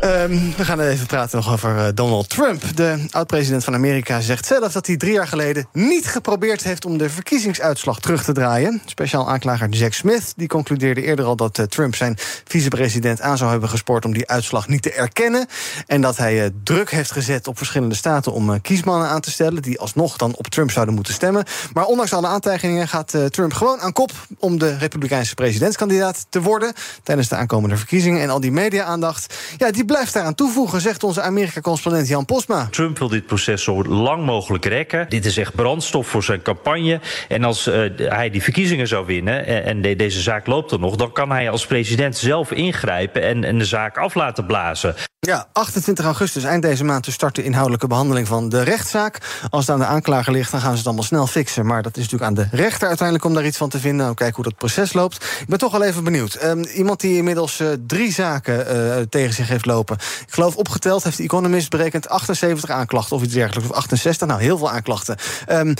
Ehm, 0.00 0.38
we 0.56 0.64
gaan 0.64 0.80
even 0.80 1.06
praten 1.06 1.36
nog 1.36 1.52
over 1.52 1.78
eh, 1.78 1.86
Donald 1.94 2.28
Trump. 2.28 2.62
De 2.74 3.06
oud-president 3.10 3.64
van 3.64 3.74
Amerika 3.74 4.20
zegt 4.20 4.46
zelf 4.46 4.72
dat 4.72 4.86
hij 4.86 4.96
drie 4.96 5.12
jaar 5.12 5.26
geleden 5.26 5.68
niet 5.72 6.06
geprobeerd 6.06 6.62
heeft 6.62 6.84
om 6.84 6.98
de 6.98 7.10
verkiezingsuitslag 7.10 8.00
terug 8.00 8.24
te 8.24 8.32
draaien. 8.32 8.82
Speciaal 8.84 9.30
aanklager 9.30 9.68
Jack 9.68 9.92
Smith 9.92 10.32
die 10.36 10.48
concludeerde 10.48 11.02
eerder 11.02 11.24
al 11.24 11.36
dat 11.36 11.58
eh, 11.58 11.64
Trump 11.64 11.94
zijn 11.94 12.16
vicepresident 12.44 13.20
aan 13.20 13.36
zou 13.36 13.50
hebben 13.50 13.68
gespoord 13.68 14.04
om 14.04 14.12
die 14.12 14.28
uitslag 14.28 14.68
niet 14.68 14.82
te 14.82 14.92
erkennen. 14.92 15.46
En 15.86 16.00
dat 16.00 16.16
hij 16.16 16.44
eh, 16.44 16.50
druk 16.64 16.90
heeft 16.90 17.12
gezet 17.12 17.46
op 17.46 17.56
verschillende 17.56 17.94
staten 17.94 18.32
om 18.32 18.60
kiesmannen 18.60 19.08
aan 19.08 19.20
te 19.20 19.30
stellen 19.30 19.62
die 19.62 19.80
alsnog 19.80 20.16
dan 20.16 20.36
op 20.36 20.48
Trump 20.48 20.70
zouden 20.70 20.94
moeten 20.94 21.14
stemmen. 21.14 21.44
Maar 21.72 21.84
ondanks 21.84 22.12
alle 22.12 22.26
aantijgingen 22.26 22.88
gaat 22.88 23.14
Trump 23.30 23.52
gewoon 23.52 23.80
aan 23.80 23.92
kop 23.92 24.12
om 24.38 24.58
de 24.58 24.76
Republikeinse 24.76 25.34
presidentskandidaat 25.34 26.26
te 26.28 26.40
worden 26.40 26.72
tijdens 27.02 27.28
de 27.28 27.36
aankomende 27.36 27.76
verkiezingen. 27.76 28.22
En 28.22 28.30
al 28.30 28.40
die 28.40 28.52
media-aandacht, 28.52 29.34
ja, 29.56 29.70
die 29.70 29.86
blijft 29.88 30.12
daaraan 30.12 30.34
toevoegen, 30.34 30.80
zegt 30.80 31.04
onze 31.04 31.22
Amerika-correspondent 31.22 32.08
Jan 32.08 32.24
Posma. 32.24 32.68
Trump 32.70 32.98
wil 32.98 33.08
dit 33.08 33.26
proces 33.26 33.62
zo 33.62 33.84
lang 33.84 34.24
mogelijk 34.24 34.64
rekken. 34.64 35.08
Dit 35.08 35.24
is 35.24 35.36
echt 35.36 35.54
brandstof 35.54 36.06
voor 36.06 36.22
zijn 36.22 36.42
campagne. 36.42 37.00
En 37.28 37.44
als 37.44 37.66
uh, 37.66 37.90
hij 37.96 38.30
die 38.30 38.42
verkiezingen 38.42 38.88
zou 38.88 39.06
winnen 39.06 39.46
en, 39.46 39.64
en 39.64 39.82
de, 39.82 39.96
deze 39.96 40.20
zaak 40.20 40.46
loopt 40.46 40.70
er 40.70 40.78
nog, 40.78 40.96
dan 40.96 41.12
kan 41.12 41.30
hij 41.30 41.50
als 41.50 41.66
president 41.66 42.16
zelf 42.16 42.50
ingrijpen 42.50 43.22
en, 43.22 43.44
en 43.44 43.58
de 43.58 43.64
zaak 43.64 43.96
af 43.96 44.14
laten 44.14 44.46
blazen. 44.46 44.94
Ja, 45.20 45.46
28 45.52 46.04
augustus, 46.04 46.44
eind 46.44 46.62
deze 46.62 46.84
maand, 46.84 47.04
dus 47.04 47.14
start 47.14 47.34
de 47.34 47.42
inhoudelijke 47.42 47.86
behandeling 47.86 48.26
van 48.26 48.48
de 48.48 48.62
rechtszaak. 48.62 49.18
Als 49.50 49.66
het 49.66 49.74
aan 49.74 49.80
de 49.80 49.86
aanklager 49.86 50.32
ligt, 50.32 50.50
dan 50.50 50.60
gaan 50.60 50.70
ze 50.70 50.76
het 50.76 50.86
allemaal 50.86 51.04
snel 51.04 51.26
fixen. 51.26 51.66
Maar 51.66 51.82
dat 51.82 51.96
is 51.96 52.02
natuurlijk 52.02 52.30
aan 52.30 52.34
de 52.34 52.56
rechter 52.56 52.88
uiteindelijk 52.88 53.26
om 53.26 53.34
daar 53.34 53.46
iets 53.46 53.56
van 53.56 53.68
te 53.68 53.78
vinden. 53.78 54.04
Nou, 54.04 54.14
kijken 54.14 54.36
hoe 54.36 54.44
dat 54.44 54.56
proces 54.56 54.92
loopt. 54.92 55.14
Ik 55.40 55.46
ben 55.48 55.58
toch 55.58 55.72
wel 55.72 55.82
even 55.82 56.04
benieuwd. 56.04 56.44
Um, 56.44 56.64
iemand 56.64 57.00
die 57.00 57.16
inmiddels 57.16 57.60
uh, 57.60 57.68
drie 57.86 58.12
zaken 58.12 58.76
uh, 58.76 58.96
tegen 59.08 59.34
zich 59.34 59.48
heeft 59.48 59.66
lopen. 59.66 59.77
Ik 59.80 60.26
geloof 60.28 60.56
opgeteld 60.56 61.04
heeft 61.04 61.16
de 61.16 61.22
Economist 61.22 61.70
berekend 61.70 62.08
78 62.08 62.70
aanklachten 62.70 63.16
of 63.16 63.22
iets 63.22 63.34
dergelijks. 63.34 63.70
Of 63.70 63.76
68, 63.76 64.28
nou 64.28 64.40
heel 64.40 64.58
veel 64.58 64.70
aanklachten. 64.70 65.16
Um, 65.48 65.74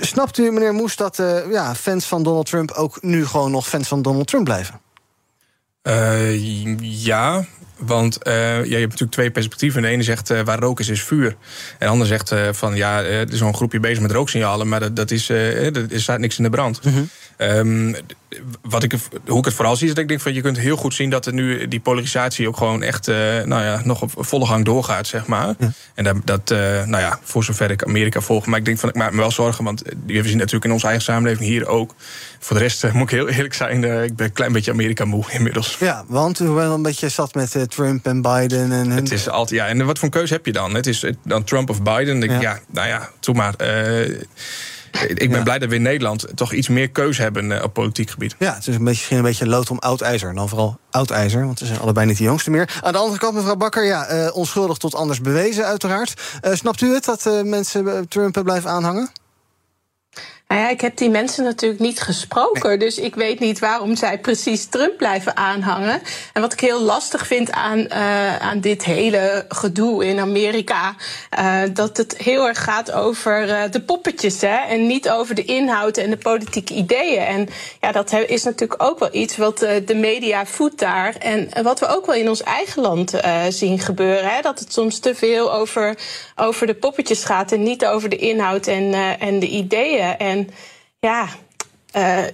snapt 0.00 0.38
u, 0.38 0.50
meneer 0.50 0.72
Moes, 0.72 0.96
dat 0.96 1.18
uh, 1.18 1.50
ja, 1.50 1.74
fans 1.74 2.04
van 2.04 2.22
Donald 2.22 2.46
Trump 2.46 2.70
ook 2.70 3.02
nu 3.02 3.26
gewoon 3.26 3.50
nog 3.50 3.68
fans 3.68 3.88
van 3.88 4.02
Donald 4.02 4.26
Trump 4.26 4.44
blijven? 4.44 4.80
Uh, 5.82 7.04
ja, 7.04 7.44
want 7.76 8.18
uh, 8.26 8.32
ja, 8.34 8.62
je 8.62 8.76
hebt 8.76 8.90
natuurlijk 8.90 9.12
twee 9.12 9.30
perspectieven. 9.30 9.82
De 9.82 9.88
ene 9.88 10.02
zegt 10.02 10.30
uh, 10.30 10.40
waar 10.40 10.58
rook 10.58 10.80
is, 10.80 10.88
is 10.88 11.02
vuur. 11.02 11.26
En 11.26 11.36
de 11.78 11.86
ander 11.86 12.06
zegt 12.06 12.32
uh, 12.32 12.48
van 12.52 12.74
ja, 12.74 13.02
er 13.02 13.32
is 13.32 13.38
zo'n 13.38 13.54
groepje 13.54 13.80
bezig 13.80 14.02
met 14.02 14.10
rooksignalen, 14.10 14.68
maar 14.68 14.80
dat, 14.80 14.96
dat 14.96 15.10
is, 15.10 15.28
er 15.28 16.00
staat 16.00 16.18
niks 16.18 16.36
in 16.36 16.44
de 16.44 16.50
brand. 16.50 16.84
Mm 16.84 16.92
-hmm. 16.92 17.08
Um, 17.50 17.96
wat 18.62 18.82
ik, 18.82 18.94
hoe 19.26 19.38
ik 19.38 19.44
het 19.44 19.54
vooral 19.54 19.76
zie, 19.76 19.88
is 19.88 19.94
dat 19.94 20.02
ik 20.02 20.08
denk 20.08 20.20
van 20.20 20.34
je 20.34 20.40
kunt 20.40 20.58
heel 20.58 20.76
goed 20.76 20.94
zien 20.94 21.10
dat 21.10 21.26
er 21.26 21.32
nu 21.32 21.68
die 21.68 21.80
polarisatie 21.80 22.48
ook 22.48 22.56
gewoon 22.56 22.82
echt 22.82 23.06
nou 23.06 23.62
ja, 23.62 23.80
nog 23.84 24.02
op 24.02 24.12
volle 24.16 24.46
gang 24.46 24.64
doorgaat, 24.64 25.06
zeg 25.06 25.26
maar. 25.26 25.54
Ja. 25.58 25.72
En 25.94 26.04
dat, 26.04 26.16
dat 26.24 26.48
nou 26.86 26.98
ja, 27.02 27.18
voor 27.22 27.44
zover 27.44 27.70
ik 27.70 27.84
Amerika 27.84 28.20
volg. 28.20 28.46
Maar 28.46 28.58
ik 28.58 28.64
denk 28.64 28.78
van 28.78 28.88
ik 28.88 28.94
maak 28.94 29.12
me 29.12 29.16
wel 29.16 29.30
zorgen, 29.30 29.64
want 29.64 29.82
we 30.06 30.28
zien 30.28 30.36
natuurlijk 30.36 30.64
in 30.64 30.72
onze 30.72 30.86
eigen 30.86 31.04
samenleving 31.04 31.48
hier 31.48 31.66
ook. 31.66 31.94
Voor 32.38 32.56
de 32.56 32.62
rest 32.62 32.92
moet 32.92 33.02
ik 33.02 33.10
heel 33.10 33.28
eerlijk 33.28 33.54
zijn, 33.54 33.84
ik 33.84 34.16
ben 34.16 34.26
een 34.26 34.32
klein 34.32 34.52
beetje 34.52 34.70
Amerika 34.70 35.04
moe 35.04 35.24
inmiddels. 35.30 35.76
Ja, 35.80 36.04
want 36.06 36.38
bent 36.38 36.50
wel 36.50 36.74
een 36.74 36.82
beetje 36.82 37.08
zat 37.08 37.34
met 37.34 37.70
Trump 37.70 38.06
en 38.06 38.22
Biden. 38.22 38.72
En 38.72 38.90
hun... 38.90 38.90
Het 38.90 39.12
is 39.12 39.28
altijd, 39.28 39.60
ja, 39.60 39.66
en 39.66 39.86
wat 39.86 39.98
voor 39.98 40.08
een 40.08 40.14
keuze 40.14 40.32
heb 40.32 40.46
je 40.46 40.52
dan? 40.52 40.74
Het 40.74 40.86
is 40.86 41.04
dan 41.24 41.44
Trump 41.44 41.70
of 41.70 41.82
Biden. 41.82 42.20
Ja, 42.20 42.40
ja 42.40 42.58
nou 42.70 42.88
ja, 42.88 43.10
doe 43.20 43.34
maar. 43.34 43.54
Ik 45.00 45.28
ben 45.28 45.38
ja. 45.38 45.42
blij 45.42 45.58
dat 45.58 45.68
we 45.68 45.74
in 45.74 45.82
Nederland 45.82 46.26
toch 46.34 46.52
iets 46.52 46.68
meer 46.68 46.90
keuze 46.90 47.22
hebben 47.22 47.50
uh, 47.50 47.62
op 47.62 47.72
politiek 47.72 48.10
gebied. 48.10 48.34
Ja, 48.38 48.54
het 48.54 48.66
is 48.66 48.66
een 48.66 48.72
beetje, 48.72 48.84
misschien 48.84 49.16
een 49.16 49.22
beetje 49.22 49.46
lood 49.46 49.70
om 49.70 49.78
oud 49.78 50.00
ijzer. 50.00 50.34
Dan 50.34 50.48
vooral 50.48 50.78
oud 50.90 51.10
ijzer, 51.10 51.46
want 51.46 51.58
ze 51.58 51.66
zijn 51.66 51.80
allebei 51.80 52.06
niet 52.06 52.18
de 52.18 52.24
jongste 52.24 52.50
meer. 52.50 52.80
Aan 52.82 52.92
de 52.92 52.98
andere 52.98 53.18
kant, 53.18 53.34
mevrouw 53.34 53.56
Bakker, 53.56 53.84
ja, 53.84 54.12
uh, 54.12 54.36
onschuldig 54.36 54.76
tot 54.76 54.94
anders 54.94 55.20
bewezen, 55.20 55.66
uiteraard. 55.66 56.20
snapt 56.52 56.80
u 56.80 56.94
het 56.94 57.04
dat 57.04 57.30
mensen 57.44 58.08
Trump 58.08 58.40
blijven 58.44 58.70
aanhangen? 58.70 59.10
Nou 60.52 60.64
ja, 60.64 60.70
ik 60.70 60.80
heb 60.80 60.96
die 60.96 61.10
mensen 61.10 61.44
natuurlijk 61.44 61.80
niet 61.80 62.00
gesproken. 62.00 62.68
Nee. 62.68 62.78
Dus 62.78 62.98
ik 62.98 63.14
weet 63.14 63.40
niet 63.40 63.58
waarom 63.58 63.96
zij 63.96 64.18
precies 64.18 64.66
Trump 64.66 64.96
blijven 64.96 65.36
aanhangen. 65.36 66.02
En 66.32 66.40
wat 66.40 66.52
ik 66.52 66.60
heel 66.60 66.82
lastig 66.82 67.26
vind 67.26 67.50
aan, 67.50 67.78
uh, 67.78 68.36
aan 68.36 68.60
dit 68.60 68.84
hele 68.84 69.44
gedoe 69.48 70.06
in 70.06 70.18
Amerika. 70.18 70.94
Uh, 71.38 71.60
dat 71.72 71.96
het 71.96 72.16
heel 72.16 72.48
erg 72.48 72.64
gaat 72.64 72.92
over 72.92 73.48
uh, 73.48 73.62
de 73.70 73.80
poppetjes. 73.80 74.40
Hè, 74.40 74.56
en 74.56 74.86
niet 74.86 75.10
over 75.10 75.34
de 75.34 75.44
inhoud 75.44 75.96
en 75.96 76.10
de 76.10 76.16
politieke 76.16 76.74
ideeën. 76.74 77.22
En 77.22 77.48
ja, 77.80 77.92
dat 77.92 78.12
is 78.12 78.42
natuurlijk 78.42 78.82
ook 78.82 78.98
wel 78.98 79.14
iets 79.14 79.36
wat 79.36 79.58
de 79.58 79.94
media 79.94 80.46
voedt 80.46 80.78
daar. 80.78 81.14
En 81.16 81.48
wat 81.62 81.80
we 81.80 81.86
ook 81.86 82.06
wel 82.06 82.14
in 82.14 82.28
ons 82.28 82.42
eigen 82.42 82.82
land 82.82 83.14
zien 83.48 83.78
gebeuren. 83.78 84.30
Hè, 84.30 84.40
dat 84.40 84.58
het 84.58 84.72
soms 84.72 84.98
te 84.98 85.14
veel 85.14 85.52
over, 85.52 85.98
over 86.36 86.66
de 86.66 86.74
poppetjes 86.74 87.24
gaat. 87.24 87.52
En 87.52 87.62
niet 87.62 87.86
over 87.86 88.08
de 88.08 88.16
inhoud 88.16 88.66
en, 88.66 88.94
en 89.18 89.38
de 89.38 89.48
ideeën. 89.48 90.18
En 90.18 90.41
ja, 91.00 91.28
uh, 91.96 92.24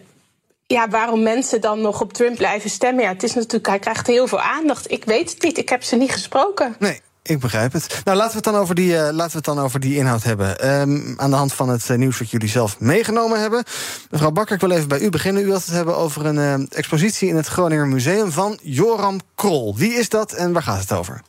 ja, 0.67 0.89
waarom 0.89 1.23
mensen 1.23 1.61
dan 1.61 1.81
nog 1.81 2.01
op 2.01 2.13
Trump 2.13 2.37
blijven 2.37 2.71
stemmen? 2.71 3.05
Ja, 3.05 3.13
het 3.13 3.23
is 3.23 3.35
natuurlijk, 3.35 3.67
hij 3.67 3.79
krijgt 3.79 4.07
heel 4.07 4.27
veel 4.27 4.41
aandacht. 4.41 4.91
Ik 4.91 5.05
weet 5.05 5.31
het 5.31 5.43
niet, 5.43 5.59
ik 5.59 5.69
heb 5.69 5.83
ze 5.83 5.97
niet 5.97 6.13
gesproken. 6.13 6.77
Nee. 6.79 7.01
Ik 7.23 7.41
begrijp 7.41 7.73
het. 7.73 8.01
Nou, 8.05 8.17
laten 8.17 8.31
we 8.31 8.37
het 8.37 8.53
dan 8.55 8.63
over 8.63 8.75
die, 8.75 8.93
uh, 8.93 8.99
laten 8.99 9.31
we 9.31 9.37
het 9.37 9.45
dan 9.45 9.59
over 9.59 9.81
die 9.81 9.97
inhoud 9.97 10.23
hebben. 10.23 10.71
Um, 10.81 11.15
aan 11.17 11.31
de 11.31 11.37
hand 11.37 11.53
van 11.53 11.69
het 11.69 11.89
uh, 11.89 11.97
nieuws 11.97 12.19
wat 12.19 12.31
jullie 12.31 12.49
zelf 12.49 12.81
meegenomen 12.81 13.41
hebben. 13.41 13.65
Mevrouw 14.11 14.31
Bakker, 14.31 14.55
ik 14.55 14.61
wil 14.61 14.71
even 14.71 14.89
bij 14.89 15.01
u 15.01 15.11
beginnen. 15.11 15.43
U 15.43 15.47
wilt 15.47 15.65
het 15.65 15.75
hebben 15.75 15.97
over 15.97 16.27
een 16.27 16.69
expositie 16.69 17.29
in 17.29 17.37
het 17.37 17.47
Groninger 17.47 17.87
Museum 17.87 18.33
van 18.33 18.59
Joram 18.63 19.21
Krol. 19.35 19.77
Wie 19.77 19.93
is 19.93 20.09
dat 20.09 20.33
en 20.33 20.53
waar 20.53 20.63
gaat 20.63 20.81
het 20.81 20.93
over? 20.93 21.23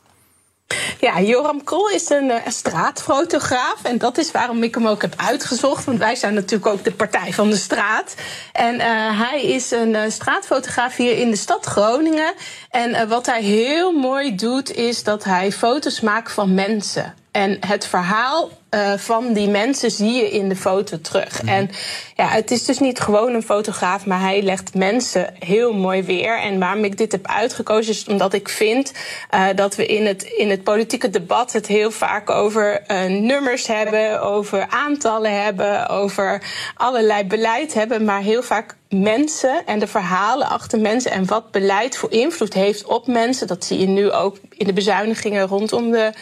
Ja, 1.00 1.20
Joram 1.20 1.64
Krol 1.64 1.88
is 1.88 2.10
een, 2.10 2.24
uh, 2.24 2.36
straatfotograaf. 2.46 3.82
En 3.82 3.98
dat 3.98 4.18
is 4.18 4.30
waarom 4.30 4.62
ik 4.62 4.74
hem 4.74 4.86
ook 4.86 5.02
heb 5.02 5.14
uitgezocht. 5.16 5.84
Want 5.84 5.98
wij 5.98 6.14
zijn 6.14 6.34
natuurlijk 6.34 6.72
ook 6.72 6.84
de 6.84 6.92
partij 6.92 7.32
van 7.32 7.50
de 7.50 7.56
straat. 7.56 8.14
En 8.52 8.74
uh, 8.74 8.82
hij 9.20 9.42
is 9.42 9.70
een 9.70 9.94
uh, 9.94 10.02
straatfotograaf 10.08 10.96
hier 10.96 11.18
in 11.18 11.30
de 11.30 11.36
stad 11.36 11.66
Groningen. 11.66 12.32
En 12.70 13.08
wat 13.08 13.26
hij 13.26 13.42
heel 13.42 13.92
mooi 13.92 14.34
doet, 14.34 14.72
is 14.72 15.02
dat 15.02 15.24
hij 15.24 15.52
foto's 15.52 16.00
maakt 16.00 16.32
van 16.32 16.54
mensen. 16.54 17.14
En 17.30 17.56
het 17.66 17.86
verhaal 17.86 18.50
uh, 18.74 18.92
van 18.96 19.32
die 19.32 19.48
mensen 19.48 19.90
zie 19.90 20.12
je 20.12 20.30
in 20.30 20.48
de 20.48 20.56
foto 20.56 21.00
terug. 21.00 21.42
Mm. 21.42 21.48
En 21.48 21.70
ja, 22.16 22.28
het 22.28 22.50
is 22.50 22.64
dus 22.64 22.78
niet 22.78 23.00
gewoon 23.00 23.34
een 23.34 23.42
fotograaf, 23.42 24.06
maar 24.06 24.20
hij 24.20 24.42
legt 24.42 24.74
mensen 24.74 25.34
heel 25.38 25.74
mooi 25.74 26.02
weer. 26.02 26.38
En 26.38 26.58
waarom 26.58 26.84
ik 26.84 26.96
dit 26.96 27.12
heb 27.12 27.26
uitgekozen 27.26 27.92
is 27.92 28.04
omdat 28.04 28.32
ik 28.32 28.48
vind 28.48 28.92
uh, 29.34 29.46
dat 29.54 29.76
we 29.76 29.86
in 29.86 30.06
het, 30.06 30.22
in 30.22 30.50
het 30.50 30.62
politieke 30.62 31.10
debat 31.10 31.52
het 31.52 31.66
heel 31.66 31.90
vaak 31.90 32.30
over 32.30 32.82
uh, 32.86 33.04
nummers 33.04 33.66
hebben, 33.66 34.22
over 34.22 34.66
aantallen 34.68 35.42
hebben, 35.42 35.88
over 35.88 36.42
allerlei 36.74 37.24
beleid 37.24 37.74
hebben, 37.74 38.04
maar 38.04 38.20
heel 38.20 38.42
vaak 38.42 38.78
mensen 38.90 39.66
en 39.66 39.78
de 39.78 39.86
verhalen 39.86 40.48
achter 40.48 40.80
mensen 40.80 41.10
en 41.10 41.26
wat 41.26 41.50
beleid 41.50 41.96
voor 41.96 42.12
invloed 42.12 42.54
heeft 42.54 42.84
op 42.84 43.06
mensen. 43.06 43.46
Dat 43.46 43.64
zie 43.64 43.78
je 43.78 43.86
nu 43.86 44.10
ook 44.10 44.36
in 44.50 44.66
de 44.66 44.72
bezuinigingen 44.72 45.46
rondom 45.46 45.90
de, 45.90 46.12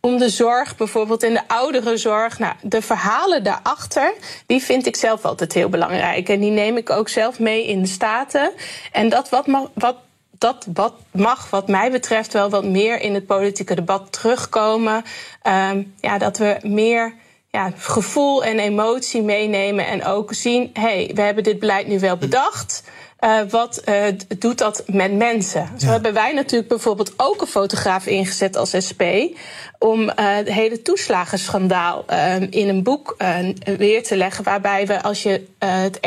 om 0.00 0.18
de 0.18 0.28
zorg, 0.28 0.76
bijvoorbeeld 0.76 1.22
in 1.22 1.32
de 1.32 1.48
ouderenzorg. 2.06 2.38
Nou, 2.38 2.54
de 2.62 2.82
verhalen 2.82 3.44
daarachter, 3.44 4.14
die 4.46 4.62
vind 4.62 4.86
ik 4.86 4.96
zelf 4.96 5.24
altijd 5.24 5.52
heel 5.52 5.68
belangrijk. 5.68 6.28
En 6.28 6.40
die 6.40 6.50
neem 6.50 6.76
ik 6.76 6.90
ook 6.90 7.08
zelf 7.08 7.38
mee 7.38 7.66
in 7.66 7.82
de 7.82 7.88
Staten. 7.88 8.52
En 8.92 9.08
dat 9.08 9.28
wat, 9.28 9.46
wat 9.74 9.96
dat 10.38 10.66
wat 10.72 10.94
mag, 11.10 11.50
wat 11.50 11.68
mij 11.68 11.90
betreft, 11.90 12.32
wel 12.32 12.50
wat 12.50 12.64
meer 12.64 13.00
in 13.00 13.14
het 13.14 13.26
politieke 13.26 13.74
debat 13.74 14.12
terugkomen. 14.12 15.04
Um, 15.42 15.94
ja, 16.00 16.18
dat 16.18 16.38
we 16.38 16.56
meer 16.62 17.14
ja, 17.50 17.72
gevoel 17.76 18.44
en 18.44 18.58
emotie 18.58 19.22
meenemen 19.22 19.86
en 19.86 20.04
ook 20.04 20.34
zien: 20.34 20.70
hé, 20.72 20.82
hey, 20.82 21.10
we 21.14 21.20
hebben 21.20 21.44
dit 21.44 21.58
beleid 21.58 21.86
nu 21.86 22.00
wel 22.00 22.16
bedacht. 22.16 22.82
Uh, 23.20 23.40
wat 23.50 23.82
uh, 23.88 24.04
doet 24.38 24.58
dat 24.58 24.82
met 24.86 25.12
mensen? 25.12 25.60
Ja. 25.60 25.78
Zo 25.78 25.86
hebben 25.86 26.12
wij 26.12 26.32
natuurlijk 26.32 26.68
bijvoorbeeld 26.68 27.12
ook 27.16 27.40
een 27.40 27.46
fotograaf 27.46 28.06
ingezet 28.06 28.56
als 28.56 28.74
SP 28.88 29.02
om 29.78 30.02
uh, 30.02 30.12
het 30.16 30.48
hele 30.48 30.82
toeslagenschandaal 30.82 32.04
in 32.50 32.68
een 32.68 32.82
boek 32.82 33.16
weer 33.76 34.02
te 34.02 34.16
leggen, 34.16 34.44
waarbij 34.44 34.86
we 34.86 35.02
als 35.02 35.22
je 35.22 35.46
het 35.58 36.00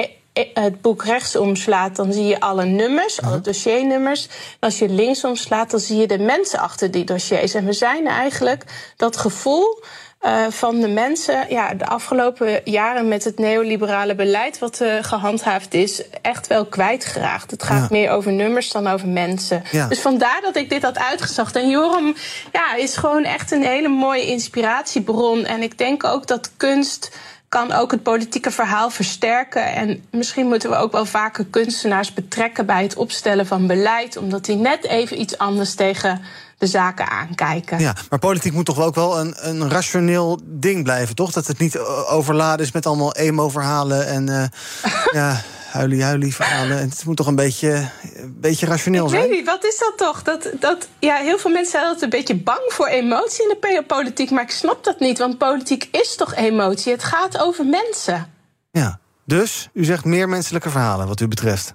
het 0.54 0.82
boek 0.82 1.04
rechtsom 1.04 1.56
slaat, 1.56 1.96
dan 1.96 2.14
zie 2.14 2.26
je 2.26 2.40
alle 2.40 2.66
nummers, 2.66 3.18
uh 3.18 3.20
-huh. 3.20 3.32
alle 3.32 3.42
dossiernummers. 3.42 4.26
En 4.28 4.60
als 4.60 4.80
je 4.80 4.90
linksom 4.90 5.36
slaat, 5.36 5.72
dan 5.72 5.80
zie 5.80 5.98
je 5.98 6.08
de 6.08 6.20
mensen 6.20 6.60
achter 6.60 6.92
die 6.92 7.04
dossiers. 7.04 7.54
En 7.54 7.66
we 7.66 7.74
zijn 7.74 8.08
eigenlijk 8.08 8.64
dat 8.98 9.18
gevoel 9.18 9.84
uh, 10.22 10.46
van 10.50 10.80
de 10.80 10.88
mensen 10.88 11.46
ja, 11.50 11.74
de 11.74 11.86
afgelopen 11.86 12.62
jaren 12.64 13.08
met 13.08 13.24
het 13.24 13.40
neoliberale 13.40 14.16
beleid 14.16 14.60
wat 14.60 14.80
uh, 14.82 14.94
gehandhaafd 15.02 15.74
is, 15.74 16.04
echt 16.22 16.48
wel 16.48 16.66
kwijtgeraakt. 16.66 17.52
Het 17.52 17.64
gaat 17.64 17.82
ja. 17.82 17.88
meer 17.90 18.10
over 18.10 18.32
nummers 18.32 18.72
dan 18.72 18.88
over 18.88 19.08
mensen. 19.08 19.64
Ja. 19.72 19.88
Dus 19.88 20.00
vandaar 20.00 20.42
dat 20.42 20.56
ik 20.56 20.70
dit 20.70 20.84
had 20.84 21.00
uitgezocht. 21.00 21.56
En 21.56 21.70
Joram 21.70 22.16
ja, 22.52 22.76
is 22.76 22.98
gewoon 22.98 23.24
echt 23.24 23.52
een 23.52 23.64
hele 23.64 23.88
mooie 23.88 24.26
inspiratiebron. 24.26 25.46
En 25.46 25.62
ik 25.62 25.78
denk 25.78 26.04
ook 26.04 26.28
dat 26.28 26.52
kunst 26.58 27.12
kan 27.50 27.72
ook 27.72 27.92
het 27.92 28.04
politieke 28.04 28.52
verhaal 28.52 28.90
versterken. 28.90 29.74
En 29.74 30.04
misschien 30.12 30.48
moeten 30.48 30.70
we 30.70 30.76
ook 30.76 30.92
wel 30.92 31.06
vaker 31.06 31.46
kunstenaars 31.46 32.14
betrekken 32.14 32.66
bij 32.66 32.84
het 32.84 32.96
opstellen 32.96 33.46
van 33.46 33.68
beleid, 33.68 34.18
omdat 34.18 34.46
die 34.46 34.56
net 34.56 34.86
even 34.86 35.22
iets 35.22 35.38
anders 35.38 35.76
tegen 35.76 36.22
de 36.62 36.68
zaken 36.68 37.10
aankijken. 37.10 37.80
Ja, 37.80 37.96
maar 38.10 38.20
politiek 38.20 38.54
moet 38.54 38.66
toch 38.66 38.82
ook 38.82 38.96
wel 38.96 39.20
een, 39.20 39.36
een 39.38 39.70
rationeel 39.70 40.40
ding 40.44 40.84
blijven, 40.84 41.16
toch? 41.16 41.32
Dat 41.32 41.48
het 41.48 41.60
niet 41.60 41.76
eh, 41.76 42.14
overladen 42.14 42.66
is 42.66 42.72
met 42.72 42.86
allemaal 42.86 43.14
emo-verhalen 43.14 44.08
en 44.08 44.30
uh, 44.30 44.44
ja, 45.20 45.42
huilie-huilie 45.72 46.36
verhalen. 46.36 46.78
En 46.78 46.90
het 46.90 47.06
moet 47.06 47.18
toch 47.18 47.28
een 47.28 47.36
beetje, 47.36 47.90
een 48.16 48.38
beetje 48.40 48.66
rationeel 48.66 49.04
ik 49.04 49.10
zijn? 49.10 49.24
Ik 49.24 49.30
weet 49.30 49.38
niet, 49.38 49.48
wat 49.48 49.66
is 49.66 49.78
dat 49.78 49.94
toch? 49.98 50.24
Dat, 50.24 50.50
dat, 50.60 50.88
ja, 51.00 51.16
heel 51.16 51.38
veel 51.38 51.52
mensen 51.52 51.72
zijn 51.72 51.84
altijd 51.84 52.04
een 52.04 52.10
beetje 52.10 52.36
bang 52.36 52.64
voor 52.68 52.88
emotie 52.88 53.44
in 53.44 53.58
de 53.62 53.84
politiek. 53.88 54.32
Maar 54.32 54.44
ik 54.44 54.52
snap 54.52 54.84
dat 54.84 55.00
niet, 55.00 55.18
want 55.18 55.38
politiek 55.38 55.88
is 55.92 56.16
toch 56.16 56.36
emotie? 56.36 56.92
Het 56.92 57.04
gaat 57.04 57.38
over 57.38 57.66
mensen. 57.66 58.34
Ja, 58.72 59.00
dus 59.26 59.70
u 59.74 59.84
zegt 59.84 60.06
meer 60.06 60.30
menselijke 60.30 60.70
verhalen 60.70 61.08
wat 61.08 61.20
u 61.20 61.28
betreft. 61.28 61.74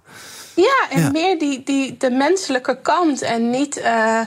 Ja, 0.55 0.87
en 0.91 1.01
ja. 1.01 1.11
meer 1.11 1.39
die, 1.39 1.63
die, 1.63 1.97
de 1.97 2.11
menselijke 2.11 2.81
kant 2.81 3.23
en 3.23 3.51
niet... 3.51 3.79
Uh, 3.79 4.21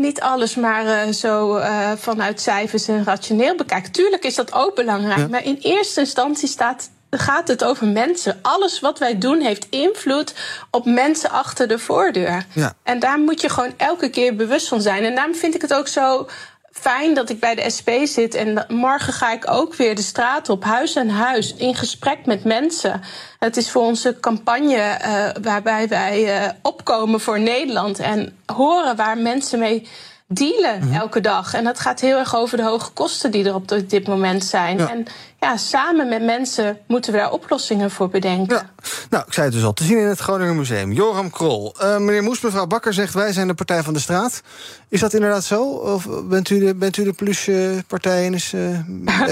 niet 0.00 0.20
alles 0.20 0.54
maar 0.54 0.84
uh, 0.84 1.12
zo 1.12 1.56
uh, 1.56 1.92
vanuit 1.96 2.40
cijfers 2.40 2.88
en 2.88 3.04
rationeel 3.04 3.56
bekijken. 3.56 3.92
Tuurlijk 3.92 4.24
is 4.24 4.34
dat 4.34 4.52
ook 4.52 4.74
belangrijk, 4.74 5.18
ja. 5.18 5.28
maar 5.28 5.44
in 5.44 5.58
eerste 5.60 6.00
instantie 6.00 6.48
staat, 6.48 6.90
gaat 7.10 7.48
het 7.48 7.64
over 7.64 7.86
mensen. 7.86 8.38
Alles 8.42 8.80
wat 8.80 8.98
wij 8.98 9.18
doen 9.18 9.40
heeft 9.40 9.66
invloed 9.70 10.34
op 10.70 10.84
mensen 10.84 11.30
achter 11.30 11.68
de 11.68 11.78
voordeur. 11.78 12.46
Ja. 12.52 12.72
En 12.82 12.98
daar 12.98 13.18
moet 13.18 13.40
je 13.40 13.48
gewoon 13.48 13.72
elke 13.76 14.08
keer 14.08 14.36
bewust 14.36 14.68
van 14.68 14.82
zijn. 14.82 15.04
En 15.04 15.14
daarom 15.14 15.34
vind 15.34 15.54
ik 15.54 15.62
het 15.62 15.74
ook 15.74 15.88
zo 15.88 16.28
fijn 16.72 17.14
dat 17.14 17.30
ik 17.30 17.40
bij 17.40 17.54
de 17.54 17.70
SP 17.76 17.90
zit. 18.04 18.34
En 18.34 18.64
morgen 18.68 19.12
ga 19.12 19.32
ik 19.32 19.50
ook 19.50 19.74
weer 19.74 19.94
de 19.94 20.02
straat 20.02 20.48
op, 20.48 20.64
huis 20.64 20.96
aan 20.96 21.08
huis, 21.08 21.54
in 21.54 21.74
gesprek 21.74 22.26
met 22.26 22.44
mensen. 22.44 23.00
Het 23.38 23.56
is 23.56 23.70
voor 23.70 23.82
onze 23.82 24.16
campagne 24.20 24.76
uh, 24.76 25.42
waarbij 25.42 25.88
wij 25.88 26.42
uh, 26.42 26.50
opkomen 26.62 27.20
voor 27.20 27.40
Nederland 27.40 27.98
en 27.98 28.38
horen 28.46 28.96
waar 28.96 29.18
mensen 29.18 29.58
mee 29.58 29.88
dealen 30.26 30.80
-hmm. 30.80 30.92
elke 30.92 31.20
dag. 31.20 31.54
En 31.54 31.64
dat 31.64 31.80
gaat 31.80 32.00
heel 32.00 32.18
erg 32.18 32.36
over 32.36 32.56
de 32.56 32.62
hoge 32.62 32.90
kosten 32.90 33.30
die 33.30 33.44
er 33.44 33.54
op 33.54 33.68
dit 33.86 34.06
moment 34.06 34.44
zijn. 34.44 34.78
Ja. 34.78 34.90
En 34.90 35.06
ja, 35.40 35.56
samen 35.56 36.08
met 36.08 36.22
mensen 36.22 36.78
moeten 36.86 37.12
we 37.12 37.18
daar 37.18 37.30
oplossingen 37.30 37.90
voor 37.90 38.08
bedenken. 38.08 38.56
Ja. 38.56 38.70
Nou, 39.10 39.24
ik 39.26 39.32
zei 39.32 39.46
het 39.46 39.54
dus 39.54 39.64
al, 39.64 39.72
te 39.72 39.84
zien 39.84 39.98
in 39.98 40.06
het 40.06 40.18
Groninger 40.18 40.54
Museum. 40.54 40.92
Joram 40.92 41.30
Krol. 41.30 41.74
Uh, 41.82 41.98
meneer 41.98 42.22
Moes, 42.22 42.40
mevrouw 42.40 42.66
Bakker 42.66 42.94
zegt 42.94 43.14
wij 43.14 43.32
zijn 43.32 43.46
de 43.46 43.54
Partij 43.54 43.82
van 43.82 43.92
de 43.92 44.00
Straat. 44.00 44.42
Is 44.88 45.00
dat 45.00 45.14
inderdaad 45.14 45.44
zo? 45.44 45.62
Of 45.62 46.08
bent 46.28 46.50
u 46.50 46.58
de, 46.58 46.74
bent 46.74 46.96
u 46.96 47.04
de 47.04 47.12
pluspartij 47.12 48.26
en 48.26 48.34
is 48.34 48.52
uh, 48.52 48.78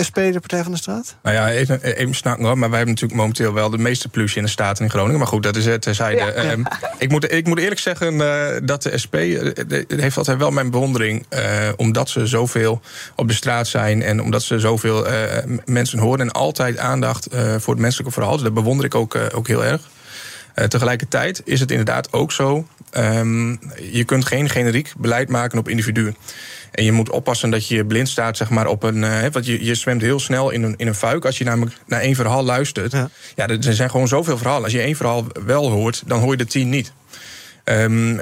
SP 0.08 0.14
de 0.14 0.40
Partij 0.40 0.62
van 0.62 0.72
de 0.72 0.78
Straat? 0.78 1.16
Nou 1.22 1.36
ja, 1.36 1.50
even, 1.50 1.82
even 1.82 2.14
snakken 2.14 2.44
hoor. 2.44 2.58
Maar 2.58 2.68
wij 2.68 2.78
hebben 2.78 2.94
natuurlijk 2.94 3.20
momenteel 3.20 3.52
wel 3.52 3.70
de 3.70 3.78
meeste 3.78 4.08
plusje 4.08 4.36
in 4.36 4.44
de 4.44 4.50
Staten 4.50 4.84
in 4.84 4.90
Groningen. 4.90 5.18
Maar 5.18 5.28
goed, 5.28 5.42
dat 5.42 5.56
is 5.56 5.66
het 5.66 5.82
terzijde. 5.82 6.32
Ja. 6.36 6.44
Uh, 6.44 6.64
ik, 6.98 7.10
moet, 7.10 7.32
ik 7.32 7.46
moet 7.46 7.58
eerlijk 7.58 7.80
zeggen 7.80 8.14
uh, 8.14 8.46
dat 8.62 8.82
de 8.82 8.98
SP... 9.02 9.14
heeft 9.88 10.16
altijd 10.16 10.38
wel 10.38 10.50
mijn 10.50 10.70
bewondering. 10.70 11.26
omdat 11.76 12.08
ze 12.08 12.26
zoveel 12.26 12.80
op 13.16 13.28
de 13.28 13.34
straat 13.34 13.66
zijn. 13.66 14.02
En 14.02 14.22
omdat 14.22 14.42
ze 14.42 14.58
zoveel 14.58 15.06
mensen 15.64 15.97
horen. 15.98 16.20
En 16.20 16.30
altijd 16.30 16.78
aandacht 16.78 17.28
voor 17.58 17.72
het 17.72 17.82
menselijke 17.82 18.12
verhaal. 18.12 18.32
Dus 18.32 18.42
dat 18.42 18.54
bewonder 18.54 18.84
ik 18.84 18.94
ook, 18.94 19.18
ook 19.34 19.46
heel 19.46 19.64
erg. 19.64 19.80
Uh, 20.54 20.64
tegelijkertijd 20.64 21.42
is 21.44 21.60
het 21.60 21.70
inderdaad 21.70 22.12
ook 22.12 22.32
zo. 22.32 22.66
Um, 22.96 23.60
je 23.90 24.04
kunt 24.04 24.24
geen 24.24 24.48
generiek 24.48 24.92
beleid 24.96 25.28
maken 25.28 25.58
op 25.58 25.68
individuen. 25.68 26.16
En 26.70 26.84
je 26.84 26.92
moet 26.92 27.10
oppassen 27.10 27.50
dat 27.50 27.68
je 27.68 27.84
blind 27.84 28.08
staat 28.08 28.36
zeg 28.36 28.50
maar, 28.50 28.66
op 28.66 28.82
een. 28.82 29.30
Want 29.32 29.46
je, 29.46 29.64
je 29.64 29.74
zwemt 29.74 30.02
heel 30.02 30.20
snel 30.20 30.50
in 30.50 30.62
een, 30.62 30.74
in 30.76 30.86
een 30.86 30.94
fuik. 30.94 31.24
Als 31.24 31.38
je 31.38 31.44
namelijk 31.44 31.76
naar 31.86 32.00
één 32.00 32.14
verhaal 32.14 32.44
luistert. 32.44 32.92
Ja. 32.92 33.10
ja, 33.34 33.48
er 33.48 33.74
zijn 33.74 33.90
gewoon 33.90 34.08
zoveel 34.08 34.38
verhalen. 34.38 34.64
Als 34.64 34.72
je 34.72 34.80
één 34.80 34.96
verhaal 34.96 35.26
wel 35.46 35.70
hoort, 35.70 36.02
dan 36.06 36.20
hoor 36.20 36.30
je 36.30 36.36
de 36.36 36.46
tien 36.46 36.68
niet. 36.68 36.92
Um, 37.70 38.20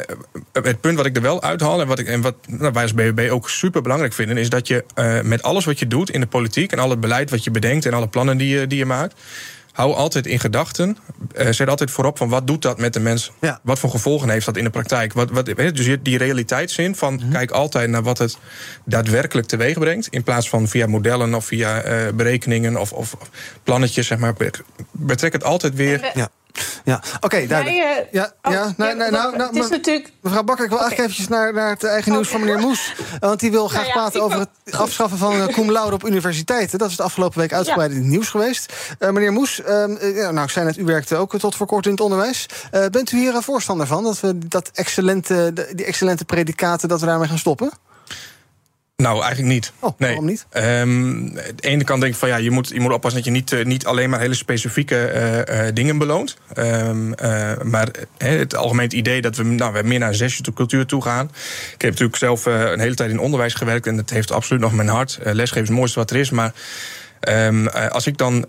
het 0.52 0.80
punt 0.80 0.96
wat 0.96 1.06
ik 1.06 1.16
er 1.16 1.22
wel 1.22 1.42
uithaal 1.42 1.80
en 1.80 1.86
wat, 1.86 1.98
ik, 1.98 2.06
en 2.06 2.20
wat 2.20 2.34
nou, 2.46 2.72
wij 2.72 2.82
als 2.82 2.94
BBB 2.94 3.30
ook 3.30 3.50
super 3.50 3.82
belangrijk 3.82 4.12
vinden, 4.12 4.36
is 4.36 4.48
dat 4.48 4.68
je 4.68 4.84
uh, 4.98 5.20
met 5.20 5.42
alles 5.42 5.64
wat 5.64 5.78
je 5.78 5.86
doet 5.86 6.10
in 6.10 6.20
de 6.20 6.26
politiek 6.26 6.72
en 6.72 6.78
al 6.78 6.90
het 6.90 7.00
beleid 7.00 7.30
wat 7.30 7.44
je 7.44 7.50
bedenkt 7.50 7.86
en 7.86 7.92
alle 7.92 8.08
plannen 8.08 8.36
die 8.36 8.58
je, 8.58 8.66
die 8.66 8.78
je 8.78 8.86
maakt, 8.86 9.14
hou 9.76 9.94
altijd 9.94 10.26
in 10.26 10.40
gedachten. 10.40 10.96
Uh, 11.36 11.48
zet 11.50 11.68
altijd 11.68 11.90
voorop 11.90 12.18
van 12.18 12.28
wat 12.28 12.46
doet 12.46 12.62
dat 12.62 12.78
met 12.78 12.92
de 12.92 13.00
mens? 13.00 13.32
Ja. 13.40 13.60
Wat 13.62 13.78
voor 13.78 13.90
gevolgen 13.90 14.28
heeft 14.28 14.46
dat 14.46 14.56
in 14.56 14.64
de 14.64 14.70
praktijk? 14.70 15.12
Wat, 15.12 15.30
wat, 15.30 15.46
dus 15.46 15.96
die 16.02 16.18
realiteitszin 16.18 16.94
van 16.94 17.12
mm 17.12 17.20
-hmm. 17.20 17.30
kijk 17.32 17.50
altijd 17.50 17.90
naar 17.90 18.02
wat 18.02 18.18
het 18.18 18.38
daadwerkelijk 18.84 19.46
teweeg 19.46 19.78
brengt. 19.78 20.06
In 20.06 20.22
plaats 20.22 20.48
van 20.48 20.68
via 20.68 20.86
modellen 20.86 21.34
of 21.34 21.44
via 21.44 21.86
uh, 21.86 22.12
berekeningen 22.14 22.76
of, 22.76 22.92
of, 22.92 23.16
plannetjes. 23.62 24.06
Zeg 24.06 24.18
maar. 24.18 24.34
Betrek 24.90 25.32
het 25.32 25.44
altijd 25.44 25.74
weer. 25.74 26.10
Ja. 26.14 26.28
Ja, 26.84 26.96
oké, 26.96 27.24
okay, 27.24 27.46
duidelijk. 27.46 27.84
Nee, 27.84 27.96
uh, 27.96 28.12
ja, 28.12 28.32
oh, 28.42 28.52
ja, 28.52 28.72
nee, 28.76 28.94
nee, 28.94 29.10
nou, 29.10 29.36
nou, 29.36 29.56
het 29.56 29.64
is 29.64 29.70
natuurlijk... 29.70 30.12
Mevrouw 30.20 30.42
Bakker, 30.42 30.64
ik 30.64 30.70
wil 30.70 30.78
okay. 30.78 30.90
eigenlijk 30.90 31.18
eventjes 31.18 31.38
naar, 31.38 31.52
naar 31.52 31.70
het 31.70 31.84
eigen 31.84 32.12
nieuws 32.12 32.28
van 32.28 32.40
meneer 32.40 32.58
Moes. 32.58 32.94
Want 33.20 33.40
die 33.40 33.50
wil 33.50 33.68
graag 33.68 33.80
nou 33.82 33.94
ja, 33.94 34.00
praten 34.00 34.22
over 34.22 34.36
wil... 34.36 34.46
het 34.64 34.74
afschaffen 34.76 35.18
van 35.18 35.36
uh, 35.36 35.46
cum 35.46 35.70
laude 35.70 35.94
op 35.94 36.06
universiteiten. 36.06 36.78
Dat 36.78 36.90
is 36.90 36.96
de 36.96 37.02
afgelopen 37.02 37.38
week 37.38 37.52
uitgebreid 37.52 37.90
in 37.90 37.96
het 37.96 38.06
nieuws 38.06 38.28
geweest. 38.28 38.72
Uh, 38.98 39.10
meneer 39.10 39.32
Moes, 39.32 39.56
ja, 39.66 40.30
nou, 40.30 40.42
ik 40.42 40.50
zei 40.50 40.66
net, 40.66 40.76
u 40.76 40.84
werkte 40.84 41.16
ook 41.16 41.38
tot 41.38 41.54
voor 41.54 41.66
kort 41.66 41.84
in 41.84 41.90
het 41.90 42.00
onderwijs. 42.00 42.46
bent 42.90 43.12
u 43.12 43.18
hier 43.18 43.34
een 43.34 43.42
voorstander 43.42 43.86
van, 43.86 44.04
dat 44.04 44.20
we 44.20 44.38
dat 44.38 44.70
excellente, 44.74 45.52
die 45.74 45.84
excellente 45.84 46.24
predicaten, 46.24 46.88
dat 46.88 47.00
we 47.00 47.06
daarmee 47.06 47.28
gaan 47.28 47.38
stoppen? 47.38 47.70
Nou, 49.02 49.22
eigenlijk 49.22 49.52
niet. 49.52 49.72
Oh, 49.78 49.90
nee. 49.98 50.08
waarom 50.08 50.26
niet? 50.26 50.46
Um, 50.54 51.34
de 51.34 51.52
ene 51.60 51.84
kant 51.84 52.00
denk 52.00 52.12
ik 52.12 52.18
van 52.18 52.28
ja, 52.28 52.36
je 52.36 52.50
moet, 52.50 52.68
je 52.68 52.80
moet 52.80 52.92
oppassen 52.92 53.22
dat 53.22 53.32
je 53.32 53.38
niet, 53.38 53.52
uh, 53.52 53.64
niet 53.64 53.86
alleen 53.86 54.10
maar 54.10 54.20
hele 54.20 54.34
specifieke 54.34 55.12
uh, 55.48 55.66
uh, 55.66 55.74
dingen 55.74 55.98
beloont. 55.98 56.36
Um, 56.58 57.08
maar 57.62 57.88
het 58.18 58.56
algemeen 58.56 58.96
idee 58.96 59.20
dat 59.20 59.36
we, 59.36 59.44
nou, 59.44 59.72
we 59.72 59.82
meer 59.82 59.98
naar 59.98 60.08
een 60.08 60.14
zescultuur 60.14 60.86
toe 60.86 61.02
gaan. 61.02 61.26
Ik 61.74 61.82
heb 61.82 61.90
natuurlijk 61.90 62.16
zelf 62.16 62.44
een 62.44 62.80
hele 62.80 62.94
tijd 62.94 63.10
in 63.10 63.18
onderwijs 63.18 63.54
gewerkt 63.54 63.86
en 63.86 63.96
dat 63.96 64.10
heeft 64.10 64.30
absoluut 64.30 64.62
nog 64.62 64.72
mijn 64.72 64.88
hart. 64.88 65.18
lesgeven 65.22 65.62
is 65.62 65.68
het 65.68 65.76
mooiste 65.76 65.98
wat 65.98 66.10
er 66.10 66.16
is. 66.16 66.30
Maar 66.30 66.52
um, 67.28 67.68
als 67.68 68.06
ik 68.06 68.18
dan 68.18 68.46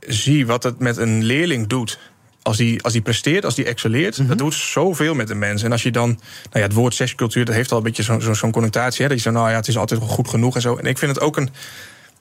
zie 0.00 0.46
wat 0.46 0.62
het 0.62 0.78
met 0.78 0.96
een 0.96 1.22
leerling 1.22 1.66
doet 1.66 1.98
als 2.44 2.56
die, 2.56 2.82
als 2.82 2.92
die 2.92 3.02
presteert, 3.02 3.44
als 3.44 3.54
die 3.54 3.64
excelleert, 3.64 4.12
mm 4.12 4.18
-hmm. 4.18 4.28
dat 4.28 4.38
doet 4.38 4.54
zoveel 4.54 5.14
met 5.14 5.28
de 5.28 5.34
mens. 5.34 5.62
En 5.62 5.72
als 5.72 5.82
je 5.82 5.90
dan, 5.90 6.08
nou 6.08 6.18
ja, 6.52 6.60
het 6.60 6.72
woord 6.72 6.94
zescultuur, 6.94 7.44
dat 7.44 7.54
heeft 7.54 7.70
al 7.70 7.76
een 7.76 7.82
beetje 7.82 8.02
zo'n 8.02 8.20
zo, 8.20 8.34
zo 8.34 8.50
connotatie. 8.50 9.02
Hè, 9.02 9.08
dat 9.08 9.16
je 9.16 9.22
zegt, 9.22 9.36
nou 9.36 9.50
ja, 9.50 9.56
het 9.56 9.68
is 9.68 9.78
altijd 9.78 10.00
wel 10.00 10.08
goed 10.08 10.28
genoeg 10.28 10.54
en 10.54 10.60
zo. 10.60 10.76
En 10.76 10.86
ik 10.86 10.98
vind 10.98 11.14
het 11.14 11.24
ook 11.24 11.36
een 11.36 11.50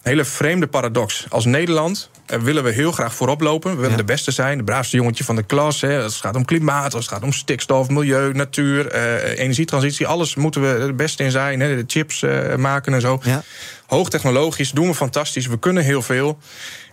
hele 0.02 0.26
vreemde 0.26 0.68
paradox. 0.68 1.26
Als 1.30 1.46
Nederland 1.46 2.10
uh, 2.34 2.40
willen 2.40 2.64
we 2.64 2.72
heel 2.72 2.92
graag 2.92 3.16
voorop 3.16 3.42
lopen. 3.42 3.70
We 3.70 3.76
willen 3.76 3.92
ja. 3.92 3.98
de 3.98 4.04
beste 4.04 4.32
zijn, 4.32 4.58
de 4.58 4.64
braafste 4.64 4.96
jongetje 4.96 5.24
van 5.24 5.36
de 5.36 5.44
klas. 5.44 5.82
Hè, 5.82 6.04
als 6.04 6.14
het 6.14 6.22
gaat 6.22 6.36
om 6.36 6.46
klimaat, 6.46 6.94
als 6.94 7.06
het 7.06 7.14
gaat 7.14 7.24
om 7.24 7.34
stikstof, 7.34 7.90
milieu, 7.90 8.34
natuur, 8.34 8.96
uh, 8.96 9.40
energietransitie. 9.40 10.08
Alles 10.08 10.36
moeten 10.36 10.62
we 10.62 10.68
er 10.68 10.96
beste 10.96 11.24
in 11.24 11.32
zijn. 11.32 11.60
Hè, 11.60 11.76
de 11.76 11.84
chips 11.88 12.22
uh, 12.22 12.56
maken 12.56 12.94
en 12.94 13.02
zo. 13.02 13.20
Ja. 13.24 13.44
Hoogtechnologisch 13.86 14.72
doen 14.72 14.88
we 14.88 14.96
fantastisch. 14.96 15.48
We 15.48 15.60
kunnen 15.60 15.84
heel 15.84 16.02
veel. 16.02 16.28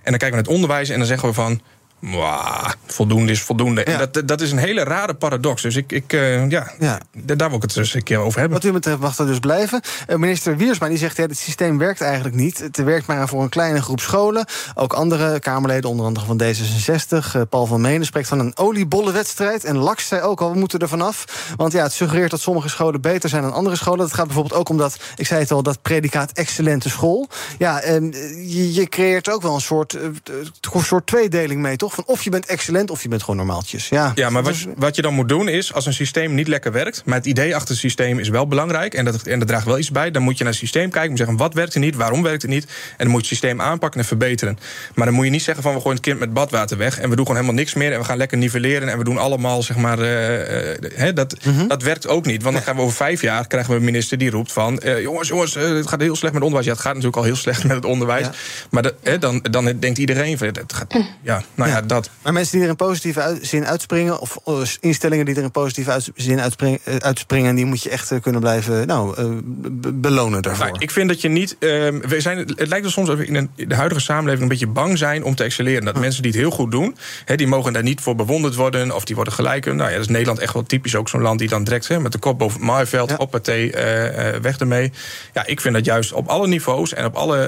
En 0.02 0.10
dan 0.10 0.18
kijken 0.18 0.28
we 0.28 0.34
naar 0.34 0.42
het 0.42 0.54
onderwijs 0.54 0.88
en 0.88 0.98
dan 0.98 1.06
zeggen 1.06 1.28
we 1.28 1.34
van... 1.34 1.60
Mwah, 2.01 2.70
voldoende 2.86 3.32
is 3.32 3.42
voldoende. 3.42 3.80
Ja. 3.86 3.92
En 3.92 4.09
dat, 4.12 4.28
dat 4.28 4.40
is 4.40 4.53
een 4.53 4.59
hele 4.59 4.84
rare 4.84 5.14
paradox. 5.14 5.62
Dus 5.62 5.76
ik, 5.76 5.92
ik 5.92 6.12
uh, 6.12 6.51
ja, 6.51 6.70
ja, 6.78 7.01
daar 7.12 7.48
wil 7.48 7.57
ik 7.57 7.62
het 7.62 7.74
dus 7.74 7.94
een 7.94 8.03
keer 8.03 8.18
over 8.18 8.40
hebben. 8.40 8.59
Wat 8.61 8.70
u 8.70 8.72
betreft 8.72 8.98
mag 8.98 9.16
dat 9.16 9.26
dus 9.26 9.38
blijven. 9.38 9.80
Uh, 10.09 10.16
minister 10.16 10.57
Wiersma 10.57 10.88
die 10.88 10.98
zegt, 10.98 11.16
ja, 11.16 11.22
het 11.22 11.38
systeem 11.38 11.78
werkt 11.78 12.01
eigenlijk 12.01 12.34
niet. 12.34 12.59
Het 12.59 12.76
werkt 12.76 13.07
maar 13.07 13.28
voor 13.28 13.42
een 13.42 13.48
kleine 13.48 13.82
groep 13.82 14.01
scholen. 14.01 14.44
Ook 14.74 14.92
andere 14.92 15.40
Kamerleden, 15.40 15.90
onder 15.90 16.07
andere 16.07 16.26
van 16.26 16.42
D66. 16.42 17.36
Uh, 17.36 17.42
Paul 17.48 17.66
van 17.66 17.80
Menen 17.80 18.07
spreekt 18.07 18.28
van 18.28 18.38
een 18.38 18.57
oliebollenwedstrijd. 18.57 19.64
En 19.64 19.76
Laks 19.76 20.07
zei 20.07 20.22
ook 20.22 20.40
al, 20.40 20.53
we 20.53 20.59
moeten 20.59 20.78
er 20.78 20.88
vanaf. 20.88 21.53
Want 21.57 21.72
ja, 21.72 21.82
het 21.82 21.92
suggereert 21.92 22.30
dat 22.30 22.40
sommige 22.40 22.68
scholen 22.68 23.01
beter 23.01 23.28
zijn 23.28 23.42
dan 23.42 23.53
andere 23.53 23.76
scholen. 23.76 23.98
Dat 23.98 24.14
gaat 24.14 24.26
bijvoorbeeld 24.26 24.61
ook 24.61 24.68
om 24.68 24.76
dat, 24.76 24.96
ik 25.16 25.26
zei 25.26 25.40
het 25.40 25.51
al, 25.51 25.62
dat 25.62 25.82
predicaat 25.82 26.32
excellente 26.32 26.88
school. 26.88 27.28
Ja, 27.59 27.80
je, 27.84 28.74
je, 28.74 28.88
creëert 28.88 29.30
ook 29.30 29.42
wel 29.42 29.55
een 29.55 29.61
soort, 29.61 29.92
een 29.92 30.82
soort 30.82 31.07
tweedeling 31.07 31.61
mee, 31.61 31.76
toch? 31.76 31.89
Van 31.93 32.05
of 32.07 32.22
je 32.22 32.30
bent 32.30 32.47
excellent 32.47 32.91
of 32.91 33.03
je 33.03 33.09
bent 33.09 33.20
gewoon 33.20 33.36
normaaltjes. 33.36 33.88
Ja, 33.88 34.12
ja 34.14 34.30
maar 34.30 34.43
wat, 34.43 34.66
wat 34.76 34.97
je 34.97 35.03
dan 35.03 35.14
moet 35.14 35.28
doen 35.28 35.49
is, 35.49 35.74
als 35.74 35.86
een 35.86 35.93
systeem 35.93 36.34
niet 36.34 36.49
lekker 36.49 36.72
werkt... 36.72 37.03
maar 37.05 37.16
het 37.16 37.26
idee 37.26 37.55
achter 37.55 37.68
het 37.68 37.78
systeem 37.78 38.18
is 38.18 38.28
wel 38.28 38.47
belangrijk... 38.47 38.95
en 38.95 39.05
dat, 39.05 39.22
en 39.22 39.38
dat 39.38 39.49
draagt 39.49 39.64
wel 39.64 39.78
iets 39.78 39.91
bij, 39.91 40.11
dan 40.11 40.22
moet 40.22 40.38
je 40.38 40.45
naar 40.45 40.53
het 40.53 40.62
systeem 40.62 40.91
kijken... 40.91 41.11
en 41.11 41.16
zeggen, 41.16 41.36
wat 41.36 41.55
werkt 41.55 41.74
er 41.74 41.80
niet, 41.80 41.97
waarom 41.97 42.22
werkt 42.22 42.43
het 42.43 42.51
niet... 42.51 42.64
en 42.64 42.70
dan 42.97 43.09
moet 43.09 43.26
je 43.26 43.34
het 43.34 43.38
systeem 43.38 43.61
aanpakken 43.61 44.01
en 44.01 44.07
verbeteren. 44.07 44.59
Maar 44.95 45.07
dan 45.07 45.14
moet 45.14 45.24
je 45.24 45.30
niet 45.30 45.43
zeggen 45.43 45.62
van, 45.62 45.74
we 45.74 45.80
gooien 45.80 45.97
het 45.97 46.07
kind 46.07 46.18
met 46.18 46.32
badwater 46.32 46.76
weg... 46.76 46.99
en 46.99 47.11
we 47.11 47.16
doen 47.16 47.26
gewoon 47.26 47.41
helemaal 47.41 47.61
niks 47.61 47.74
meer 47.74 47.93
en 47.93 47.99
we 47.99 48.05
gaan 48.05 48.16
lekker 48.16 48.38
nivelleren... 48.38 48.88
en 48.88 48.99
we 48.99 49.05
doen 49.05 49.18
allemaal, 49.18 49.62
zeg 49.62 49.76
maar... 49.76 49.99
Uh, 49.99 51.09
uh, 51.09 51.14
dat, 51.14 51.36
mm 51.45 51.55
-hmm. 51.55 51.68
dat 51.68 51.82
werkt 51.82 52.07
ook 52.07 52.26
niet, 52.26 52.43
want 52.43 52.55
dan 52.55 52.64
gaan 52.64 52.76
we 52.76 52.82
over 52.82 52.97
vijf 52.97 53.22
jaar... 53.22 53.47
krijgen 53.47 53.70
we 53.70 53.76
een 53.76 53.84
minister 53.84 54.18
die 54.18 54.30
roept 54.30 54.53
van... 54.53 54.80
Uh, 54.84 55.01
jongens, 55.01 55.28
jongens, 55.28 55.55
het 55.55 55.88
gaat 55.88 56.01
heel 56.01 56.16
slecht 56.16 56.34
met 56.34 56.43
onderwijs. 56.43 56.66
Ja, 56.66 56.72
het 56.72 56.80
gaat 56.80 56.95
natuurlijk 56.95 57.18
al 57.18 57.24
heel 57.24 57.36
slecht 57.36 57.64
met 57.64 57.76
het 57.76 57.84
onderwijs. 57.84 58.26
Ja. 58.26 58.32
Maar 58.70 58.82
de, 58.82 59.18
dan, 59.18 59.45
dan 59.51 59.64
denkt 59.64 59.99
iedereen, 59.99 60.38
het 60.38 60.72
gaat, 60.72 60.95
ja, 61.22 61.43
nou 61.55 61.70
ja, 61.70 61.79
Ja, 61.80 61.86
dat. 61.86 62.10
Maar 62.22 62.32
mensen 62.32 62.52
die 62.54 62.62
er 62.62 62.68
in 62.70 62.76
positieve 62.76 63.20
uit- 63.20 63.38
zin 63.46 63.66
uitspringen... 63.66 64.20
of 64.20 64.38
eh, 64.44 64.54
instellingen 64.80 65.24
die 65.24 65.34
er 65.34 65.42
in 65.42 65.50
positieve 65.50 65.90
uit- 65.90 66.10
zin 66.14 66.40
uitspringen, 66.40 66.78
eh, 66.84 66.96
uitspringen... 66.96 67.54
die 67.54 67.64
moet 67.64 67.82
je 67.82 67.90
echt 67.90 68.10
eh, 68.10 68.20
kunnen 68.20 68.40
blijven 68.40 68.86
nou, 68.86 69.14
be- 69.54 69.92
belonen 69.92 70.42
daarvoor. 70.42 70.66
Nou, 70.66 70.78
ik 70.78 70.90
vind 70.90 71.08
dat 71.08 71.20
je 71.20 71.28
niet. 71.28 71.56
ehm, 71.58 71.98
we 72.00 72.20
zijn, 72.20 72.38
het 72.38 72.68
lijkt 72.68 72.86
er 72.86 72.92
soms 72.92 73.08
alsof 73.08 73.24
we 73.24 73.30
in, 73.30 73.34
een- 73.34 73.68
de 73.68 73.74
huidige 73.74 74.00
samenleving 74.00 74.42
een 74.42 74.48
beetje 74.48 74.66
bang 74.66 74.98
zijn 74.98 75.24
om 75.24 75.34
te 75.34 75.44
excelleren. 75.44 75.84
Dat 75.84 75.98
mensen 75.98 76.22
die 76.22 76.30
het 76.30 76.40
heel 76.40 76.50
goed 76.50 76.70
doen, 76.70 76.96
die 77.36 77.46
mogen 77.46 77.72
daar 77.72 77.82
niet 77.82 78.00
voor 78.00 78.14
bewonderd 78.16 78.54
worden 78.54 78.94
of 78.94 79.04
die 79.04 79.14
worden 79.16 79.34
gelijk. 79.34 79.64
Nou 79.64 79.78
ja, 79.78 79.90
dat 79.90 80.00
is 80.00 80.08
Nederland 80.08 80.38
echt 80.38 80.52
wel 80.52 80.62
typisch 80.62 80.94
ook 80.94 81.08
zo'n 81.08 81.20
land 81.22 81.38
die 81.38 81.48
dan 81.48 81.64
direct 81.64 81.98
met 81.98 82.12
de 82.12 82.18
kop 82.18 82.38
boven 82.38 82.58
het 82.58 82.66
maaiveld, 82.68 83.16
op 83.16 83.30
partij, 83.30 83.72
eh, 83.74 84.34
eh, 84.34 84.42
weg 84.42 84.58
ermee. 84.58 84.92
Ja, 85.32 85.46
ik 85.46 85.60
vind 85.60 85.74
dat 85.74 85.84
juist 85.84 86.12
op 86.12 86.28
alle 86.28 86.46
niveaus 86.48 86.94
en 86.94 87.04
op 87.04 87.14
alle 87.14 87.38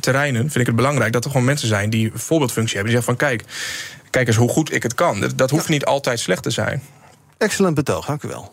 terreinen 0.00 0.40
vind 0.42 0.56
ik 0.56 0.66
het 0.66 0.76
belangrijk 0.76 1.12
dat 1.12 1.24
er 1.24 1.30
gewoon 1.30 1.46
mensen 1.46 1.68
zijn 1.68 1.90
die 1.90 2.04
een 2.12 2.18
voorbeeldfunctie 2.18 2.76
hebben. 2.76 2.92
Die 2.94 3.02
zeggen 3.02 3.17
van 3.17 3.17
kijk, 3.18 3.44
kijk 4.10 4.26
eens 4.26 4.36
hoe 4.36 4.48
goed 4.48 4.72
ik 4.72 4.82
het 4.82 4.94
kan. 4.94 5.20
Dat, 5.20 5.38
dat 5.38 5.50
hoeft 5.50 5.68
niet 5.68 5.84
altijd 5.84 6.20
slecht 6.20 6.42
te 6.42 6.50
zijn. 6.50 6.82
Excellent 7.38 7.74
betoog, 7.74 8.06
dank 8.06 8.22
u 8.22 8.28
wel. 8.28 8.52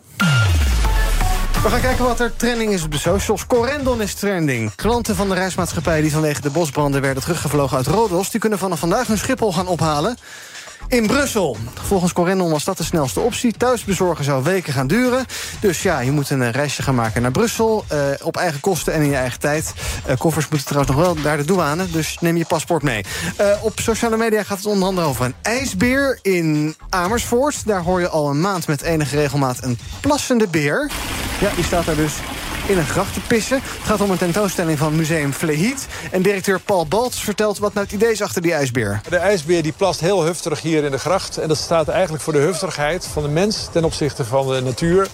We 1.62 1.72
gaan 1.72 1.80
kijken 1.80 2.04
wat 2.04 2.20
er 2.20 2.36
trending 2.36 2.72
is 2.72 2.82
op 2.82 2.92
de 2.92 2.98
socials. 2.98 3.46
Corendon 3.46 4.02
is 4.02 4.14
trending. 4.14 4.74
Klanten 4.74 5.16
van 5.16 5.28
de 5.28 5.34
reismaatschappij 5.34 6.00
die 6.00 6.12
vanwege 6.12 6.40
de 6.40 6.50
bosbranden 6.50 7.00
werden 7.00 7.22
teruggevlogen 7.22 7.76
uit 7.76 7.86
Rodos... 7.86 8.30
die 8.30 8.40
kunnen 8.40 8.58
vanaf 8.58 8.78
vandaag 8.78 9.06
hun 9.06 9.18
Schiphol 9.18 9.52
gaan 9.52 9.66
ophalen. 9.66 10.16
In 10.88 11.06
Brussel. 11.06 11.56
Volgens 11.74 12.12
Corendon 12.12 12.50
was 12.50 12.64
dat 12.64 12.76
de 12.76 12.84
snelste 12.84 13.20
optie. 13.20 13.52
Thuisbezorgen 13.52 14.24
zou 14.24 14.42
weken 14.42 14.72
gaan 14.72 14.86
duren. 14.86 15.26
Dus 15.60 15.82
ja, 15.82 16.00
je 16.00 16.10
moet 16.10 16.30
een 16.30 16.42
eh, 16.42 16.50
reisje 16.50 16.82
gaan 16.82 16.94
maken 16.94 17.22
naar 17.22 17.30
Brussel. 17.30 17.84
eh, 17.88 17.98
op 18.22 18.36
eigen 18.36 18.60
kosten 18.60 18.92
en 18.92 19.02
in 19.02 19.10
je 19.10 19.16
eigen 19.16 19.40
tijd. 19.40 19.72
Eh, 20.06 20.16
koffers 20.16 20.48
moeten 20.48 20.68
trouwens 20.68 20.96
nog 20.96 21.04
wel 21.04 21.14
naar 21.14 21.36
de 21.36 21.44
douane. 21.44 21.90
Dus 21.90 22.16
neem 22.20 22.36
je 22.36 22.44
paspoort 22.44 22.82
mee. 22.82 23.04
Op 23.62 23.80
sociale 23.80 24.16
media 24.16 24.42
gaat 24.42 24.56
het 24.56 24.66
onder 24.66 24.88
andere 24.88 25.06
over 25.06 25.24
een 25.24 25.34
ijsbeer 25.42 26.18
in 26.22 26.76
Amersfoort. 26.88 27.66
Daar 27.66 27.82
hoor 27.82 28.00
je 28.00 28.08
al 28.08 28.30
een 28.30 28.40
maand 28.40 28.66
met 28.66 28.82
enige 28.82 29.16
regelmaat 29.16 29.62
een 29.62 29.78
plassende 30.00 30.48
beer. 30.48 30.90
Ja, 31.40 31.50
die 31.54 31.64
staat 31.64 31.86
daar 31.86 31.96
dus 31.96 32.12
in 32.68 32.78
een 32.78 32.86
gracht 32.86 33.14
te 33.14 33.20
pissen. 33.20 33.60
Het 33.62 33.82
gaat 33.84 34.00
om 34.00 34.10
een 34.10 34.16
tentoonstelling 34.16 34.78
van 34.78 34.96
Museum 34.96 35.32
Flehiet. 35.32 35.86
En 36.10 36.22
directeur 36.22 36.60
Paul 36.60 36.86
Balts 36.86 37.20
vertelt 37.20 37.58
wat 37.58 37.74
nou 37.74 37.86
het 37.86 37.94
idee 37.94 38.10
is 38.10 38.22
achter 38.22 38.42
die 38.42 38.52
ijsbeer. 38.52 39.00
De 39.08 39.16
ijsbeer 39.16 39.62
die 39.62 39.72
plast 39.72 40.00
heel 40.00 40.24
hufterig 40.24 40.62
hier 40.62 40.84
in 40.84 40.90
de 40.90 40.98
gracht. 40.98 41.38
En 41.38 41.48
dat 41.48 41.56
staat 41.56 41.88
eigenlijk 41.88 42.22
voor 42.22 42.32
de 42.32 42.38
hufterigheid 42.38 43.06
van 43.06 43.22
de 43.22 43.28
mens 43.28 43.68
ten 43.72 43.84
opzichte 43.84 44.24
van 44.24 44.48
de 44.48 44.60
natuur. 44.60 45.08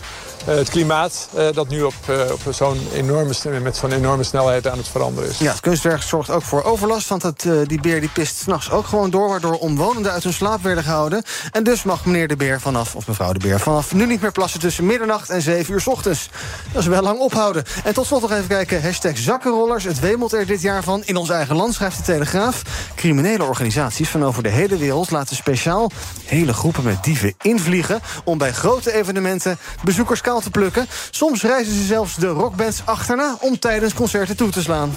Eh, 0.46 0.54
het 0.54 0.70
klimaat 0.70 1.28
eh, 1.34 1.46
dat 1.52 1.68
nu 1.68 1.82
op, 1.82 1.94
eh, 2.06 2.20
op 2.32 2.54
zo'n 2.54 2.88
enorme, 2.92 3.60
met 3.62 3.76
zo'n 3.76 3.92
enorme 3.92 4.22
snelheid 4.22 4.68
aan 4.68 4.78
het 4.78 4.88
veranderen 4.88 5.30
is. 5.30 5.38
Ja, 5.38 5.50
het 5.50 5.60
kunstwerk 5.60 6.02
zorgt 6.02 6.30
ook 6.30 6.42
voor 6.42 6.62
overlast, 6.62 7.08
want 7.08 7.22
het, 7.22 7.46
die 7.66 7.80
beer 7.80 8.00
die 8.00 8.08
pist 8.08 8.36
s'nachts 8.36 8.70
ook 8.70 8.86
gewoon 8.86 9.10
door... 9.10 9.28
waardoor 9.28 9.54
omwonenden 9.54 10.12
uit 10.12 10.22
hun 10.22 10.32
slaap 10.32 10.62
werden 10.62 10.84
gehouden. 10.84 11.22
En 11.50 11.64
dus 11.64 11.82
mag 11.82 12.04
meneer 12.04 12.28
de 12.28 12.36
beer 12.36 12.60
vanaf, 12.60 12.94
of 12.94 13.06
mevrouw 13.06 13.32
de 13.32 13.38
beer... 13.38 13.60
vanaf 13.60 13.94
nu 13.94 14.06
niet 14.06 14.20
meer 14.20 14.32
plassen 14.32 14.60
tussen 14.60 14.86
middernacht 14.86 15.30
en 15.30 15.42
7 15.42 15.74
uur 15.74 15.82
ochtends. 15.84 16.28
Dat 16.72 16.82
is 16.82 16.88
wel 16.88 17.02
lang 17.02 17.18
ophouden. 17.18 17.64
En 17.84 17.94
tot 17.94 18.06
slot 18.06 18.20
nog 18.20 18.32
even 18.32 18.46
kijken, 18.46 18.82
hashtag 18.82 19.18
zakkenrollers. 19.18 19.84
Het 19.84 20.00
wemelt 20.00 20.32
er 20.32 20.46
dit 20.46 20.62
jaar 20.62 20.82
van. 20.82 21.02
In 21.04 21.16
ons 21.16 21.30
eigen 21.30 21.56
land 21.56 21.74
schrijft 21.74 21.96
de 21.96 22.02
Telegraaf. 22.02 22.62
Criminele 22.94 23.44
organisaties 23.44 24.08
van 24.08 24.24
over 24.24 24.42
de 24.42 24.48
hele 24.48 24.76
wereld 24.76 25.10
laten 25.10 25.36
speciaal... 25.36 25.90
hele 26.24 26.52
groepen 26.52 26.84
met 26.84 27.04
dieven 27.04 27.34
invliegen... 27.42 28.00
om 28.24 28.38
bij 28.38 28.52
grote 28.52 28.92
evenementen 28.92 29.58
bezoekers 29.84 30.20
te 30.40 30.50
plukken. 30.50 30.86
Soms 31.10 31.42
reizen 31.42 31.74
ze 31.74 31.84
zelfs 31.84 32.16
de 32.16 32.28
rockbands 32.28 32.82
achterna... 32.84 33.36
om 33.40 33.58
tijdens 33.58 33.94
concerten 33.94 34.36
toe 34.36 34.50
te 34.50 34.62
slaan. 34.62 34.94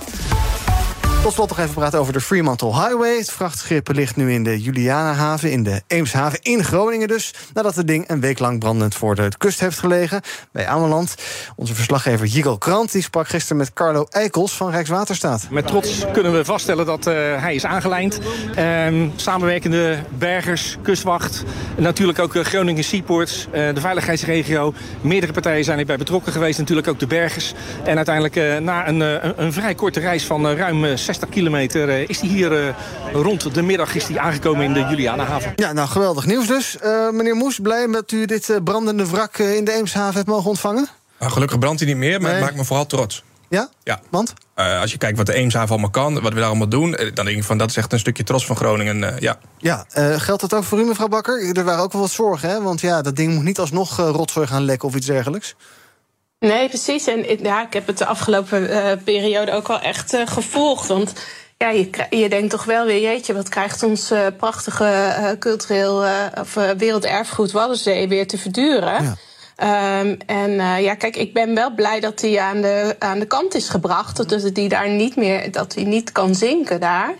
Tot 1.26 1.34
slot 1.34 1.50
nog 1.50 1.60
even 1.60 1.74
praten 1.74 2.00
over 2.00 2.14
de 2.14 2.22
Fremantle 2.22 2.74
Highway. 2.74 3.18
Het 3.18 3.32
vrachtschip 3.32 3.94
ligt 3.94 4.16
nu 4.16 4.34
in 4.34 4.44
de 4.44 4.62
Julianahaven, 4.62 5.52
in 5.52 5.64
de 5.64 5.82
Eemshaven 5.88 6.40
in 6.42 6.64
Groningen 6.64 7.08
dus. 7.08 7.34
Nadat 7.54 7.76
het 7.76 7.88
ding 7.88 8.10
een 8.10 8.20
week 8.20 8.40
lang 8.40 8.60
brandend 8.60 8.96
voor 8.96 9.16
de 9.16 9.30
kust 9.38 9.60
heeft 9.60 9.80
gelegen 9.80 10.22
bij 10.52 10.68
Ameland. 10.68 11.16
Onze 11.56 11.76
verslaggever 11.76 12.26
Jigel 12.26 12.58
Krant 12.58 12.92
die 12.92 13.02
sprak 13.02 13.28
gisteren 13.28 13.58
met 13.58 13.74
Carlo 13.74 14.06
Eikels 14.10 14.54
van 14.54 14.72
Rijkswaterstaat. 14.72 15.48
Met 15.50 15.68
trots 15.68 16.06
kunnen 16.14 16.34
we 16.34 16.46
vaststellen 16.46 16.86
dat 16.86 17.08
eh, 17.08 17.14
hij 17.42 17.56
is 17.56 17.66
aangelijnd. 17.66 18.20
Ehm, 18.56 19.10
samenwerkende 19.16 20.00
bergers, 20.18 20.78
kustwacht, 20.82 21.44
natuurlijk 21.78 22.20
ook 22.20 22.36
eh, 22.36 22.44
Groningen 22.44 22.84
Seaports, 22.84 23.48
eh, 23.52 23.74
de 23.74 23.82
veiligheidsregio. 23.82 24.74
Meerdere 25.02 25.34
partijen 25.34 25.64
zijn 25.64 25.80
erbij 25.80 25.98
betrokken 25.98 26.32
geweest, 26.32 26.60
natuurlijk 26.60 26.88
ook 26.88 27.00
de 27.00 27.08
bergers. 27.08 27.54
En 27.84 27.96
uiteindelijk 27.96 28.62
na 28.62 28.88
een, 28.88 29.00
een, 29.44 29.54
vrij 29.54 29.76
korte 29.76 30.00
reis 30.00 30.26
van 30.26 30.48
ruim 30.48 30.86
eh, 30.86 30.96
60 31.16 31.30
kilometer 31.30 31.90
eh, 31.90 32.10
is 32.10 32.20
hij 32.20 32.30
hier 32.30 32.68
eh, 32.68 32.74
rond 33.14 33.54
de 33.54 33.62
middag 33.62 33.96
is 33.96 34.08
hij 34.08 34.20
aangekomen 34.20 34.64
in 34.66 34.74
de 34.74 34.80
Julianahaven. 34.80 35.54
Ja, 35.56 35.74
nou 35.74 35.88
geweldig 35.88 36.26
nieuws 36.26 36.48
dus. 36.48 36.78
Eh, 36.78 37.10
meneer 37.10 37.36
Moes, 37.36 37.60
blij 37.60 37.88
dat 37.88 38.12
u 38.12 38.26
dit 38.26 38.50
eh, 38.50 38.58
brandende 38.64 39.08
wrak 39.10 39.38
eh, 39.38 39.56
in 39.56 39.66
de 39.66 39.72
Eemshaven 39.72 40.16
hebt 40.16 40.28
mogen 40.28 40.50
ontvangen? 40.50 40.88
Nou, 41.20 41.32
gelukkig 41.32 41.60
brandt 41.60 41.80
hij 41.80 41.90
niet 41.90 41.98
meer, 41.98 42.12
maar 42.22 42.22
Nee. 42.22 42.32
het 42.32 42.44
maakt 42.44 42.56
me 42.56 42.64
vooral 42.64 42.86
trots. 42.86 43.24
Ja? 43.50 43.70
Ja. 43.84 44.00
Want? 44.10 44.34
Eh, 44.56 44.80
als 44.82 44.92
je 44.92 44.98
kijkt 44.98 45.18
wat 45.18 45.26
de 45.26 45.34
Eemshaven 45.34 45.70
allemaal 45.70 45.90
kan, 45.90 46.14
wat 46.14 46.34
we 46.34 46.40
daar 46.40 46.48
allemaal 46.48 46.70
doen... 46.70 46.92
dan 47.14 47.26
denk 47.26 47.38
ik 47.38 47.44
van 47.44 47.58
dat 47.58 47.70
is 47.70 47.78
echt 47.78 47.94
een 47.94 48.00
stukje 48.00 48.24
trots 48.24 48.46
van 48.46 48.56
Groningen. 48.56 49.04
eh, 49.14 49.20
ja. 49.20 49.38
Ja, 49.58 49.86
eh, 49.92 50.20
geldt 50.20 50.42
dat 50.42 50.54
ook 50.54 50.64
voor 50.64 50.80
u, 50.80 50.84
mevrouw 50.86 51.08
Bakker? 51.08 51.56
Er 51.58 51.64
waren 51.64 51.84
ook 51.84 51.92
wel 51.92 52.02
wat 52.02 52.12
zorgen, 52.12 52.50
hè? 52.50 52.62
Want 52.62 52.82
ja, 52.82 53.02
dat 53.02 53.16
ding 53.16 53.34
moet 53.34 53.44
niet 53.44 53.60
alsnog 53.60 53.98
rotzooi 53.98 54.48
gaan 54.48 54.64
lekken 54.66 54.88
of 54.88 54.96
iets 54.96 55.06
dergelijks. 55.06 55.56
Nee, 56.40 56.68
precies. 56.68 57.08
En 57.08 57.30
ik- 57.32 57.42
ja, 57.42 57.66
ik 57.66 57.74
heb 57.74 57.88
het 57.88 57.98
de 57.98 58.06
afgelopen 58.06 58.70
eh, 58.70 58.92
periode 59.04 59.52
ook 59.52 59.68
wel 59.68 59.80
echt 59.80 60.14
eh, 60.14 60.22
gevolgd. 60.28 60.88
Want 60.88 61.14
ja, 61.58 61.70
je, 61.70 61.90
je 62.10 62.30
denkt 62.30 62.50
toch 62.50 62.64
wel 62.66 62.86
weer, 62.86 63.02
jeetje, 63.02 63.34
wat 63.34 63.50
krijgt 63.50 63.84
ons 63.84 64.12
eh, 64.12 64.28
prachtige 64.38 65.36
cultureel 65.40 66.04
of 66.40 66.54
werelderfgoed 66.54 67.52
Waddenzee 67.52 68.08
weer 68.08 68.28
te 68.28 68.38
verduren? 68.38 69.18
Ehm, 69.56 70.16
en 70.26 70.52
ja, 70.82 70.96
kijk, 70.96 71.16
ik 71.16 71.34
ben 71.34 71.56
wel 71.56 71.74
blij 71.74 72.00
dat 72.00 72.22
hij 72.22 72.40
aan 72.40 72.62
de, 72.62 72.96
aan 73.00 73.20
de 73.20 73.26
kant 73.26 73.56
is 73.56 73.70
gebracht. 73.70 74.18
Dat 74.18 74.42
hij 74.42 74.52
die 74.52 74.70
daar 74.70 74.90
niet 74.90 75.16
meer, 75.16 75.52
dat 75.52 75.74
hij 75.76 75.84
niet 75.84 76.12
kan 76.12 76.36
zinken 76.36 76.80
daar. 76.80 77.14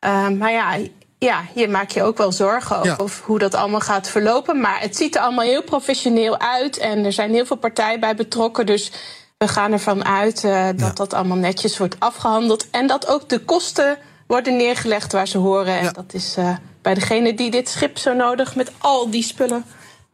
Ehm, 0.00 0.36
maar 0.36 0.52
ja, 0.52 0.76
ja, 1.24 1.44
je 1.54 1.68
maakt 1.68 1.92
je 1.92 2.02
ook 2.02 2.16
wel 2.16 2.32
zorgen 2.32 2.98
over 2.98 3.24
hoe 3.24 3.38
dat 3.38 3.54
allemaal 3.54 3.80
gaat 3.80 4.08
verlopen. 4.08 4.60
Maar 4.60 4.80
het 4.80 4.96
ziet 4.96 5.14
er 5.14 5.20
allemaal 5.20 5.44
heel 5.44 5.62
professioneel 5.62 6.38
uit. 6.38 6.78
En 6.78 7.04
er 7.04 7.12
zijn 7.12 7.32
heel 7.32 7.46
veel 7.46 7.56
partijen 7.56 8.00
bij 8.00 8.14
betrokken. 8.14 8.66
Dus 8.66 8.92
we 9.38 9.48
gaan 9.48 9.72
ervan 9.72 10.04
uit 10.04 10.44
eh, 10.44 10.68
dat 10.76 10.96
dat 10.96 11.14
allemaal 11.14 11.36
netjes 11.36 11.78
wordt 11.78 11.96
afgehandeld. 11.98 12.70
En 12.70 12.86
dat 12.86 13.06
ook 13.06 13.28
de 13.28 13.38
kosten 13.38 13.98
worden 14.26 14.56
neergelegd 14.56 15.12
waar 15.12 15.28
ze 15.28 15.38
horen. 15.38 15.78
En 15.78 15.92
dat 15.92 16.12
is 16.12 16.34
eh, 16.36 16.56
bij 16.82 16.94
degene 16.94 17.34
die 17.34 17.50
dit 17.50 17.68
schip 17.68 17.98
zo 17.98 18.12
nodig 18.12 18.56
met 18.56 18.72
al 18.78 19.10
die 19.10 19.22
spullen 19.22 19.64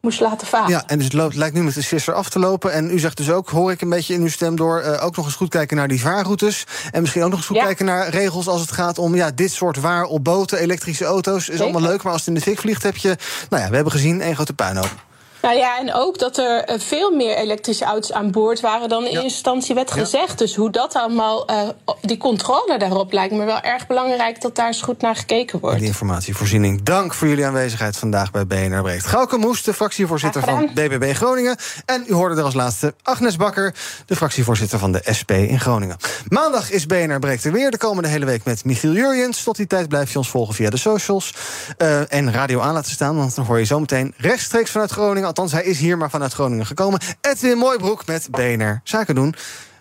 moest 0.01 0.21
laten 0.21 0.47
varen. 0.47 0.69
Ja, 0.71 0.83
en 0.87 0.97
dus 0.97 1.05
het 1.05 1.13
loopt, 1.15 1.35
lijkt 1.35 1.55
nu 1.55 1.63
met 1.63 1.75
de 1.75 1.83
sisser 1.83 2.15
af 2.15 2.29
te 2.29 2.39
lopen. 2.39 2.73
En 2.73 2.91
u 2.91 2.99
zegt 2.99 3.17
dus 3.17 3.31
ook, 3.31 3.49
hoor 3.49 3.71
ik 3.71 3.81
een 3.81 3.89
beetje 3.89 4.15
in 4.15 4.21
uw 4.21 4.29
stem 4.29 4.57
door... 4.57 4.81
eh, 4.81 5.05
ook 5.05 5.17
nog 5.17 5.25
eens 5.27 5.35
goed 5.35 5.49
kijken 5.49 5.77
naar 5.77 5.89
die 5.89 6.01
vaarroutes. 6.01 6.67
En 6.91 7.01
misschien 7.01 7.23
ook 7.23 7.29
nog 7.29 7.39
eens 7.39 7.47
goed 7.47 7.57
Ja. 7.57 7.65
kijken 7.65 7.85
naar 7.85 8.09
regels 8.09 8.49
als 8.49 8.61
het 8.61 8.73
gaat 8.73 8.99
om... 8.99 9.15
ja, 9.15 9.31
dit 9.31 9.53
soort 9.53 9.77
waar 9.81 10.05
op 10.05 10.25
boten, 10.25 10.59
elektrische 10.59 11.05
auto's. 11.05 11.49
Is 11.49 11.61
allemaal 11.61 11.81
leuk, 11.83 12.03
maar 12.03 12.13
als 12.13 12.21
het 12.21 12.29
in 12.31 12.35
de 12.35 12.41
fik 12.41 12.59
vliegt 12.59 12.83
heb 12.83 12.97
je... 12.97 13.17
nou 13.49 13.63
ja, 13.63 13.69
we 13.69 13.75
hebben 13.75 13.93
gezien, 13.93 14.21
één 14.21 14.35
grote 14.35 14.53
puinhoop. 14.53 15.09
Nou 15.43 15.57
ja, 15.57 15.79
en 15.79 15.95
ook 15.95 16.19
dat 16.19 16.39
er 16.39 16.65
eh, 16.65 16.79
veel 16.79 17.11
meer 17.11 17.37
elektrische 17.37 17.85
auto's 17.85 18.13
aan 18.13 18.31
boord 18.31 18.61
waren 18.61 18.89
dan 18.89 19.01
in 19.03 19.09
eerste 19.09 19.25
instantie 19.25 19.75
werd 19.75 19.91
gezegd. 19.91 20.39
Dus 20.39 20.55
hoe 20.55 20.71
dat 20.71 20.95
allemaal, 20.95 21.47
eh, 21.47 21.69
die 22.01 22.17
controle 22.19 22.79
daarop 22.79 23.13
lijkt 23.13 23.35
me 23.35 23.45
wel 23.45 23.61
erg 23.61 23.87
belangrijk 23.87 24.41
dat 24.41 24.57
daar 24.57 24.67
eens 24.67 24.83
goed 24.83 25.01
naar 25.01 25.17
gekeken 25.17 25.61
wordt. 25.61 25.79
Die 25.79 25.87
informatievoorziening. 25.87 26.83
Dank 26.83 27.15
voor 27.15 27.29
jullie 27.29 27.47
aanwezigheid 27.47 27.97
vandaag 27.97 28.31
bij 28.31 28.47
BNR 28.47 28.83
Breekt. 28.83 29.07
Gauke 29.07 29.37
Moes, 29.37 29.63
de 29.63 29.75
fractievoorzitter 29.75 30.43
van. 30.43 30.71
BBB 30.75 31.15
Groningen. 31.15 31.57
En 31.85 32.05
u 32.07 32.13
hoorde 32.13 32.37
er 32.37 32.45
als 32.45 32.55
laatste 32.55 32.95
Agnes 33.03 33.37
Bakker, 33.37 33.75
de 34.07 34.17
fractievoorzitter 34.17 34.79
van 34.79 34.93
de 34.93 35.03
SP 35.19 35.31
in 35.31 35.61
Groningen. 35.61 35.97
Maandag 36.29 36.71
is 36.71 36.87
BNR 36.87 37.19
Breekt 37.19 37.45
er 37.45 37.53
weer. 37.53 37.71
De 37.71 37.79
komende 37.79 38.09
hele 38.09 38.27
week 38.27 38.45
met 38.45 38.65
Michiel 38.65 38.93
Jurjens. 38.93 39.43
Tot 39.43 39.57
die 39.57 39.67
tijd 39.67 39.89
blijf 39.89 40.13
je 40.13 40.19
ons 40.19 40.31
volgen 40.31 40.55
via 40.55 40.71
de 40.71 40.77
socials. 40.77 41.35
eh, 41.77 42.13
en 42.13 42.33
radio 42.33 42.61
aan 42.61 42.75
laten 42.75 42.93
staan, 42.93 43.17
want 43.17 43.35
dan 43.35 43.45
hoor 43.45 43.59
je 43.59 43.65
zometeen 43.65 44.15
rechtstreeks 44.17 44.71
vanuit 44.71 44.91
Groningen. 44.91 45.29
Althans, 45.31 45.53
hij 45.53 45.65
is 45.65 45.79
hier 45.79 45.99
maar 45.99 46.11
vanuit 46.11 46.33
Groningen 46.33 46.67
gekomen. 46.67 47.01
Edwin 47.21 47.59
Mooibroek 47.59 48.07
met 48.07 48.29
BNR 48.31 48.81
Zaken 48.85 49.15
doen. 49.15 49.35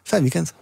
Fijn 0.03 0.21
weekend. 0.21 0.53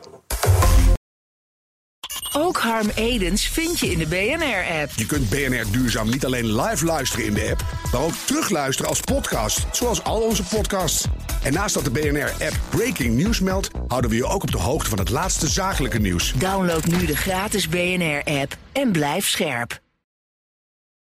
Ook 2.34 2.58
Harm 2.58 2.90
Edens 2.96 3.48
vind 3.48 3.80
je 3.80 3.92
in 3.92 3.98
de 3.98 4.08
BNR-app. 4.08 4.92
Je 4.96 5.06
kunt 5.06 5.30
BNR 5.30 5.72
Duurzaam 5.72 6.10
niet 6.10 6.26
alleen 6.26 6.62
live 6.62 6.86
luisteren 6.86 7.26
in 7.26 7.34
de 7.34 7.50
app, 7.52 7.64
maar 7.92 8.02
ook 8.02 8.14
terugluisteren 8.26 8.90
als 8.90 9.00
podcast, 9.00 9.66
zoals 9.72 10.04
al 10.04 10.22
onze 10.22 10.44
podcasts. 10.44 11.06
En 11.44 11.54
naast 11.54 11.74
dat 11.74 11.84
de 11.84 11.92
BNR-app 11.92 12.60
Breaking 12.70 13.16
News 13.18 13.40
meldt, 13.40 13.70
houden 13.88 14.10
we 14.10 14.16
je 14.16 14.26
ook 14.26 14.44
op 14.44 14.52
de 14.52 14.58
hoogte 14.58 14.90
van 14.90 15.00
het 15.00 15.10
laatste 15.10 15.48
zakelijke 15.48 16.00
nieuws. 16.00 16.34
Download 16.34 16.86
nu 16.86 17.06
de 17.06 17.16
gratis 17.16 17.70
BNR-app 17.70 18.58
en 18.72 18.92
blijf 18.92 19.28
scherp. 19.28 19.80